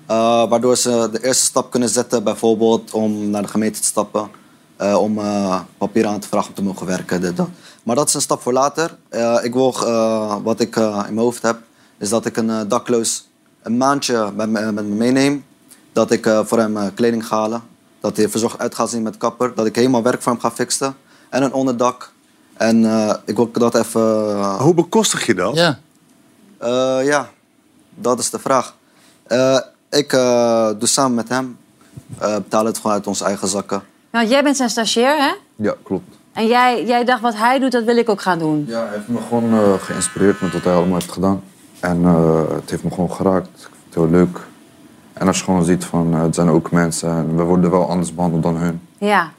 Eh, 0.07 0.49
waardoor 0.49 0.75
ze 0.77 1.09
de 1.11 1.23
eerste 1.25 1.45
stap 1.45 1.71
kunnen 1.71 1.89
zetten, 1.89 2.23
bijvoorbeeld 2.23 2.91
om 2.91 3.29
naar 3.29 3.41
de 3.41 3.47
gemeente 3.47 3.79
te 3.79 3.85
stappen. 3.87 4.29
eh, 4.77 4.97
om 5.01 5.19
eh, 5.19 5.59
papieren 5.77 6.11
aan 6.11 6.19
te 6.19 6.27
vragen 6.27 6.49
om 6.49 6.55
te 6.55 6.63
mogen 6.63 6.85
werken. 6.85 7.21
Dit, 7.21 7.37
dat. 7.37 7.47
Maar 7.83 7.95
dat 7.95 8.07
is 8.07 8.13
een 8.13 8.21
stap 8.21 8.41
voor 8.41 8.53
later. 8.53 8.97
Eh, 9.09 9.37
ik 9.43 9.53
wil, 9.53 9.73
eh, 9.85 10.35
wat 10.43 10.59
ik 10.59 10.75
eh, 10.75 10.83
in 11.07 11.13
mijn 11.13 11.17
hoofd 11.25 11.41
heb, 11.41 11.57
is 11.97 12.09
dat 12.09 12.25
ik 12.25 12.37
een 12.37 12.67
dakloos 12.67 13.27
een 13.61 13.77
maandje 13.77 14.31
met 14.35 14.49
me, 14.49 14.71
met 14.71 14.85
me 14.87 14.95
meeneem. 14.95 15.45
Dat 15.93 16.11
ik 16.11 16.25
eh, 16.25 16.39
voor 16.45 16.57
hem 16.59 16.77
eh, 16.77 16.85
kleding 16.95 17.27
ga 17.27 17.37
halen. 17.37 17.61
Dat 17.99 18.17
hij 18.17 18.29
verzorgd 18.29 18.59
uit 18.59 18.75
gaat 18.75 18.89
zien 18.89 19.01
met 19.03 19.17
kapper. 19.17 19.55
Dat 19.55 19.65
ik 19.65 19.75
helemaal 19.75 20.03
werk 20.03 20.21
voor 20.21 20.31
hem 20.31 20.41
ga 20.41 20.51
fixen. 20.51 20.95
En 21.29 21.43
een 21.43 21.53
onderdak. 21.53 22.11
En 22.53 22.85
eh, 22.85 23.13
ik 23.25 23.35
wil 23.35 23.51
dat 23.51 23.75
even... 23.75 24.01
Hoe 24.57 24.73
bekostig 24.73 25.25
je 25.25 25.33
dat? 25.35 25.55
Ja. 25.55 25.79
Eh, 26.57 27.05
ja, 27.05 27.29
dat 27.95 28.19
is 28.19 28.29
de 28.29 28.39
vraag. 28.39 28.75
Eh, 29.23 29.57
ik 29.89 30.13
eh, 30.13 30.69
doe 30.79 30.87
samen 30.87 31.15
met 31.15 31.29
hem. 31.29 31.57
eh 32.19 32.35
betaal 32.35 32.65
het 32.65 32.77
gewoon 32.77 32.91
uit 32.91 33.07
onze 33.07 33.25
eigen 33.25 33.47
zakken. 33.47 33.81
Want 34.09 34.29
jij 34.29 34.43
bent 34.43 34.57
zijn 34.57 34.69
stagiair, 34.69 35.17
hè? 35.17 35.31
Ja, 35.55 35.75
klopt. 35.83 36.15
En 36.33 36.47
jij, 36.47 36.85
jij 36.85 37.03
dacht, 37.03 37.21
wat 37.21 37.35
hij 37.35 37.59
doet, 37.59 37.71
dat 37.71 37.83
wil 37.83 37.97
ik 37.97 38.09
ook 38.09 38.21
gaan 38.21 38.39
doen. 38.39 38.65
Ja, 38.67 38.79
hij 38.85 38.95
heeft 38.95 39.07
me 39.07 39.19
gewoon 39.27 39.53
eh, 39.53 39.73
geïnspireerd 39.79 40.41
met 40.41 40.53
wat 40.53 40.63
hij 40.63 40.73
allemaal 40.73 40.93
heeft 40.99 41.11
gedaan. 41.11 41.43
En 41.79 42.03
eh, 42.05 42.41
het 42.49 42.69
heeft 42.69 42.83
me 42.83 42.89
gewoon 42.89 43.11
geraakt. 43.11 43.47
Ik 43.47 43.61
vind 43.61 43.83
het 43.85 43.93
heel 43.93 44.09
leuk. 44.09 44.39
En 45.13 45.27
als 45.27 45.37
je 45.37 45.43
gewoon 45.43 45.63
ziet 45.65 45.85
van, 45.85 46.13
het 46.13 46.35
zijn 46.35 46.49
ook 46.49 46.71
mensen 46.71 47.09
en 47.09 47.35
we 47.35 47.43
worden 47.43 47.71
wel 47.71 47.89
anders 47.89 48.13
behandeld 48.15 48.43
dan 48.43 48.55
hun. 48.55 48.81
Ja. 48.97 49.31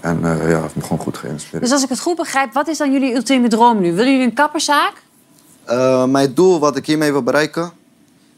En 0.00 0.18
eh, 0.24 0.38
ja, 0.38 0.44
hij 0.44 0.60
heeft 0.60 0.76
me 0.76 0.82
gewoon 0.82 0.98
goed 0.98 1.16
geïnspireerd. 1.18 1.62
Dus 1.62 1.72
als 1.72 1.82
ik 1.82 1.88
het 1.88 2.00
goed 2.00 2.16
begrijp, 2.16 2.52
wat 2.52 2.68
is 2.68 2.78
dan 2.78 2.92
jullie 2.92 3.14
ultieme 3.14 3.48
droom 3.48 3.80
nu? 3.80 3.92
Willen 3.94 4.12
jullie 4.12 4.26
een 4.26 4.34
kapperszaak? 4.34 4.92
Eh, 5.64 6.04
mijn 6.04 6.34
doel 6.34 6.58
wat 6.58 6.76
ik 6.76 6.86
hiermee 6.86 7.12
wil 7.12 7.22
bereiken 7.22 7.70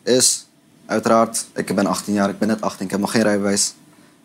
is, 0.02 0.45
uiteraard, 0.86 1.46
ik 1.54 1.74
ben 1.74 1.86
18 1.86 2.14
jaar, 2.14 2.28
ik 2.28 2.38
ben 2.38 2.48
net 2.48 2.60
18, 2.60 2.84
ik 2.84 2.90
heb 2.90 3.00
nog 3.00 3.10
geen 3.10 3.22
rijbewijs. 3.22 3.74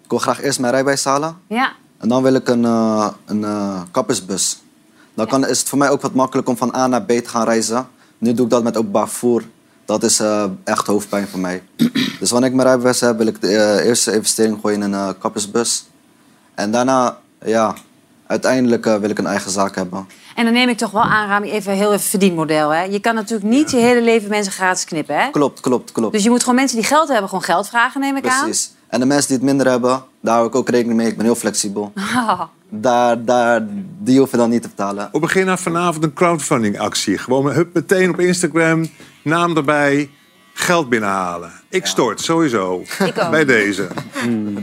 Ik 0.03 0.09
wil 0.09 0.19
graag 0.19 0.41
eerst 0.41 0.59
mijn 0.59 0.73
rijbewijs 0.73 1.03
halen. 1.03 1.37
Ja. 1.47 1.71
En 1.97 2.09
dan 2.09 2.23
wil 2.23 2.33
ik 2.33 2.47
een, 2.47 2.65
eh, 2.65 3.07
een 3.25 3.43
eh, 3.43 3.81
kappersbus. 3.91 4.61
Dan 5.13 5.27
kan, 5.27 5.47
is 5.47 5.59
het 5.59 5.69
voor 5.69 5.77
mij 5.77 5.89
ook 5.89 6.01
wat 6.01 6.13
makkelijk 6.13 6.49
om 6.49 6.57
van 6.57 6.75
A 6.75 6.87
naar 6.87 7.03
B 7.03 7.07
te 7.07 7.29
gaan 7.29 7.45
reizen. 7.45 7.87
Nu 8.17 8.33
doe 8.33 8.45
ik 8.45 8.51
dat 8.51 8.63
met 8.63 8.77
openbaar 8.77 9.07
vervoer. 9.07 9.43
Dat 9.85 10.03
is 10.03 10.19
eh, 10.19 10.45
echt 10.63 10.87
hoofdpijn 10.87 11.27
voor 11.27 11.39
mij. 11.39 11.63
dus 12.19 12.31
wanneer 12.31 12.49
ik 12.49 12.55
mijn 12.55 12.67
rijbewijs 12.67 12.99
heb, 12.99 13.17
wil 13.17 13.27
ik 13.27 13.41
de 13.41 13.81
eerste 13.83 14.13
investering 14.13 14.57
gooien 14.61 14.81
in 14.81 14.93
een 14.93 15.17
kappersbus. 15.17 15.85
En 16.53 16.71
daarna, 16.71 17.17
ja, 17.45 17.75
uiteindelijk 18.27 18.85
wil 18.85 19.09
ik 19.09 19.17
een 19.17 19.25
eigen 19.25 19.51
zaak 19.51 19.75
hebben. 19.75 20.07
En 20.35 20.43
dan 20.43 20.53
neem 20.53 20.69
ik 20.69 20.77
toch 20.77 20.91
wel 20.91 21.01
aan, 21.01 21.27
Rami, 21.27 21.51
even 21.51 21.73
heel 21.73 21.93
even 21.93 22.09
verdienmodel. 22.09 22.69
Hè? 22.69 22.81
Je 22.83 22.99
kan 22.99 23.15
natuurlijk 23.15 23.49
niet 23.49 23.71
je 23.71 23.77
hele 23.77 24.01
leven 24.01 24.29
mensen 24.29 24.53
gratis 24.53 24.85
knippen. 24.85 25.15
Hè? 25.15 25.29
Klopt, 25.29 25.59
klopt, 25.59 25.91
klopt. 25.91 26.13
Dus 26.13 26.23
je 26.23 26.29
moet 26.29 26.39
gewoon 26.39 26.55
mensen 26.55 26.77
die 26.77 26.85
geld 26.85 27.07
hebben, 27.07 27.29
gewoon 27.29 27.43
geld 27.43 27.69
vragen, 27.69 28.01
neem 28.01 28.15
ik 28.15 28.21
Precies. 28.21 28.71
En 28.87 28.99
de 28.99 29.05
mensen 29.05 29.27
die 29.27 29.37
het 29.37 29.45
minder 29.45 29.67
hebben, 29.67 30.03
daar 30.21 30.35
hou 30.35 30.47
ik 30.47 30.55
ook 30.55 30.69
rekening 30.69 30.97
mee. 30.97 31.07
Ik 31.07 31.17
ben 31.17 31.25
heel 31.25 31.35
flexibel. 31.35 31.91
aan. 32.13 32.49
Daar, 32.73 33.25
daar, 33.25 33.65
die 33.99 34.17
hoeven 34.19 34.37
dan 34.37 34.49
niet 34.49 34.61
te 34.61 34.67
betalen. 34.67 35.09
We 35.11 35.19
beginnen 35.19 35.57
vanavond 35.57 36.03
een 36.03 36.13
crowdfunding 36.13 36.79
actie. 36.79 37.17
Gewoon 37.17 37.51
hup, 37.51 37.73
meteen 37.73 38.09
op 38.09 38.19
Instagram, 38.19 38.89
naam 39.23 39.57
erbij, 39.57 40.09
geld 40.53 40.89
binnenhalen. 40.89 41.51
Ik 41.71 41.85
stort, 41.85 42.21
sowieso. 42.21 42.83
Ik 43.05 43.13
ook. 43.23 43.29
Bij 43.31 43.45
deze. 43.45 43.87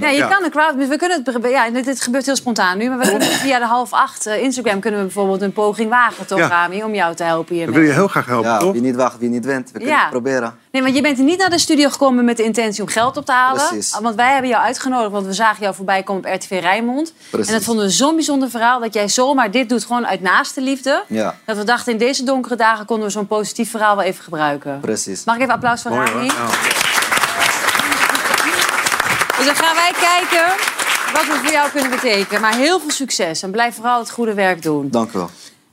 Ja, 0.00 0.08
je 0.08 0.16
Ja. 0.16 0.26
kan 0.28 0.44
een 0.44 0.50
crowd... 0.50 0.74
We 0.88 0.96
kunnen 0.96 1.22
het, 1.24 1.50
ja, 1.50 1.70
dit, 1.70 1.84
dit 1.84 2.00
gebeurt 2.00 2.26
heel 2.26 2.36
spontaan 2.36 2.78
nu, 2.78 2.88
maar 2.88 2.98
we 2.98 3.08
kunnen 3.08 3.28
via 3.46 3.58
de 3.58 3.64
half 3.66 3.92
acht 3.92 4.26
eh, 4.26 4.42
Instagram 4.42 4.80
kunnen 4.80 5.00
we 5.00 5.06
bijvoorbeeld 5.06 5.42
een 5.42 5.52
poging 5.52 5.90
wagen, 5.90 6.26
toch, 6.26 6.38
Ja. 6.38 6.48
Rami, 6.48 6.82
om 6.82 6.94
jou 6.94 7.14
te 7.14 7.22
helpen 7.22 7.54
hiermee. 7.54 7.72
Dat 7.74 7.82
wil 7.82 7.90
je 7.92 7.96
heel 7.98 8.08
graag 8.08 8.26
helpen, 8.26 8.50
Ja, 8.50 8.58
toch? 8.58 8.72
wie 8.72 8.80
niet 8.80 8.96
wacht, 8.96 9.18
wie 9.18 9.28
niet 9.28 9.44
wint. 9.44 9.66
We 9.66 9.72
kunnen 9.72 9.94
Ja. 9.94 10.00
het 10.00 10.10
proberen. 10.10 10.56
Nee, 10.72 10.82
want 10.82 10.94
je 10.94 11.02
bent 11.02 11.18
niet 11.18 11.38
naar 11.38 11.50
de 11.50 11.58
studio 11.58 11.88
gekomen 11.88 12.24
met 12.24 12.36
de 12.36 12.42
intentie 12.44 12.82
om 12.82 12.88
geld 12.88 13.16
op 13.16 13.24
te 13.24 13.32
halen. 13.32 13.66
Precies. 13.68 13.98
Want 14.00 14.14
wij 14.14 14.32
hebben 14.32 14.50
jou 14.50 14.64
uitgenodigd, 14.64 15.12
want 15.12 15.26
we 15.26 15.32
zagen 15.32 15.62
jou 15.62 15.74
voorbij 15.74 16.02
komen 16.02 16.24
op 16.24 16.34
RTV 16.42 16.58
Rijnmond. 16.60 17.12
Precies. 17.30 17.48
En 17.48 17.54
dat 17.54 17.64
vonden 17.64 17.84
we 17.84 17.90
zo'n 17.90 18.14
bijzonder 18.14 18.50
verhaal, 18.50 18.80
dat 18.80 18.94
jij 18.94 19.08
zomaar 19.08 19.50
dit 19.50 19.68
doet, 19.68 19.84
gewoon 19.84 20.06
uit 20.06 20.20
naaste 20.20 20.60
liefde. 20.60 21.02
Ja, 21.08 21.34
Dat 21.44 21.56
we 21.56 21.64
dachten, 21.64 21.92
in 21.92 21.98
deze 21.98 22.24
donkere 22.24 22.56
dagen 22.56 22.84
konden 22.86 23.06
we 23.06 23.12
zo'n 23.12 23.26
positief 23.26 23.70
verhaal 23.70 23.96
wel 23.96 24.04
even 24.04 24.24
gebruiken. 24.24 24.80
precies. 24.80 25.24
Mag 25.24 25.34
ik 25.34 25.40
even 25.42 25.54
applaus 25.54 25.82
voor 25.82 25.90
Mooi 25.90 26.06
Rami? 26.10 26.30
Dus 29.38 29.46
dan 29.46 29.56
gaan 29.56 29.74
wij 29.74 29.92
kijken 30.00 30.46
wat 31.12 31.26
we 31.26 31.40
voor 31.42 31.52
jou 31.52 31.70
kunnen 31.70 31.90
betekenen. 31.90 32.40
Maar 32.40 32.54
heel 32.54 32.80
veel 32.80 32.90
succes 32.90 33.42
en 33.42 33.50
blijf 33.50 33.74
vooral 33.74 33.98
het 33.98 34.10
goede 34.10 34.34
werk 34.34 34.62
doen. 34.62 34.90
Dank 34.90 35.12
u 35.12 35.18
wel. 35.18 35.30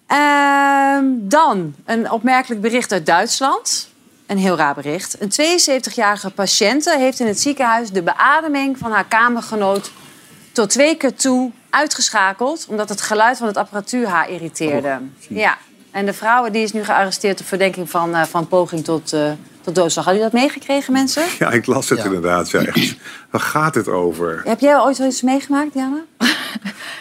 Ehm, 0.08 1.06
dan 1.14 1.76
een 1.86 2.12
opmerkelijk 2.12 2.62
bericht 2.62 2.92
uit 2.92 3.06
Duitsland. 3.06 3.90
Een 4.26 4.38
heel 4.38 4.58
raar 4.58 4.74
bericht. 4.74 5.22
Een 5.22 5.30
72-jarige 5.30 6.30
patiënte 6.30 6.98
heeft 6.98 7.20
in 7.20 7.28
het 7.28 7.40
ziekenhuis 7.40 7.90
de 7.90 8.02
beademing 8.02 8.78
van 8.78 8.92
haar 8.92 9.06
kamergenoot 9.06 9.92
tot 10.52 10.70
twee 10.70 10.96
keer 10.96 11.16
toe 11.16 11.52
uitgeschakeld, 11.70 12.66
omdat 12.70 12.90
het 12.90 13.02
geluid 13.02 13.38
van 13.38 13.48
het 13.48 13.58
apparatuur 13.58 14.08
haar 14.08 14.30
irriteerde. 14.30 15.00
ja. 15.30 15.58
En 15.92 16.06
de 16.06 16.14
vrouw 16.14 16.50
die 16.50 16.64
is 16.64 16.72
nu 16.72 16.84
gearresteerd 16.84 17.40
op 17.40 17.46
verdenking 17.46 17.90
van, 17.90 18.16
eh, 18.16 18.24
van 18.24 18.48
poging 18.48 18.84
tot, 18.84 19.14
eh, 19.14 19.32
tot 19.66 19.76
doodslag. 19.76 20.06
Hadden 20.06 20.24
jullie 20.24 20.40
dat 20.40 20.42
meegekregen, 20.42 20.94
mensen? 20.94 21.24
Ja, 21.40 21.52
ik 21.52 21.66
las 21.66 21.90
het 21.90 22.04
inderdaad. 22.04 22.50
Ja, 22.50 22.60
echt. 22.60 22.96
Waar 23.30 23.42
gaat 23.42 23.76
het 23.76 23.88
over? 23.88 24.42
Heb 24.44 24.60
jij 24.60 24.80
ooit 24.80 24.96
zoiets 24.96 25.22
meegemaakt, 25.22 25.74
Diana? 25.74 26.04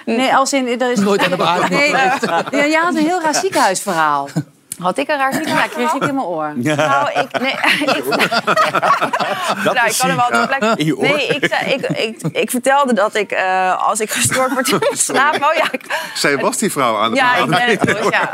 Nee, 0.06 0.34
als 0.34 0.52
in... 0.52 0.80
Er 0.80 0.90
is... 0.90 0.98
Nooit 0.98 1.24
aan 1.24 1.30
de 1.30 1.36
beademing 1.36 1.80
Nee, 1.80 1.90
ja, 1.90 2.66
jij 2.66 2.80
had 2.82 2.94
een 2.94 3.06
heel 3.06 3.20
raar 3.20 3.34
ziekenhuisverhaal. 3.34 4.28
Had 4.78 4.98
ik 4.98 5.08
een 5.08 5.16
raar 5.16 5.46
Ja, 5.46 5.66
kreeg 5.66 5.92
ik 5.92 6.02
in 6.04 6.14
mijn 6.14 6.26
oor. 6.26 6.52
Nou, 6.56 7.08
ik... 7.12 7.40
Nee, 7.40 7.52
ik, 7.96 8.04
nou, 9.64 9.86
ik 9.88 9.94
kan 9.98 10.10
er 10.10 10.16
wel 10.16 10.40
op 10.42 10.46
plek... 10.58 10.78
In 10.78 10.86
je 10.86 10.96
oor. 10.96 11.02
Nee, 11.04 11.26
ik, 11.26 11.46
zei- 11.50 11.72
ik, 11.72 11.88
ik, 11.88 12.20
ik 12.36 12.50
vertelde 12.50 12.92
dat 12.92 13.14
ik, 13.14 13.30
eh, 13.30 13.88
als 13.88 14.00
ik 14.00 14.10
gestoord 14.10 14.52
word 14.52 14.68
in 14.68 14.76
mijn 14.80 14.96
slaap... 14.96 15.34
Oh 15.34 15.54
ja, 15.56 15.72
ik, 15.72 15.98
Zij 16.14 16.36
was 16.38 16.56
die 16.58 16.72
vrouw 16.72 16.96
aan 16.96 17.10
de 17.10 17.16
ja, 17.16 17.36
ik 17.36 17.46
ben 17.46 17.62
het 17.66 17.80
dus, 17.82 18.08
ja. 18.10 18.30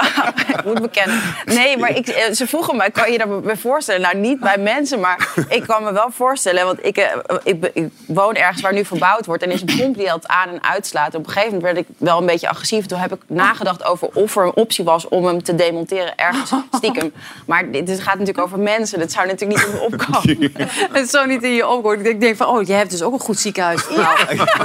ik 0.48 0.64
moet 0.64 0.80
bekennen. 0.80 1.20
Nee, 1.44 1.78
maar 1.78 1.96
ik, 1.96 2.08
eh, 2.08 2.32
ze 2.32 2.46
vroegen 2.46 2.76
me, 2.76 2.90
kan 2.90 3.12
je 3.12 3.18
dat 3.18 3.42
bij 3.42 3.56
voorstellen? 3.56 4.00
Nou, 4.00 4.16
niet 4.16 4.40
bij 4.40 4.58
mensen, 4.58 5.00
maar 5.00 5.28
ik 5.48 5.66
kan 5.66 5.82
me 5.84 5.92
wel 5.92 6.08
voorstellen. 6.12 6.64
Want 6.64 6.84
ik, 6.86 6.96
eh, 6.96 7.16
ik, 7.42 7.70
ik 7.74 7.88
woon 8.06 8.34
ergens 8.34 8.60
waar 8.60 8.72
nu 8.72 8.84
verbouwd 8.84 9.26
wordt. 9.26 9.42
En 9.42 9.48
er 9.48 9.54
is 9.54 9.60
een 9.60 9.78
pomp 9.78 9.96
die 9.96 10.06
dat 10.06 10.28
aan- 10.28 10.48
en 10.48 10.62
uitslaat. 10.64 11.14
Op 11.14 11.26
een 11.26 11.32
gegeven 11.32 11.54
moment 11.54 11.72
werd 11.74 11.86
ik 11.88 11.94
wel 11.98 12.18
een 12.18 12.26
beetje 12.26 12.48
agressief. 12.48 12.86
Toen 12.86 12.98
heb 12.98 13.12
ik 13.12 13.20
nagedacht 13.26 13.84
over 13.84 14.08
of 14.12 14.36
er 14.36 14.44
een 14.44 14.54
optie 14.54 14.84
was 14.84 15.08
om 15.08 15.24
hem 15.26 15.42
te 15.42 15.54
demonteren 15.54 16.12
ergens 16.34 16.52
stiekem. 16.76 17.12
Maar 17.46 17.70
dit, 17.70 17.86
dit 17.86 18.00
gaat 18.00 18.18
natuurlijk 18.18 18.46
over 18.46 18.58
mensen. 18.58 18.98
Dat 18.98 19.12
zou 19.12 19.26
natuurlijk 19.26 19.60
niet 19.60 19.68
in 19.68 19.74
me 19.74 19.80
opkomen. 19.80 20.52
Het 20.92 21.04
is 21.04 21.10
zo 21.10 21.24
niet 21.24 21.42
in 21.42 21.54
je 21.54 21.68
opgehoord. 21.68 22.06
Ik 22.06 22.20
denk 22.20 22.36
van, 22.36 22.46
oh, 22.46 22.66
je 22.66 22.72
hebt 22.72 22.90
dus 22.90 23.02
ook 23.02 23.12
een 23.12 23.20
goed 23.20 23.38
ziekenhuisverhaal. 23.38 24.16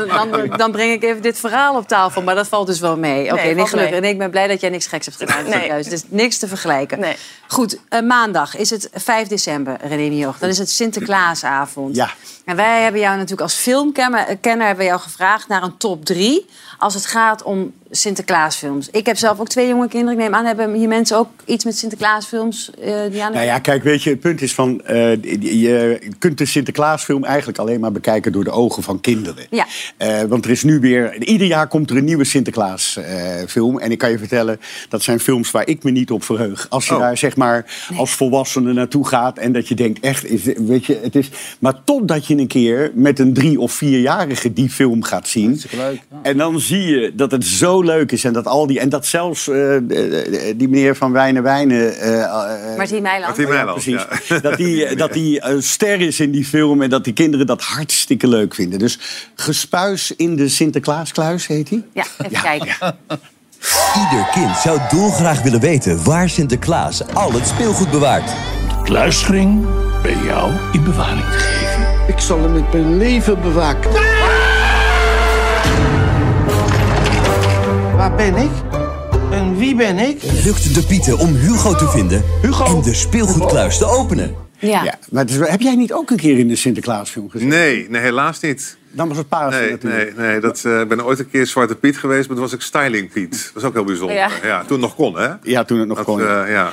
Dan, 0.08 0.58
dan 0.58 0.71
breng 0.71 0.91
ik 0.91 1.04
even 1.04 1.21
dit 1.21 1.39
verhaal 1.39 1.75
op 1.75 1.88
tafel. 1.88 2.21
Maar 2.21 2.36
dat 2.36 2.47
valt 2.47 2.67
dus 2.67 2.80
wel 2.80 2.97
mee. 2.97 3.32
Oké, 3.32 3.41
nee, 3.41 3.56
valt 3.56 3.69
gelukkig. 3.69 3.97
En 3.97 4.04
ik 4.04 4.17
ben 4.17 4.30
blij 4.30 4.47
dat 4.47 4.62
jij 4.62 4.69
niks 4.69 4.88
geks 4.88 5.06
hebt 5.06 5.17
gedaan 5.17 5.38
in 5.38 5.43
het 5.43 5.54
ziekenhuis. 5.54 5.88
Dus 5.88 6.04
niks 6.08 6.38
te 6.38 6.47
vergelijken. 6.47 6.99
Nee. 6.99 7.15
Goed, 7.47 7.80
eh, 7.89 8.01
maandag 8.01 8.56
is 8.56 8.69
het 8.69 8.89
5 8.93 9.28
december, 9.28 9.78
René 9.82 10.10
Mioch. 10.10 10.38
Dan 10.38 10.49
is 10.49 10.58
het 10.58 10.69
Sinterklaasavond. 10.69 11.95
Ja. 11.95 12.10
En 12.45 12.55
wij 12.55 12.81
hebben 12.81 13.01
jou 13.01 13.13
natuurlijk 13.13 13.41
als 13.41 13.53
filmkenner 13.55 14.38
kenner 14.38 14.65
hebben 14.65 14.84
we 14.86 14.89
jou 14.91 15.01
gevraagd 15.01 15.47
naar 15.47 15.63
een 15.63 15.77
top 15.77 16.05
3 16.05 16.45
als 16.77 16.93
het 16.93 17.05
gaat 17.05 17.43
om 17.43 17.73
Sinterklaasfilms. 17.91 18.89
Ik 18.91 19.05
heb 19.05 19.17
zelf 19.17 19.39
ook 19.39 19.47
twee 19.47 19.67
jonge 19.67 19.88
kinderen. 19.88 20.13
Ik 20.13 20.19
neem 20.19 20.36
aan, 20.36 20.45
hebben 20.45 20.73
hier 20.73 20.88
mensen 20.88 21.17
ook 21.17 21.29
iets 21.45 21.63
met 21.65 21.77
Sinterklaasfilms? 21.77 22.71
eh 22.81 22.93
Diana? 23.12 23.34
Nou 23.34 23.45
ja, 23.45 23.60
kijk, 23.60 23.84
weet 23.84 24.03
je, 24.03 24.10
het 24.10 24.19
punt 24.19 24.41
is 24.41 24.53
van... 24.53 24.81
eh, 24.86 25.23
je 25.39 25.99
kunt 26.19 26.38
de 26.38 26.45
Sinterklaasfilm 26.45 27.23
eigenlijk 27.23 27.58
alleen 27.58 27.79
maar 27.79 27.91
bekijken 27.91 28.31
door 28.31 28.43
de 28.43 28.51
ogen 28.51 28.84
van 28.84 29.01
kinderen. 29.01 29.45
Ja. 29.49 29.65
Eh, 29.97 30.21
want 30.21 30.45
er 30.45 30.51
is 30.51 30.63
nu 30.63 30.79
weer... 30.79 31.23
Ieder 31.23 31.47
jaar 31.47 31.67
komt 31.67 31.89
er 31.89 31.97
een 31.97 32.03
nieuwe 32.03 32.23
Sinterklaasfilm. 32.23 33.79
en 33.79 33.91
ik 33.91 33.97
kan 33.97 34.12
je 34.12 34.17
vertellen, 34.17 34.60
dat 34.89 35.03
zijn 35.03 35.19
films 35.19 35.51
waar 35.51 35.67
ik 35.67 35.84
me 35.84 35.91
niet 35.91 36.12
op 36.12 36.23
verheug. 36.23 36.67
Als 36.69 36.86
je 36.88 36.93
Oh. 36.95 36.99
daar 36.99 37.17
zeg 37.17 37.36
maar 37.36 37.65
als 37.97 38.12
volwassene 38.12 38.73
naartoe 38.73 39.08
gaat... 39.08 39.38
en 39.38 39.51
dat 39.51 39.67
je 39.67 39.75
denkt, 39.75 39.99
echt, 39.99 40.25
is, 40.25 40.43
weet 40.43 40.86
je, 40.86 40.99
het 41.01 41.15
is... 41.15 41.29
Maar 41.60 41.84
totdat 41.84 42.27
je 42.27 42.34
een 42.39 42.47
keer 42.47 42.91
met 42.93 43.19
een 43.19 43.33
drie- 43.33 43.59
of 43.59 43.71
vierjarige 43.71 44.53
die 44.53 44.69
film 44.69 45.03
gaat 45.03 45.27
zien... 45.27 45.61
En 46.21 46.37
dan 46.37 46.59
zie 46.59 46.81
je 46.81 47.15
dat 47.15 47.31
het 47.31 47.45
zo 47.45 47.81
leuk 47.81 48.11
is 48.11 48.23
en 48.23 48.33
dat 48.33 48.47
al 48.47 48.67
die... 48.67 48.79
En 48.79 48.89
dat 48.89 49.05
zelfs 49.05 49.47
eh, 49.47 49.75
eh, 49.75 49.83
die 50.57 50.69
meneer 50.69 50.95
van 50.95 51.11
Wijnen 51.11 51.35
Herwijnen... 51.35 51.99
eh, 51.99 52.23
eh, 52.23 52.77
Martien 52.77 53.01
Meiland. 53.01 53.37
Martien 53.37 53.53
Meiland, 53.53 53.83
Ja, 53.83 54.05
precies. 54.05 54.41
Dat 54.41 54.57
die, 54.63 54.95
dat 54.95 55.13
die 55.13 55.45
een 55.45 55.63
ster 55.63 56.01
is 56.01 56.19
in 56.19 56.31
die 56.31 56.45
film 56.45 56.81
en 56.81 56.89
dat 56.89 57.03
die 57.03 57.13
kinderen 57.13 57.45
dat 57.45 57.61
hartstikke 57.61 58.27
leuk 58.27 58.55
vinden. 58.55 58.79
Dus 58.79 58.99
Gespuis 59.35 60.13
in 60.15 60.35
de 60.35 60.49
Sinterklaaskluis 60.49 61.47
heet 61.47 61.69
hij. 61.69 61.83
Ja, 61.93 62.05
even 62.17 62.41
kijken. 62.41 62.75
Ieder 64.09 64.29
kind 64.33 64.57
zou 64.57 64.79
dolgraag 64.89 65.41
willen 65.41 65.59
weten 65.59 66.03
waar 66.03 66.29
Sinterklaas 66.29 67.13
al 67.13 67.33
het 67.33 67.47
speelgoed 67.47 67.91
bewaart. 67.91 68.31
Luistering 68.85 69.65
bij 70.01 70.17
jou 70.23 70.53
in 70.71 70.83
bewaring 70.83 71.25
te 71.25 71.37
geven. 71.37 71.74
Ik 72.07 72.19
zal 72.19 72.41
hem 72.41 72.53
met 72.53 72.73
mijn 72.73 72.97
leven 72.97 73.41
bewaken. 73.41 73.91
Waar 77.97 78.15
ben 78.15 78.35
ik? 78.35 78.49
En 79.31 79.57
wie 79.57 79.75
ben 79.75 79.97
ik? 79.99 80.21
Lukt 80.43 80.73
de 80.75 80.83
Pieten 80.83 81.17
om 81.17 81.35
Hugo 81.35 81.73
te 81.75 81.87
vinden 81.89 82.23
en 82.41 82.81
de 82.81 82.93
speelgoedkluis 82.93 83.77
te 83.77 83.85
openen. 83.85 84.35
Ja. 84.59 84.97
maar 85.11 85.25
heb 85.29 85.61
jij 85.61 85.75
niet 85.75 85.93
ook 85.93 86.09
een 86.09 86.17
keer 86.17 86.39
in 86.39 86.47
de 86.47 86.55
Sinterklaasfilm 86.55 87.29
gezien? 87.29 87.47
Nee, 87.47 87.89
nee, 87.89 88.01
helaas 88.01 88.39
niet. 88.39 88.77
Dan 88.91 89.07
was 89.07 89.17
het 89.17 89.27
paas 89.29 89.53
Nee, 89.53 89.71
natuurlijk. 89.71 90.17
nee, 90.17 90.27
nee 90.27 90.39
dat, 90.39 90.61
eh, 90.65 90.79
ik 90.79 90.87
ben 90.87 91.05
ooit 91.05 91.19
een 91.19 91.29
keer 91.29 91.47
Zwarte 91.47 91.75
Piet 91.75 91.97
geweest, 91.97 92.27
maar 92.27 92.35
toen 92.37 92.45
was 92.45 92.53
ik 92.53 92.61
Styling 92.61 93.11
Piet. 93.11 93.31
Dat 93.31 93.51
was 93.53 93.63
ook 93.63 93.73
heel 93.73 93.83
bijzonder. 93.83 94.15
Ja. 94.15 94.29
Ja. 94.43 94.59
toen 94.59 94.71
het 94.71 94.79
nog 94.81 94.95
kon, 94.95 95.17
hè? 95.19 95.27
Ja, 95.41 95.63
toen 95.63 95.79
het 95.79 95.87
nog 95.87 95.97
Dat, 95.97 96.05
kon. 96.05 96.19
eh, 96.21 96.51
ja. 96.51 96.71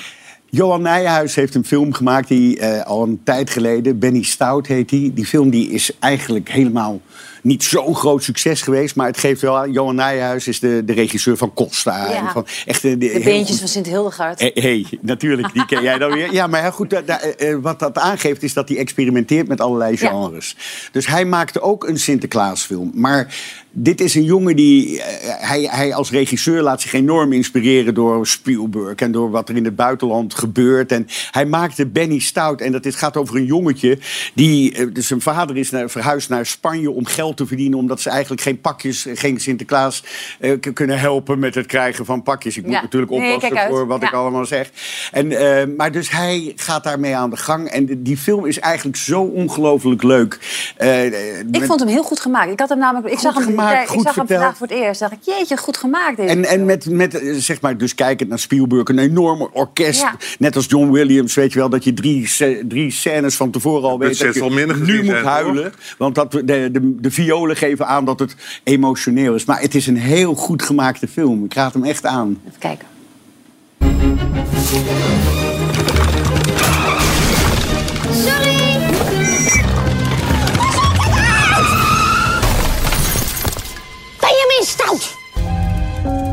Johan 0.55 0.83
Nijhuis 0.83 1.35
heeft 1.35 1.55
een 1.55 1.65
film 1.65 1.93
gemaakt 1.93 2.29
die 2.29 2.59
eh, 2.59 2.87
al 2.87 3.03
een 3.03 3.21
tijd 3.25 3.51
geleden, 3.51 3.99
Benny 3.99 4.23
Stout 4.23 4.67
heet 4.67 4.89
die. 4.89 5.13
Die 5.13 5.27
film 5.27 5.51
die 5.51 5.71
is 5.71 5.99
eigenlijk 5.99 6.49
helemaal 6.51 7.01
niet 7.43 7.65
zo'n 7.65 7.95
groot 7.95 8.23
succes 8.23 8.63
geweest, 8.63 8.97
maar 8.97 9.07
het 9.07 9.19
geeft 9.19 9.41
wel 9.41 9.59
aan. 9.59 9.73
Johan 9.73 9.95
Nijhuis 9.95 10.49
is 10.49 10.61
de, 10.61 10.83
de 10.85 10.93
regisseur 10.93 11.37
van 11.37 11.55
Costa. 11.55 12.11
Ja. 12.11 12.15
En 12.17 12.29
van 12.33 12.47
echt, 12.67 12.83
de, 12.83 12.99
De 12.99 13.21
beentjes 13.25 13.59
van 13.59 13.69
Sint 13.69 13.87
Hildegard. 13.87 14.41
Hé, 14.41 14.51
hey, 14.55 14.87
natuurlijk, 15.01 15.53
die 15.53 15.67
ken 15.67 15.83
jij 15.83 15.99
dan 15.99 16.13
weer. 16.13 16.33
Ja, 16.33 16.47
maar 16.47 16.63
heel 16.63 16.73
goed, 16.73 16.91
da- 16.91 17.01
da- 17.01 17.21
eh, 17.21 17.57
wat 17.61 17.79
dat 17.79 17.99
aangeeft 17.99 18.43
is 18.43 18.53
dat 18.53 18.69
hij 18.69 18.79
experimenteert 18.79 19.49
met 19.49 19.61
allerlei 19.61 19.97
Ja. 20.01 20.09
genres. 20.09 20.57
Dus 20.93 21.07
hij 21.07 21.25
maakte 21.25 21.61
ook 21.61 21.89
een 21.89 21.99
Sinterklaasfilm. 21.99 22.91
Maar 22.95 23.35
dit 23.71 24.01
is 24.01 24.15
een 24.15 24.25
jongen 24.25 24.57
die... 24.57 25.03
eh, 25.03 25.49
hij, 25.49 25.63
hij 25.71 25.95
als 25.95 26.11
regisseur 26.11 26.63
laat 26.63 26.81
zich 26.81 26.93
enorm 26.93 27.33
inspireren 27.33 27.95
door 27.95 28.27
Spielberg... 28.27 28.95
en 28.95 29.13
door 29.13 29.31
wat 29.31 29.49
er 29.49 29.57
in 29.57 29.65
het 29.65 29.77
buitenland 29.77 30.35
gebeurt. 30.35 30.93
En 30.93 31.07
hij 31.31 31.47
maakte 31.47 31.87
Benny 31.87 32.19
Stout. 32.19 32.61
En 32.61 32.73
dat 32.73 32.87
is, 32.87 32.95
gaat 32.95 33.17
over 33.17 33.37
een 33.37 33.45
jongetje 33.45 33.99
die... 34.35 34.73
eh, 34.75 34.87
dus 34.93 35.07
zijn 35.07 35.21
vader 35.21 35.57
is 35.57 35.71
naar, 35.71 35.91
verhuisd 35.91 36.29
naar 36.29 36.47
Spanje 36.47 36.91
om 36.91 37.05
geld 37.07 37.32
te 37.35 37.47
verdienen... 37.47 37.79
omdat 37.79 38.01
ze 38.01 38.11
eigenlijk 38.11 38.43
geen 38.43 38.61
pakjes, 38.61 39.07
geen 39.15 39.41
Sinterklaas 39.41 40.05
eh, 40.41 40.53
kunnen 40.75 40.99
helpen 40.99 41.39
met 41.39 41.55
het 41.55 41.67
krijgen 41.67 42.05
van 42.05 42.23
pakjes. 42.23 42.57
Ik 42.57 42.63
moet 42.65 42.73
Ja. 42.73 42.81
natuurlijk 42.83 43.13
Nee, 43.13 43.35
oppassen 43.35 43.69
voor 43.69 43.87
wat 43.87 44.03
ik 44.03 44.13
allemaal 44.13 44.45
zeg. 44.47 44.71
En, 45.13 45.33
eh, 45.33 45.67
maar 45.77 45.93
dus 45.93 46.11
hij 46.11 46.53
gaat 46.57 46.85
daarmee 46.85 47.17
aan 47.17 47.31
de 47.31 47.37
gang. 47.37 47.69
En 47.69 47.87
de- 47.87 48.03
die 48.03 48.17
film 48.17 48.47
is 48.47 48.59
eigenlijk 48.59 48.97
zo 48.97 49.21
ongelooflijk 49.23 50.03
leuk. 50.03 50.39
Eh, 50.77 51.05
Ik 51.05 51.13
met- 51.51 51.65
vond 51.65 51.81
hem 51.81 51.89
heel 51.89 52.03
goed 52.03 52.21
gemaakt. 52.21 52.51
Ik, 52.53 52.61
had 52.61 52.69
hem 52.69 52.79
namelijk, 52.79 53.07
ik 53.07 53.13
Goed 53.13 53.23
zag 53.23 53.35
hem, 53.35 53.45
gemaakt, 53.45 53.83
ik 53.83 53.89
goed 53.89 54.03
zag 54.03 54.15
hem 54.15 54.27
vandaag 54.27 54.57
voor 54.57 54.67
het 54.67 54.77
eerst. 54.77 55.01
dacht 55.01 55.13
ik, 55.13 55.19
jeetje, 55.23 55.57
goed 55.57 55.77
gemaakt. 55.77 56.17
Deze 56.17 56.29
En, 56.29 56.45
en 56.45 56.65
met, 56.65 56.91
met, 56.91 57.21
zeg 57.35 57.61
maar, 57.61 57.77
dus 57.77 57.95
kijkend 57.95 58.29
naar 58.29 58.39
Spielberg, 58.39 58.89
een 58.89 58.99
enorm 58.99 59.49
orkest. 59.53 60.01
Ja. 60.01 60.17
Net 60.39 60.57
als 60.57 60.67
John 60.69 60.91
Williams, 60.91 61.35
weet 61.35 61.53
je 61.53 61.59
wel, 61.59 61.69
dat 61.69 61.85
je 61.85 61.95
drie, 61.95 62.31
drie 62.69 62.91
scènes 62.91 63.37
van 63.37 63.51
tevoren 63.51 63.89
al 63.89 63.99
weet 63.99 64.19
dat 64.19 64.35
je 64.35 64.75
nu 64.83 65.03
moet 65.05 65.15
huilen. 65.23 65.73
Want 65.99 66.15
dat, 66.15 66.33
de, 66.33 66.45
de, 66.45 66.71
de 67.01 67.11
violen 67.23 67.57
geven 67.57 67.87
aan 67.87 68.05
dat 68.05 68.19
het 68.19 68.37
emotioneel 68.65 69.35
is. 69.35 69.45
Maar 69.45 69.61
het 69.61 69.75
is 69.75 69.87
een 69.87 69.97
heel 69.97 70.35
goed 70.35 70.63
gemaakte 70.63 71.09
film. 71.09 71.45
Ik 71.45 71.55
raad 71.55 71.73
hem 71.73 71.85
echt 71.85 72.07
aan. 72.07 72.41
Even 72.47 72.59
kijken. 72.59 72.87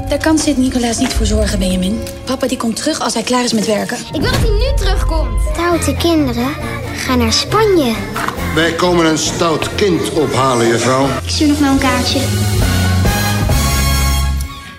Daar 0.10 0.18
kan 0.18 0.38
Sint-Nicolaas 0.38 0.98
niet 0.98 1.14
voor 1.14 1.26
zorgen, 1.26 1.60
Benjamin. 1.60 2.00
Papa 2.26 2.48
die 2.48 2.58
komt 2.58 2.76
terug 2.76 3.00
als 3.00 3.14
hij 3.14 3.24
klaar 3.24 3.44
is 3.44 3.54
met 3.54 3.66
werken. 3.66 3.98
Ik 3.98 4.22
wil 4.22 4.32
dat 4.32 4.42
hij 4.42 4.50
nu 4.50 4.76
terugkomt. 4.76 5.42
Stoute 5.54 5.96
kinderen 5.96 6.50
gaan 6.96 7.18
naar 7.18 7.34
Spanje. 7.34 7.94
Wij 8.56 8.72
komen 8.72 9.06
een 9.06 9.18
stout 9.18 9.76
kind 9.76 10.10
ophalen, 10.10 10.68
juffrouw. 10.68 11.06
Ik 11.06 11.30
stuur 11.30 11.48
nog 11.48 11.60
wel 11.60 11.72
een 11.72 11.78
kaartje. 11.78 12.20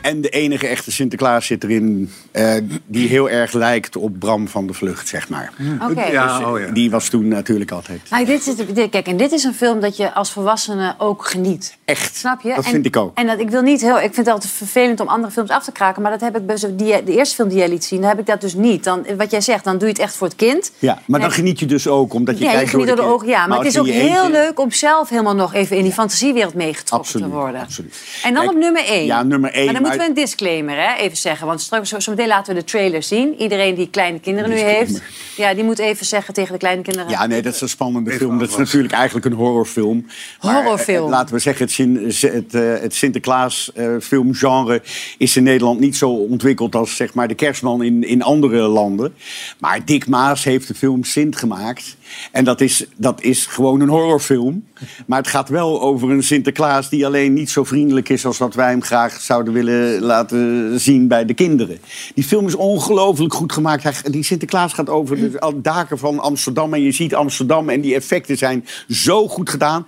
En 0.00 0.20
de 0.20 0.28
enige 0.28 0.66
echte 0.66 0.92
Sinterklaas 0.92 1.46
zit 1.46 1.64
erin 1.64 2.10
eh, 2.30 2.54
die 2.86 3.08
heel 3.08 3.30
erg 3.30 3.52
lijkt 3.52 3.96
op 3.96 4.18
Bram 4.18 4.48
van 4.48 4.66
de 4.66 4.72
Vlucht, 4.72 5.08
zeg 5.08 5.28
maar. 5.28 5.52
Oké. 5.90 6.02
Ja, 6.06 6.38
Dus, 6.38 6.46
oh 6.46 6.60
ja. 6.60 6.66
Die 6.66 6.90
was 6.90 7.08
toen 7.08 7.28
natuurlijk 7.28 7.70
altijd. 7.70 8.00
Maar 8.10 8.24
dit 8.24 8.46
is, 8.46 8.54
dit- 8.74 8.90
kijk, 8.90 9.06
en 9.06 9.16
dit 9.16 9.32
is 9.32 9.44
een 9.44 9.54
film 9.54 9.80
dat 9.80 9.96
je 9.96 10.12
als 10.14 10.30
volwassene 10.32 10.94
ook 10.98 11.26
geniet. 11.26 11.76
Echt. 11.84 12.16
Snap 12.16 12.40
je? 12.42 12.48
Dat 12.54 12.64
en, 12.64 12.70
vind 12.70 12.86
ik 12.86 12.96
ook. 12.96 13.18
En 13.18 13.26
dat, 13.26 13.38
ik 13.40 13.50
wil 13.50 13.62
niet 13.62 13.80
heel. 13.80 13.94
Ik 13.96 14.00
vind 14.02 14.16
het 14.16 14.28
altijd 14.28 14.52
vervelend 14.52 15.00
om 15.00 15.08
andere 15.08 15.32
films 15.32 15.50
af 15.50 15.64
te 15.64 15.72
kraken. 15.72 16.02
Maar 16.02 16.10
dat 16.10 16.20
heb 16.20 16.36
ik 16.36 16.46
best. 16.46 16.78
Die, 16.78 17.02
de 17.04 17.16
eerste 17.16 17.34
film 17.34 17.48
die 17.48 17.58
jij 17.58 17.68
liet 17.68 17.84
zien, 17.84 18.00
dan 18.00 18.08
heb 18.08 18.18
ik 18.18 18.26
dat 18.26 18.40
dus 18.40 18.54
niet. 18.54 18.84
Dan, 18.84 19.06
wat 19.16 19.30
jij 19.30 19.40
zegt, 19.40 19.64
dan 19.64 19.78
doe 19.78 19.86
je 19.86 19.92
het 19.92 20.02
echt 20.02 20.16
voor 20.16 20.26
het 20.26 20.36
kind. 20.36 20.72
Ja, 20.78 20.98
maar 21.06 21.20
dan 21.20 21.28
En- 21.28 21.34
geniet 21.34 21.58
je 21.58 21.66
dus 21.66 21.86
ook, 21.88 22.14
omdat 22.14 22.38
je 22.38 22.44
ja, 22.44 22.50
je 22.50 22.56
kijkt 22.56 22.70
geniet 22.70 22.86
door 22.86 22.96
de 22.96 23.02
ogen. 23.02 23.28
Ja, 23.28 23.46
maar, 23.46 23.58
het 23.58 23.66
is 23.66 23.78
ook 23.78 23.86
je 23.86 23.92
je 23.92 23.98
heel 23.98 24.08
eentje- 24.24 24.30
leuk 24.30 24.60
om 24.60 24.70
zelf 24.72 25.08
helemaal 25.08 25.34
nog 25.34 25.54
even 25.54 25.76
in 25.76 25.82
die 25.82 25.92
fantasiewereld 25.92 26.54
meegetrokken 26.54 26.98
Absoluut, 27.08 27.26
te 27.30 27.32
worden. 27.34 27.60
absoluut. 27.60 27.96
En 28.22 28.34
dan 28.34 28.42
Kijk, 28.42 28.54
op 28.56 28.62
nummer 28.62 28.84
1. 28.86 29.04
ja, 29.04 29.22
nummer 29.22 29.52
één, 29.52 29.64
Maar 29.64 29.74
dan 29.74 29.82
moeten 29.96 30.14
we 30.14 30.20
een 30.20 30.24
disclaimer 30.26 30.76
hè, 30.76 30.94
even 30.96 31.16
zeggen. 31.16 31.46
Want 31.46 31.60
straks, 31.60 31.88
zo, 31.88 31.98
zo 31.98 32.10
meteen 32.10 32.26
laten 32.28 32.54
we 32.54 32.60
de 32.60 32.66
trailer 32.66 33.02
zien. 33.02 33.34
Iedereen 33.40 33.74
die 33.74 33.90
kleine 33.90 34.20
kinderen 34.20 34.50
nu 34.50 34.56
heeft, 34.58 35.02
ja, 35.36 35.54
die 35.54 35.64
moet 35.64 35.78
even 35.78 36.06
zeggen 36.06 36.34
tegen 36.34 36.52
de 36.52 36.58
kleine 36.58 36.82
kinderen. 36.82 37.10
Ja, 37.10 37.26
nee, 37.26 37.42
dat 37.42 37.54
is 37.54 37.60
een 37.60 37.68
spannende 37.68 38.10
film. 38.10 38.38
Dat 38.38 38.48
is 38.48 38.56
natuurlijk 38.56 38.92
eigenlijk 38.94 39.26
een 39.26 39.32
horrorfilm. 39.32 40.06
Maar, 40.42 40.54
Horrorfilm. 40.54 41.04
eh, 41.04 41.10
laten 41.10 41.34
we 41.34 41.40
zeggen, 41.40 41.64
het, 41.64 41.74
Sin- 41.74 42.12
het, 42.20 42.54
eh, 42.54 42.80
het 42.80 42.94
Sinterklaas-filmgenre 42.94 44.82
is 45.18 45.36
in 45.36 45.42
Nederland 45.42 45.80
niet 45.80 45.96
zo 45.96 46.10
ontwikkeld 46.10 46.74
als 46.74 46.96
zeg 46.96 47.14
maar, 47.14 47.28
de 47.28 47.34
kerstman 47.34 47.82
in, 47.82 48.04
in 48.04 48.22
andere 48.22 48.60
landen. 48.60 49.14
Maar 49.58 49.84
Dick 49.84 50.06
Maas 50.06 50.44
heeft 50.44 50.68
de 50.68 50.74
film 50.74 51.04
Sint 51.04 51.36
gemaakt. 51.36 51.96
En 52.32 52.44
dat 52.44 52.60
is, 52.60 52.84
dat 52.96 53.22
is 53.22 53.46
gewoon 53.46 53.80
een 53.80 53.88
horrorfilm. 53.88 54.64
Maar 55.06 55.18
het 55.18 55.28
gaat 55.28 55.48
wel 55.48 55.80
over 55.82 56.10
een 56.10 56.22
Sinterklaas 56.22 56.88
die 56.88 57.06
alleen 57.06 57.32
niet 57.32 57.50
zo 57.50 57.64
vriendelijk 57.64 58.08
is 58.08 58.26
als 58.26 58.38
wat 58.38 58.54
wij 58.54 58.68
hem 58.70 58.82
graag 58.82 59.20
zouden 59.20 59.52
willen 59.52 60.00
laten 60.02 60.80
zien 60.80 61.08
bij 61.08 61.24
de 61.24 61.34
kinderen. 61.34 61.78
Die 62.14 62.24
film 62.24 62.46
is 62.46 62.54
ongelooflijk 62.54 63.34
goed 63.34 63.52
gemaakt. 63.52 63.82
Hij- 63.82 63.94
Die 64.10 64.22
Sinterklaas 64.24 64.72
gaat 64.72 64.88
over 64.88 65.16
de 65.16 65.38
daken 65.62 65.98
van 65.98 66.18
Amsterdam 66.20 66.74
en 66.74 66.82
je 66.82 66.92
ziet 66.92 67.14
Amsterdam 67.14 67.68
en 67.68 67.80
die 67.80 67.94
effecten 67.94 68.36
zijn 68.38 68.64
zo 68.88 69.28
goed 69.28 69.50
gedaan. 69.50 69.86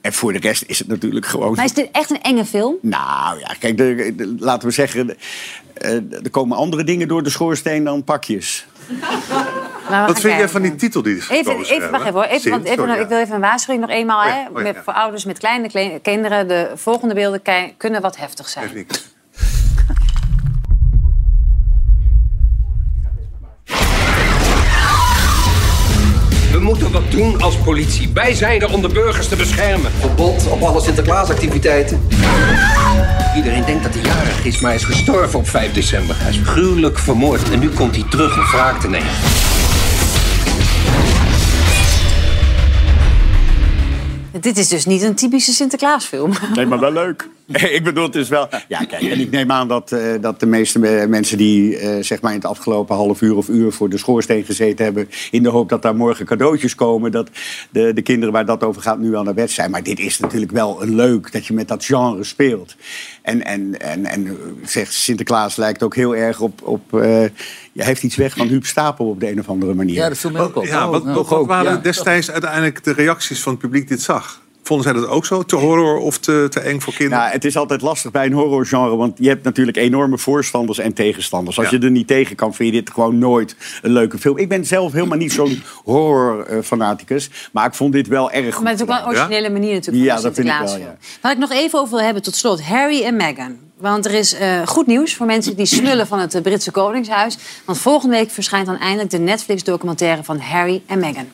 En 0.00 0.12
voor 0.12 0.32
de 0.32 0.38
rest 0.38 0.64
is 0.66 0.78
het 0.78 0.88
natuurlijk 0.88 1.26
gewoon. 1.26 1.54
Maar 1.54 1.64
is 1.64 1.72
dit 1.72 1.88
echt 1.92 2.10
een 2.10 2.22
enge 2.22 2.44
film? 2.44 2.74
Nou 2.82 3.38
ja, 3.38 3.54
kijk, 3.60 3.76
de, 3.76 4.12
de- 4.16 4.34
laten 4.38 4.68
we 4.68 4.74
zeggen, 4.74 5.16
eh, 5.74 5.90
er 5.94 6.30
komen 6.30 6.56
andere 6.56 6.84
dingen 6.84 7.08
door 7.08 7.22
de 7.22 7.30
schoorsteen 7.30 7.84
dan 7.84 8.04
pakjes. 8.04 8.66
Nou, 9.90 10.06
Wat 10.06 10.10
vind 10.10 10.22
jij 10.22 10.30
kijken. 10.32 10.48
van 10.50 10.62
die 10.62 10.74
titel 10.74 11.02
die 11.02 11.16
is 11.16 11.28
Even, 11.28 11.58
even, 11.58 11.90
wacht 11.90 12.02
even 12.02 12.14
hoor. 12.14 12.24
Even, 12.24 12.40
Sint, 12.40 12.54
want 12.54 12.64
even, 12.66 12.84
sorry, 12.84 13.00
Ik 13.00 13.08
wil 13.08 13.18
even 13.18 13.34
een 13.34 13.40
waarschuwing 13.40 13.80
nog 13.86 13.90
eenmaal. 13.96 14.20
Oh 14.20 14.26
ja, 14.26 14.32
hè, 14.52 14.60
oh 14.60 14.74
ja. 14.74 14.82
Voor 14.84 14.92
ouders 14.92 15.24
met 15.24 15.38
kleine 15.38 15.68
kle- 15.68 15.98
kinderen. 16.02 16.48
De 16.48 16.70
volgende 16.74 17.14
beelden 17.14 17.42
kunnen 17.76 18.00
wat 18.00 18.16
heftig 18.16 18.48
zijn. 18.48 18.86
We 26.54 26.60
moeten 26.60 26.92
wat 26.92 27.10
doen 27.10 27.42
als 27.42 27.56
politie. 27.56 28.10
Wij 28.12 28.34
zijn 28.34 28.60
er 28.60 28.72
om 28.72 28.82
de 28.82 28.88
burgers 28.88 29.28
te 29.28 29.36
beschermen. 29.36 29.90
Verbod 29.90 30.48
op 30.50 30.62
alle 30.62 30.80
Sinterklaasactiviteiten. 30.80 32.00
Iedereen 33.36 33.64
denkt 33.64 33.82
dat 33.82 33.94
hij 33.94 34.02
jarig 34.02 34.44
is, 34.44 34.60
maar 34.60 34.70
hij 34.70 34.80
is 34.80 34.84
gestorven 34.86 35.38
op 35.38 35.48
5 35.48 35.72
december. 35.72 36.16
Hij 36.18 36.30
is 36.30 36.38
gruwelijk 36.44 36.98
vermoord 36.98 37.50
en 37.50 37.58
nu 37.58 37.68
komt 37.68 37.94
hij 37.96 38.04
terug 38.10 38.36
om 38.36 38.44
wraak 38.44 38.80
te 38.80 38.88
nemen. 38.88 39.10
Dit 44.40 44.56
is 44.56 44.68
dus 44.68 44.84
niet 44.84 45.02
een 45.02 45.14
typische 45.14 45.52
Sinterklaasfilm. 45.52 46.32
Nee, 46.54 46.66
maar 46.66 46.80
wel 46.80 46.92
leuk. 46.92 47.28
ik 47.76 47.84
bedoel, 47.84 48.04
het 48.04 48.14
is 48.14 48.28
wel... 48.28 48.48
Ja, 48.68 48.84
kijk, 48.84 49.02
en 49.02 49.20
ik 49.20 49.30
neem 49.30 49.50
aan 49.50 49.68
dat, 49.68 49.92
eh, 49.92 50.00
dat 50.20 50.40
de 50.40 50.46
meeste 50.46 50.78
me- 50.78 51.06
mensen 51.08 51.38
die 51.38 51.76
eh, 51.76 52.02
zeg 52.02 52.20
maar 52.20 52.30
in 52.30 52.38
het 52.38 52.46
afgelopen 52.46 52.96
half 52.96 53.20
uur 53.20 53.36
of 53.36 53.48
uur 53.48 53.72
voor 53.72 53.88
de 53.88 53.98
schoorsteen 53.98 54.44
gezeten 54.44 54.84
hebben... 54.84 55.08
in 55.30 55.42
de 55.42 55.48
hoop 55.48 55.68
dat 55.68 55.82
daar 55.82 55.96
morgen 55.96 56.26
cadeautjes 56.26 56.74
komen, 56.74 57.12
dat 57.12 57.30
de, 57.70 57.92
de 57.92 58.02
kinderen 58.02 58.32
waar 58.34 58.46
dat 58.46 58.62
over 58.62 58.82
gaat 58.82 58.98
nu 58.98 59.16
aan 59.16 59.24
de 59.24 59.34
bed 59.34 59.50
zijn. 59.50 59.70
Maar 59.70 59.82
dit 59.82 59.98
is 59.98 60.18
natuurlijk 60.18 60.52
wel 60.52 60.82
een 60.82 60.94
leuk 60.94 61.32
dat 61.32 61.46
je 61.46 61.54
met 61.54 61.68
dat 61.68 61.84
genre 61.84 62.24
speelt. 62.24 62.76
En, 63.22 63.44
en, 63.44 63.80
en, 63.80 64.06
en 64.06 64.26
eh, 64.26 64.32
zegt 64.64 64.92
Sinterklaas 64.92 65.56
lijkt 65.56 65.82
ook 65.82 65.94
heel 65.94 66.16
erg 66.16 66.40
op... 66.40 66.62
op 66.62 67.00
eh, 67.00 67.22
ja, 67.72 67.84
heeft 67.84 68.02
iets 68.02 68.16
weg 68.16 68.36
van 68.36 68.46
Huub 68.46 68.64
Stapel 68.64 69.08
op 69.08 69.20
de 69.20 69.30
een 69.30 69.40
of 69.40 69.48
andere 69.48 69.74
manier. 69.74 69.94
Ja, 69.94 70.08
dat 70.08 70.18
viel 70.18 70.30
me 70.30 70.40
ook 70.40 70.56
op. 70.56 70.64
Ja, 70.64 70.88
wat, 70.88 71.02
Oh, 71.02 71.14
wat, 71.14 71.30
ook, 71.30 71.46
waren 71.46 71.72
ja. 71.72 71.78
destijds 71.78 72.30
uiteindelijk 72.30 72.84
de 72.84 72.92
reacties 72.92 73.40
van 73.42 73.52
het 73.52 73.60
publiek 73.60 73.88
die 73.88 73.96
dit 73.96 74.04
zag? 74.04 74.42
Vonden 74.66 74.84
zij 74.92 75.00
dat 75.00 75.08
ook 75.10 75.26
zo? 75.26 75.42
Te 75.42 75.56
horror 75.56 75.98
of 75.98 76.18
te, 76.18 76.46
te 76.50 76.60
eng 76.60 76.80
voor 76.80 76.92
kinderen? 76.94 77.18
Nou, 77.22 77.32
het 77.32 77.44
is 77.44 77.56
altijd 77.56 77.80
lastig 77.82 78.10
bij 78.10 78.26
een 78.26 78.32
horrorgenre, 78.32 78.96
want 78.96 79.18
je 79.18 79.28
hebt 79.28 79.44
natuurlijk 79.44 79.76
enorme 79.76 80.18
voorstanders 80.18 80.78
en 80.78 80.92
tegenstanders. 80.92 81.58
Als 81.58 81.70
Ja. 81.70 81.76
je 81.78 81.84
er 81.84 81.90
niet 81.90 82.06
tegen 82.06 82.36
kan, 82.36 82.54
vind 82.54 82.74
je 82.74 82.80
dit 82.80 82.90
gewoon 82.90 83.18
nooit 83.18 83.56
een 83.82 83.92
leuke 83.92 84.18
film. 84.18 84.38
Ik 84.38 84.48
ben 84.48 84.64
zelf 84.64 84.92
helemaal 84.92 85.18
niet 85.18 85.32
zo'n 85.32 85.62
horror-fanaticus, 85.84 87.30
maar 87.52 87.66
ik 87.66 87.74
vond 87.74 87.92
dit 87.92 88.08
wel 88.08 88.30
erg 88.30 88.54
goed. 88.54 88.62
Maar 88.62 88.72
het 88.72 88.80
is 88.80 88.86
ook 88.88 88.92
wel 88.92 89.02
een 89.02 89.16
originele 89.16 89.50
manier 89.50 89.74
natuurlijk 89.74 90.04
Ja, 90.04 90.14
van 90.14 90.22
dat 90.22 90.34
vind 90.34 90.48
ik 90.48 90.54
wel, 90.58 90.68
Sinterklaas. 90.68 91.18
Waar 91.20 91.32
ik 91.32 91.38
nog 91.38 91.50
even 91.52 91.78
over 91.78 91.94
wil 91.96 92.04
hebben 92.04 92.22
tot 92.22 92.36
slot. 92.36 92.62
Harry 92.62 93.02
en 93.02 93.16
Meghan. 93.16 93.56
Want 93.78 94.04
er 94.06 94.12
is 94.14 94.34
eh, 94.34 94.66
goed 94.66 94.86
nieuws 94.86 95.14
voor 95.14 95.26
mensen 95.26 95.56
die 95.56 95.66
smullen 95.66 96.06
van 96.06 96.18
het 96.18 96.34
eh, 96.34 96.42
Britse 96.42 96.70
Koningshuis. 96.70 97.38
Want 97.64 97.78
volgende 97.78 98.16
week 98.16 98.30
verschijnt 98.30 98.66
dan 98.66 98.78
eindelijk 98.78 99.10
de 99.10 99.18
Netflix-documentaire 99.18 100.24
van 100.24 100.38
Harry 100.38 100.82
en 100.86 100.98
Meghan. 100.98 101.26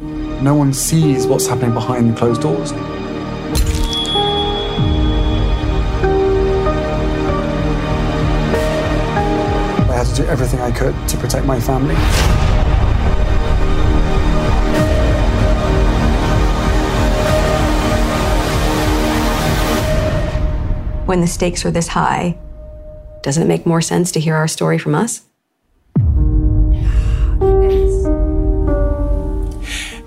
No 0.00 0.54
one 0.54 0.72
sees 0.72 1.26
what's 1.26 1.46
happening 1.46 1.74
behind 1.74 2.10
the 2.10 2.18
closed 2.18 2.40
doors. 2.40 2.72
I 9.82 9.92
had 9.92 10.06
to 10.06 10.22
do 10.22 10.26
everything 10.26 10.60
I 10.60 10.70
could 10.70 10.94
to 11.08 11.16
protect 11.18 11.44
my 11.44 11.60
family. 11.60 11.94
When 21.04 21.20
the 21.20 21.26
stakes 21.26 21.66
are 21.66 21.70
this 21.70 21.88
high, 21.88 22.38
doesn't 23.22 23.42
it 23.42 23.46
make 23.46 23.66
more 23.66 23.82
sense 23.82 24.12
to 24.12 24.20
hear 24.20 24.36
our 24.36 24.48
story 24.48 24.78
from 24.78 24.94
us? 24.94 25.26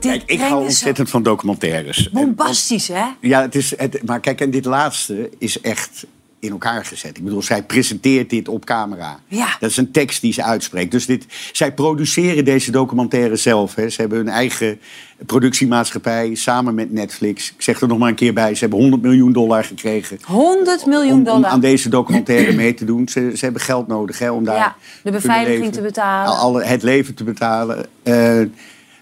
Kijk, 0.09 0.23
ik 0.25 0.39
hou 0.39 0.63
ontzettend 0.63 1.09
van 1.09 1.23
documentaires. 1.23 2.09
Bombastisch, 2.09 2.87
hè? 2.87 3.05
Ja, 3.21 3.41
het 3.41 3.55
is, 3.55 3.73
het, 3.77 4.05
maar 4.05 4.19
kijk, 4.19 4.41
en 4.41 4.51
dit 4.51 4.65
laatste 4.65 5.29
is 5.37 5.61
echt 5.61 6.05
in 6.43 6.51
elkaar 6.51 6.85
gezet. 6.85 7.17
Ik 7.17 7.23
bedoel, 7.23 7.41
zij 7.41 7.63
presenteert 7.63 8.29
dit 8.29 8.47
op 8.47 8.65
camera. 8.65 9.19
Ja. 9.27 9.57
Dat 9.59 9.69
is 9.69 9.77
een 9.77 9.91
tekst 9.91 10.21
die 10.21 10.33
ze 10.33 10.43
uitspreekt. 10.43 10.91
Dus 10.91 11.05
dit, 11.05 11.25
zij 11.51 11.73
produceren 11.73 12.45
deze 12.45 12.71
documentaire 12.71 13.35
zelf. 13.35 13.75
Hè. 13.75 13.89
Ze 13.89 14.01
hebben 14.01 14.17
hun 14.17 14.29
eigen 14.29 14.79
productiemaatschappij 15.25 16.35
samen 16.35 16.75
met 16.75 16.91
Netflix. 16.91 17.51
Ik 17.51 17.61
zeg 17.61 17.81
er 17.81 17.87
nog 17.87 17.97
maar 17.97 18.09
een 18.09 18.15
keer 18.15 18.33
bij, 18.33 18.53
ze 18.53 18.59
hebben 18.59 18.79
100 18.79 19.01
miljoen 19.01 19.31
dollar 19.31 19.63
gekregen. 19.63 20.19
100 20.23 20.85
miljoen 20.85 21.23
dollar. 21.23 21.37
om 21.37 21.45
aan 21.45 21.59
deze 21.59 21.89
documentaire 21.89 22.53
mee 22.53 22.73
te 22.73 22.85
doen. 22.85 23.07
Ze, 23.07 23.31
ze 23.35 23.43
hebben 23.43 23.61
geld 23.61 23.87
nodig 23.87 24.19
hè, 24.19 24.31
om 24.31 24.43
daar 24.43 24.55
ja, 24.55 24.75
de 25.03 25.11
beveiliging 25.11 25.73
te 25.73 25.81
betalen. 25.81 26.37
Alle, 26.37 26.63
het 26.63 26.83
leven 26.83 27.13
te 27.13 27.23
betalen. 27.23 27.85
Eh, 28.03 28.41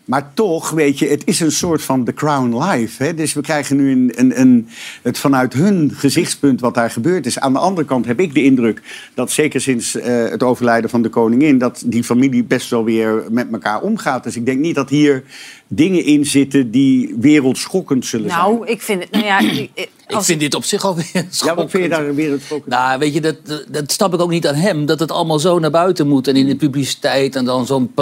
maar 0.06 0.32
toch, 0.34 0.70
weet 0.70 0.99
je, 0.99 1.08
het 1.08 1.22
is 1.26 1.39
een 1.39 1.52
soort 1.52 1.82
van 1.82 2.04
The 2.04 2.14
Crown 2.14 2.64
Live. 2.64 3.04
Hè? 3.04 3.14
Dus 3.14 3.34
we 3.34 3.41
krijgen 3.41 3.76
nu 3.76 3.91
een, 3.91 4.12
een, 4.16 4.39
een, 4.39 4.68
het 5.02 5.18
vanuit 5.18 5.54
hun 5.54 5.91
gezichtspunt 5.93 6.62
wat 6.62 6.74
daar 6.74 6.89
gebeurd 6.89 7.26
is. 7.26 7.39
Aan 7.39 7.54
de 7.54 7.60
andere 7.60 7.88
kant 7.88 8.06
heb 8.06 8.20
ik 8.20 8.34
de 8.34 8.43
indruk 8.43 8.82
dat 9.14 9.32
zeker 9.32 9.62
sinds 9.62 9.95
eh, 9.95 10.30
het 10.30 10.43
overlijden 10.43 10.89
van 10.89 11.02
de 11.02 11.10
koningin... 11.10 11.58
dat 11.58 11.84
die 11.86 12.04
familie 12.04 12.43
best 12.43 12.70
wel 12.70 12.84
weer 12.84 13.24
met 13.30 13.47
elkaar 13.52 13.82
omgaat. 13.82 14.24
Dus 14.24 14.36
ik 14.36 14.45
denk 14.45 14.60
niet 14.60 14.76
dat 14.76 14.89
hier 14.89 15.24
dingen 15.68 16.06
in 16.06 16.26
zitten 16.26 16.72
die 16.72 17.16
wereldschokkend 17.20 18.06
zullen 18.06 18.30
zijn. 18.30 18.41
Nou, 18.41 18.68
ik 18.68 18.82
vind 18.82 19.02
het... 19.02 19.12
Nou 19.12 19.26
ja, 19.26 19.39
ik- 20.12 20.18
als- 20.18 20.26
vind 20.26 20.39
dit 20.39 20.55
op 20.55 20.64
zich 20.64 20.84
alweer 20.86 21.05
Ja, 21.32 21.55
wat 21.55 21.70
vind 21.70 21.84
je 21.84 21.89
daar 21.89 22.16
weer 22.16 22.32
het 22.32 22.41
schokkend 22.41 22.70
Nou, 22.74 22.99
weet 22.99 23.14
je, 23.14 23.22
dat, 23.22 23.36
dat 23.68 23.91
snap 23.91 24.14
ik 24.14 24.22
ook 24.22 24.30
niet 24.30 24.47
aan 24.47 24.55
hem. 24.55 24.86
Dat 24.86 24.99
het 24.99 25.12
allemaal 25.12 25.39
zo 25.39 25.59
naar 25.59 25.72
buiten 25.72 26.07
moet. 26.07 26.28
En 26.28 26.36
in 26.36 26.47
de 26.47 26.55
publiciteit. 26.55 27.36
En 27.36 27.45
dan 27.45 27.66
zo'n, 27.66 27.93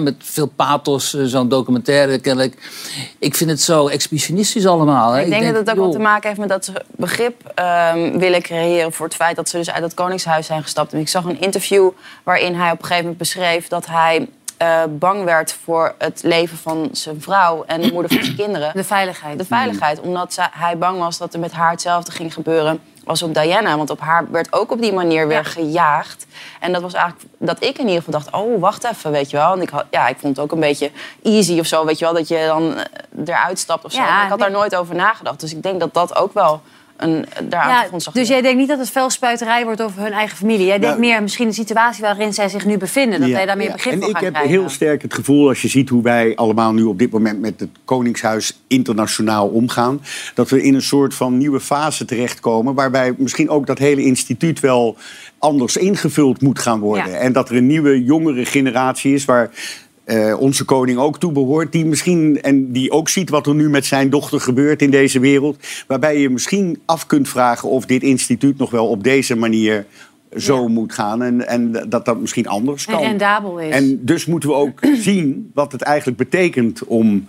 met 0.00 0.14
veel 0.18 0.46
pathos, 0.46 1.14
eh, 1.14 1.24
zo'n 1.24 1.48
documentaire 1.48 2.18
kennelijk. 2.18 2.70
Ik 3.18 3.34
vind 3.34 3.50
het 3.50 3.60
zo 3.60 3.86
exhibitionistisch 3.88 4.66
allemaal. 4.66 5.12
Hè. 5.12 5.22
Ik 5.22 5.28
denk, 5.30 5.44
dat 5.44 5.54
het 5.54 5.68
ook 5.70 5.74
joh, 5.74 5.84
wel 5.84 5.92
te 5.92 5.98
maken 5.98 6.28
heeft 6.28 6.40
met 6.40 6.48
dat 6.48 6.64
ze 6.64 6.72
begrip 6.96 7.52
ehm, 7.54 8.18
willen 8.18 8.42
creëren 8.42 8.92
voor 8.92 9.06
het 9.06 9.14
feit 9.14 9.36
dat 9.36 9.48
ze 9.48 9.56
dus 9.56 9.70
uit 9.70 9.82
het 9.82 9.94
Koningshuis 9.94 10.46
zijn 10.46 10.62
gestapt. 10.62 10.92
En 10.92 10.98
ik 11.00 11.08
zag 11.08 11.24
een 11.24 11.40
interview 11.40 11.90
waarin 12.22 12.54
hij 12.54 12.70
op 12.70 12.78
een 12.78 12.82
gegeven 12.84 13.02
moment 13.02 13.18
beschreef 13.18 13.68
dat 13.68 13.86
hij 13.86 14.28
eh, 14.56 14.82
bang 14.88 15.24
werd 15.24 15.52
voor 15.64 15.94
het 15.98 16.22
leven 16.22 16.58
van 16.58 16.88
zijn 16.92 17.22
vrouw 17.22 17.64
en 17.66 17.80
de 17.80 17.92
moeder 17.92 18.12
van 18.12 18.24
zijn 18.24 18.36
kinderen. 18.36 18.70
De 18.74 18.84
veiligheid. 18.84 19.38
De 19.38 19.44
veiligheid, 19.44 20.00
omdat 20.00 20.38
hij 20.50 20.78
bang 20.78 20.98
was 20.98 21.18
dat 21.18 21.34
er 21.34 21.40
met 21.40 21.52
haar 21.52 21.70
hetzelfde 21.70 22.12
ging 22.12 22.34
gebeuren 22.34 22.80
als 23.06 23.22
op 23.22 23.34
Diana. 23.34 23.76
Want 23.76 23.90
op 23.90 24.00
haar 24.00 24.30
werd 24.30 24.52
ook 24.52 24.70
op 24.70 24.80
die 24.80 24.92
manier 24.92 25.28
weer 25.28 25.44
gejaagd. 25.44 26.26
En 26.60 26.72
dat 26.72 26.82
was 26.82 26.92
eigenlijk 26.92 27.30
dat 27.38 27.62
ik 27.62 27.78
in 27.78 27.88
ieder 27.88 28.02
geval 28.02 28.20
dacht, 28.20 28.34
oh, 28.34 28.60
wacht 28.60 28.84
even, 28.84 29.10
weet 29.10 29.30
je 29.30 29.36
wel. 29.36 29.52
En 29.52 29.62
ik, 29.62 29.68
had, 29.68 29.84
ja, 29.90 30.08
ik 30.08 30.16
vond 30.18 30.36
het 30.36 30.44
ook 30.44 30.52
een 30.52 30.60
beetje 30.60 30.90
easy 31.22 31.58
of 31.58 31.66
zo, 31.66 31.84
weet 31.84 31.98
je 31.98 32.04
wel. 32.04 32.14
Dat 32.14 32.28
je 32.28 32.44
dan 32.46 32.76
eh, 32.76 32.84
eruit 33.24 33.58
stapt 33.58 33.84
of 33.84 33.92
zo. 33.92 34.00
Ja, 34.00 34.10
Maar 34.10 34.24
ik 34.24 34.30
had 34.30 34.38
daar 34.38 34.50
nooit 34.50 34.76
over 34.76 34.94
nagedacht. 34.94 35.40
Dus 35.40 35.52
ik 35.52 35.62
denk 35.62 35.80
dat 35.80 35.94
dat 35.94 36.16
ook 36.16 36.34
wel 36.34 36.62
een, 36.96 37.24
daar 37.48 37.60
aan 37.60 37.68
Ja, 37.68 37.98
de 37.98 38.10
dus 38.12 38.28
jij 38.28 38.42
denkt 38.42 38.58
niet 38.58 38.68
dat 38.68 38.78
het 38.78 38.90
vuilspuiterij 38.90 39.64
wordt 39.64 39.82
over 39.82 40.02
hun 40.02 40.12
eigen 40.12 40.36
familie. 40.36 40.66
Jij 40.66 40.78
denkt 40.78 40.98
meer 40.98 41.22
misschien 41.22 41.48
de 41.48 41.54
situatie 41.54 42.02
waarin 42.02 42.34
zij 42.34 42.48
zich 42.48 42.66
nu 42.66 42.76
bevinden. 42.76 43.20
Dat 43.20 43.28
Ja, 43.28 43.34
wij 43.34 43.46
daar 43.46 43.56
meer 43.56 43.66
ja. 43.66 43.72
begrip 43.72 43.92
en 43.92 43.98
voor 43.98 44.08
ik 44.08 44.14
gaan 44.14 44.24
heb 44.24 44.34
krijgen. 44.34 44.58
heel 44.58 44.68
sterk 44.68 45.02
het 45.02 45.14
gevoel, 45.14 45.48
als 45.48 45.62
je 45.62 45.68
ziet 45.68 45.88
hoe 45.88 46.02
wij 46.02 46.36
allemaal 46.36 46.72
nu 46.72 46.82
op 46.82 46.98
dit 46.98 47.10
moment 47.10 47.40
met 47.40 47.60
het 47.60 47.70
Koningshuis 47.84 48.60
internationaal 48.66 49.48
omgaan, 49.48 50.00
dat 50.34 50.50
we 50.50 50.62
in 50.62 50.74
een 50.74 50.82
soort 50.82 51.14
van 51.14 51.38
nieuwe 51.38 51.60
fase 51.60 52.04
terechtkomen, 52.04 52.74
waarbij 52.74 53.14
misschien 53.18 53.48
ook 53.48 53.66
dat 53.66 53.78
hele 53.78 54.02
instituut 54.02 54.60
wel 54.60 54.96
anders 55.38 55.76
ingevuld 55.76 56.42
moet 56.42 56.58
gaan 56.58 56.80
worden. 56.80 57.10
Ja. 57.10 57.16
En 57.16 57.32
dat 57.32 57.48
er 57.48 57.56
een 57.56 57.66
nieuwe, 57.66 58.04
jongere 58.04 58.44
generatie 58.44 59.14
is 59.14 59.24
waar. 59.24 59.50
Eh, 60.06 60.40
onze 60.40 60.64
koning 60.64 60.98
ook 60.98 61.18
toe 61.18 61.32
behoort, 61.32 61.72
die 61.72 61.84
misschien 61.84 62.42
en 62.42 62.72
die 62.72 62.90
ook 62.90 63.08
ziet 63.08 63.30
wat 63.30 63.46
er 63.46 63.54
nu 63.54 63.68
met 63.68 63.86
zijn 63.86 64.10
dochter 64.10 64.40
gebeurt 64.40 64.82
in 64.82 64.90
deze 64.90 65.20
wereld, 65.20 65.58
waarbij 65.86 66.18
je 66.20 66.30
misschien 66.30 66.80
af 66.84 67.06
kunt 67.06 67.28
vragen 67.28 67.68
of 67.68 67.86
dit 67.86 68.02
instituut 68.02 68.58
nog 68.58 68.70
wel 68.70 68.88
op 68.88 69.02
deze 69.04 69.36
manier 69.36 69.86
zo 70.36 70.68
moet 70.68 70.92
gaan 70.92 71.22
en, 71.22 71.46
en 71.46 71.72
dat 71.88 72.04
dat 72.04 72.20
misschien 72.20 72.46
anders 72.46 72.86
En 72.86 72.92
kan. 72.92 73.02
rendabel 73.02 73.58
is. 73.58 73.74
En 73.74 74.04
dus 74.04 74.26
moeten 74.26 74.48
we 74.48 74.54
ook 74.54 74.80
zien 75.08 75.50
wat 75.54 75.72
het 75.72 75.82
eigenlijk 75.82 76.18
betekent 76.18 76.84
om 76.84 77.28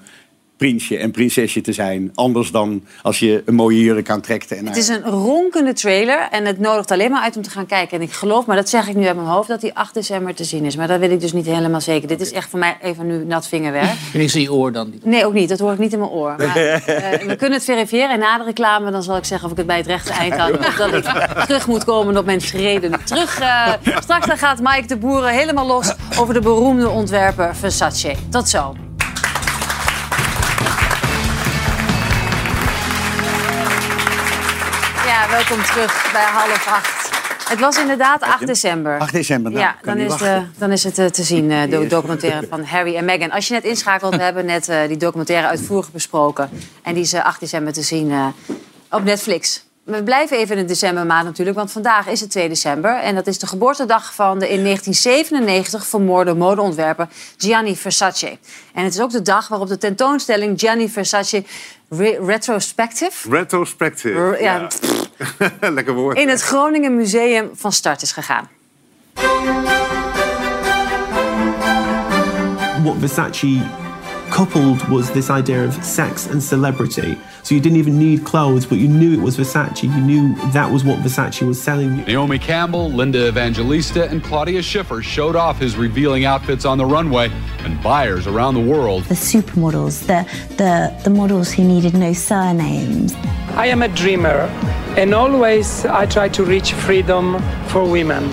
prinsje 0.57 0.97
en 0.97 1.11
prinsesje 1.11 1.61
te 1.61 1.71
zijn. 1.71 2.11
Anders 2.15 2.51
dan 2.51 2.83
als 3.01 3.19
je 3.19 3.43
een 3.45 3.55
mooie 3.55 3.81
jurk 3.81 4.09
aantrekt. 4.09 4.51
En 4.51 4.67
Het 4.67 4.77
is 4.77 4.87
een 4.87 5.03
ronkende 5.03 5.73
trailer 5.73 6.27
en 6.31 6.45
het 6.45 6.59
nodigt 6.59 6.91
alleen 6.91 7.11
maar 7.11 7.21
uit 7.21 7.35
om 7.35 7.41
te 7.41 7.49
gaan 7.49 7.65
kijken. 7.65 7.97
En 7.97 8.03
ik 8.03 8.11
geloof, 8.11 8.45
maar 8.45 8.55
dat 8.55 8.69
zeg 8.69 8.87
ik 8.87 8.95
nu 8.95 9.05
uit 9.05 9.15
mijn 9.15 9.27
hoofd, 9.27 9.47
dat 9.47 9.61
die 9.61 9.75
8 9.75 9.93
december 9.93 10.35
te 10.35 10.43
zien 10.43 10.65
is. 10.65 10.75
Maar 10.75 10.87
dat 10.87 10.99
weet 10.99 11.11
ik 11.11 11.19
dus 11.19 11.33
niet 11.33 11.45
helemaal 11.45 11.81
zeker. 11.81 12.07
Dit 12.07 12.21
is 12.21 12.31
echt 12.31 12.49
voor 12.49 12.59
mij 12.59 12.77
even 12.81 13.07
nu 13.07 13.25
nat 13.25 13.47
vingerwerk. 13.47 13.95
En 14.13 14.19
is 14.19 14.35
in 14.35 14.41
je 14.41 14.53
oor 14.53 14.71
dan? 14.71 14.93
Nee, 15.03 15.25
ook 15.25 15.33
niet. 15.33 15.49
Dat 15.49 15.59
hoor 15.59 15.71
ik 15.71 15.79
niet 15.79 15.93
in 15.93 15.99
mijn 15.99 16.11
oor. 16.11 16.35
Maar, 16.37 16.55
eh, 16.55 17.27
we 17.27 17.35
kunnen 17.35 17.57
het 17.57 17.63
verifiëren. 17.63 18.09
En 18.09 18.19
na 18.19 18.37
de 18.37 18.43
reclame 18.43 18.91
dan 18.91 19.03
zal 19.03 19.17
ik 19.17 19.25
zeggen 19.25 19.45
of 19.45 19.51
ik 19.51 19.57
het 19.57 19.67
bij 19.67 19.77
het 19.77 19.87
rechte 19.87 20.11
eind 20.11 20.35
had. 20.35 20.51
Of 20.57 20.75
dat 20.75 20.93
ik 20.93 21.03
terug 21.45 21.67
moet 21.67 21.83
komen 21.83 22.17
op 22.17 22.25
mijn 22.25 22.41
schreden. 22.41 22.91
Terug, 23.03 23.39
eh, 23.39 23.73
straks 23.99 24.27
dan 24.27 24.37
gaat 24.37 24.59
Mike 24.61 24.87
de 24.87 24.97
Boeren 24.97 25.33
helemaal 25.33 25.65
los 25.65 25.93
over 26.19 26.33
de 26.33 26.41
beroemde 26.41 26.89
ontwerper 26.89 27.55
Versace. 27.55 28.15
Tot 28.29 28.49
zo. 28.49 28.75
Welkom 35.47 35.65
terug 35.65 36.09
bij 36.11 36.23
half 36.23 36.67
acht. 36.67 37.09
Het 37.49 37.59
was 37.59 37.77
inderdaad 37.77 38.21
8 38.21 38.47
december. 38.47 38.99
8 38.99 39.11
december, 39.13 39.51
nou, 39.51 39.63
ja, 39.63 39.71
kan 39.71 39.95
dan 39.97 40.03
niet 40.03 40.13
is, 40.13 40.19
de, 40.19 40.43
dan 40.57 40.71
is 40.71 40.83
het 40.83 40.97
eh, 40.97 41.05
te 41.05 41.23
zien, 41.23 41.51
eh, 41.51 41.69
de 41.69 41.87
documentaire 41.87 42.47
van 42.49 42.63
Harry 42.63 42.95
en 42.95 43.05
Meghan. 43.05 43.31
Als 43.31 43.47
je 43.47 43.53
net 43.53 43.63
inschakelt, 43.63 44.15
we 44.15 44.21
hebben 44.29 44.45
net 44.45 44.69
eh, 44.69 44.87
die 44.87 44.97
documentaire 44.97 45.47
uitvoerig 45.47 45.91
besproken. 45.91 46.49
En 46.83 46.93
die 46.93 47.03
is 47.03 47.13
eh, 47.13 47.25
8 47.25 47.39
december 47.39 47.73
te 47.73 47.81
zien 47.81 48.11
eh, 48.11 48.27
op 48.91 49.03
Netflix. 49.03 49.65
We 49.83 50.03
blijven 50.03 50.37
even 50.37 50.55
in 50.55 50.61
de 50.61 50.67
decembermaand 50.67 51.25
natuurlijk, 51.25 51.57
want 51.57 51.71
vandaag 51.71 52.07
is 52.07 52.19
het 52.19 52.29
2 52.29 52.47
december. 52.49 52.95
En 52.99 53.15
dat 53.15 53.27
is 53.27 53.39
de 53.39 53.47
geboortedag 53.47 54.13
van 54.13 54.39
de 54.39 54.49
in 54.49 54.63
1997 54.63 55.85
vermoorde 55.85 56.33
modeontwerper 56.33 57.07
Gianni 57.37 57.75
Versace. 57.75 58.37
En 58.73 58.83
het 58.83 58.93
is 58.93 58.99
ook 59.01 59.11
de 59.11 59.21
dag 59.21 59.47
waarop 59.47 59.67
de 59.67 59.77
tentoonstelling 59.77 60.59
Gianni 60.59 60.89
Versace 60.89 61.43
Re- 61.89 62.17
Retrospective... 62.25 63.29
Retrospective. 63.29 64.19
R- 64.19 64.41
ja, 64.41 64.55
Ja. 64.55 64.67
Lekker 65.61 65.93
woord. 65.93 66.17
in 66.17 66.29
het 66.29 66.41
Groningen 66.41 66.95
Museum 66.95 67.49
van 67.53 67.71
start 67.71 68.01
is 68.01 68.11
gegaan. 68.11 68.47
what 72.87 72.97
Versace 72.99 73.59
coupled 74.31 74.87
was 74.87 75.11
this 75.11 75.29
idea 75.29 75.65
of 75.65 75.73
sex 75.83 76.27
and 76.27 76.41
celebrity. 76.41 77.17
So 77.47 77.55
you 77.55 77.61
didn't 77.61 77.77
even 77.77 77.97
need 77.97 78.25
clothes, 78.25 78.65
but 78.65 78.77
you 78.77 78.89
knew 78.89 79.13
it 79.13 79.21
was 79.21 79.37
Versace. 79.37 79.83
You 79.83 80.01
knew 80.01 80.35
that 80.51 80.69
was 80.69 80.83
what 80.83 80.99
Versace 80.99 81.47
was 81.47 81.61
selling 81.61 81.99
you. 81.99 82.03
Naomi 82.03 82.37
Campbell, 82.37 82.89
Linda 82.89 83.29
Evangelista, 83.29 84.09
and 84.09 84.21
Claudia 84.21 84.61
Schiffer 84.61 85.01
showed 85.01 85.37
off 85.37 85.57
his 85.57 85.77
revealing 85.77 86.25
outfits 86.25 86.65
on 86.65 86.77
the 86.77 86.85
runway, 86.85 87.31
and 87.59 87.81
buyers 87.81 88.27
around 88.27 88.55
the 88.55 88.59
world 88.59 89.05
the 89.05 89.13
supermodels, 89.13 90.05
the, 90.07 90.29
the, 90.57 90.93
the 91.05 91.09
models 91.09 91.49
who 91.53 91.63
needed 91.63 91.93
no 91.93 92.11
surnames. 92.11 93.13
I 93.51 93.67
am 93.67 93.81
a 93.81 93.87
dreamer, 93.87 94.51
and 94.97 95.13
always 95.13 95.85
I 95.85 96.05
try 96.05 96.27
to 96.27 96.43
reach 96.43 96.73
freedom 96.73 97.41
for 97.69 97.89
women. 97.89 98.29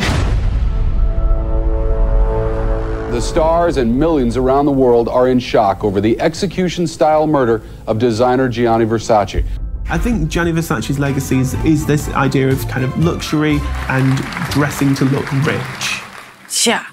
The 3.14 3.22
stars 3.22 3.76
and 3.76 3.96
millions 3.96 4.36
around 4.36 4.66
the 4.66 4.72
world 4.72 5.08
are 5.08 5.28
in 5.28 5.38
shock 5.38 5.84
over 5.84 6.00
the 6.00 6.20
execution 6.20 6.84
style 6.84 7.28
murder 7.28 7.62
of 7.86 8.00
designer 8.00 8.48
Gianni 8.48 8.86
Versace. 8.86 9.44
I 9.88 9.98
think 9.98 10.28
Gianni 10.28 10.50
Versace's 10.50 10.98
legacy 10.98 11.38
is, 11.38 11.54
is 11.64 11.86
this 11.86 12.08
idea 12.08 12.48
of 12.48 12.66
kind 12.66 12.84
of 12.84 12.98
luxury 12.98 13.60
and 13.88 14.16
dressing 14.50 14.96
to 14.96 15.04
look 15.04 15.30
rich. 15.46 16.02
Tja, 16.48 16.84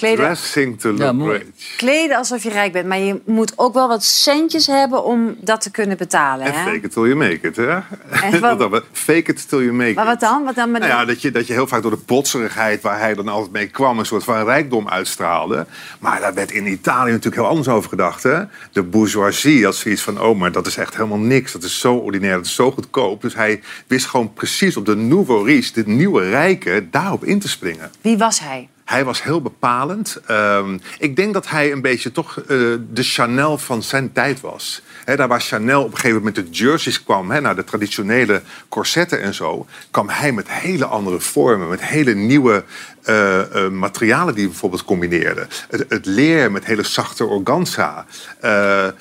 kleden, 0.00 0.24
Dressing 0.24 0.80
to 0.80 0.92
look 0.92 1.30
rich. 1.32 1.42
kleden 1.76 2.16
alsof 2.16 2.42
je 2.42 2.50
rijk 2.50 2.72
bent. 2.72 2.86
Maar 2.86 2.98
je 2.98 3.20
moet 3.24 3.52
ook 3.56 3.74
wel 3.74 3.88
wat 3.88 4.04
centjes 4.04 4.66
hebben 4.66 5.04
om 5.04 5.36
dat 5.40 5.60
te 5.60 5.70
kunnen 5.70 5.96
betalen. 5.96 6.46
En 6.46 6.52
Hè? 6.52 6.62
fake 6.64 6.86
it 6.86 6.92
till 6.92 7.02
you 7.02 7.14
make 7.14 7.38
it, 7.48 7.56
hè? 7.56 7.78
En 8.10 8.40
wat- 8.40 8.58
dan, 8.58 8.82
fake 8.92 9.30
it 9.30 9.48
till 9.48 9.58
you 9.58 9.72
make 9.72 9.92
Maar 9.94 10.04
it. 10.04 10.10
wat 10.10 10.20
dan? 10.20 10.44
Wat 10.44 10.54
dan 10.54 10.70
met 10.70 10.80
Nou 10.80 10.92
ja, 10.92 11.04
dat 11.04 11.22
je, 11.22 11.30
dat 11.30 11.46
je 11.46 11.52
heel 11.52 11.66
vaak 11.66 11.82
door 11.82 11.90
de 11.90 11.96
potserigheid 11.96 12.82
waar 12.82 12.98
hij 12.98 13.14
dan 13.14 13.28
altijd 13.28 13.52
mee 13.52 13.66
kwam... 13.66 13.98
een 13.98 14.06
soort 14.06 14.24
van 14.24 14.44
rijkdom 14.44 14.88
uitstraalde. 14.88 15.66
Maar 15.98 16.20
daar 16.20 16.34
werd 16.34 16.50
in 16.50 16.66
Italië 16.66 17.10
natuurlijk 17.10 17.36
heel 17.42 17.50
anders 17.50 17.68
over 17.68 17.88
gedacht. 17.90 18.22
Hè? 18.22 18.42
De 18.72 18.82
bourgeoisie 18.82 19.64
had 19.64 19.74
zoiets 19.74 20.02
van... 20.02 20.20
oh, 20.20 20.38
maar 20.38 20.52
dat 20.52 20.66
is 20.66 20.76
echt 20.76 20.96
helemaal 20.96 21.18
niks. 21.18 21.52
Dat 21.52 21.62
is 21.62 21.80
zo 21.80 21.94
ordinair, 21.94 22.36
dat 22.36 22.44
is 22.46 22.54
zo 22.54 22.70
goedkoop. 22.70 23.22
Dus 23.22 23.34
hij 23.34 23.60
wist 23.86 24.06
gewoon 24.06 24.32
precies 24.32 24.76
op 24.76 24.86
de 24.86 24.96
nouveau 24.96 25.46
riche... 25.46 25.72
dit 25.72 25.86
nieuwe 25.86 26.28
rijke, 26.28 26.86
daarop 26.90 27.24
in 27.24 27.38
te 27.38 27.48
springen. 27.48 27.90
Wie 28.00 28.18
was 28.18 28.40
hij? 28.40 28.68
Hij 28.90 29.04
was 29.04 29.22
heel 29.22 29.42
bepalend. 29.42 30.20
Ehm, 30.26 30.78
ik 30.98 31.16
denk 31.16 31.34
dat 31.34 31.48
hij 31.48 31.72
een 31.72 31.80
beetje 31.80 32.12
toch 32.12 32.38
eh, 32.38 32.46
de 32.92 33.02
Chanel 33.02 33.58
van 33.58 33.82
zijn 33.82 34.12
tijd 34.12 34.40
was. 34.40 34.82
Daar 35.04 35.28
waar 35.28 35.40
Chanel 35.40 35.82
op 35.82 35.90
een 35.90 35.96
gegeven 35.96 36.16
moment 36.16 36.34
de 36.34 36.48
jerseys 36.50 37.02
kwam, 37.02 37.30
hè, 37.30 37.40
naar 37.40 37.56
de 37.56 37.64
traditionele 37.64 38.42
corsetten 38.68 39.20
en 39.22 39.34
zo, 39.34 39.66
kwam 39.90 40.08
hij 40.08 40.32
met 40.32 40.50
hele 40.50 40.84
andere 40.84 41.20
vormen, 41.20 41.68
met 41.68 41.84
hele 41.84 42.14
nieuwe 42.14 42.64
eh, 43.02 43.64
eh, 43.64 43.70
materialen 43.70 44.34
die 44.34 44.42
hij 44.42 44.50
bijvoorbeeld 44.50 44.84
combineerde. 44.84 45.46
Het, 45.88 46.06
leer 46.06 46.52
met 46.52 46.64
hele 46.64 46.82
zachte 46.82 47.24
organza. 47.24 48.06
De, 48.40 48.94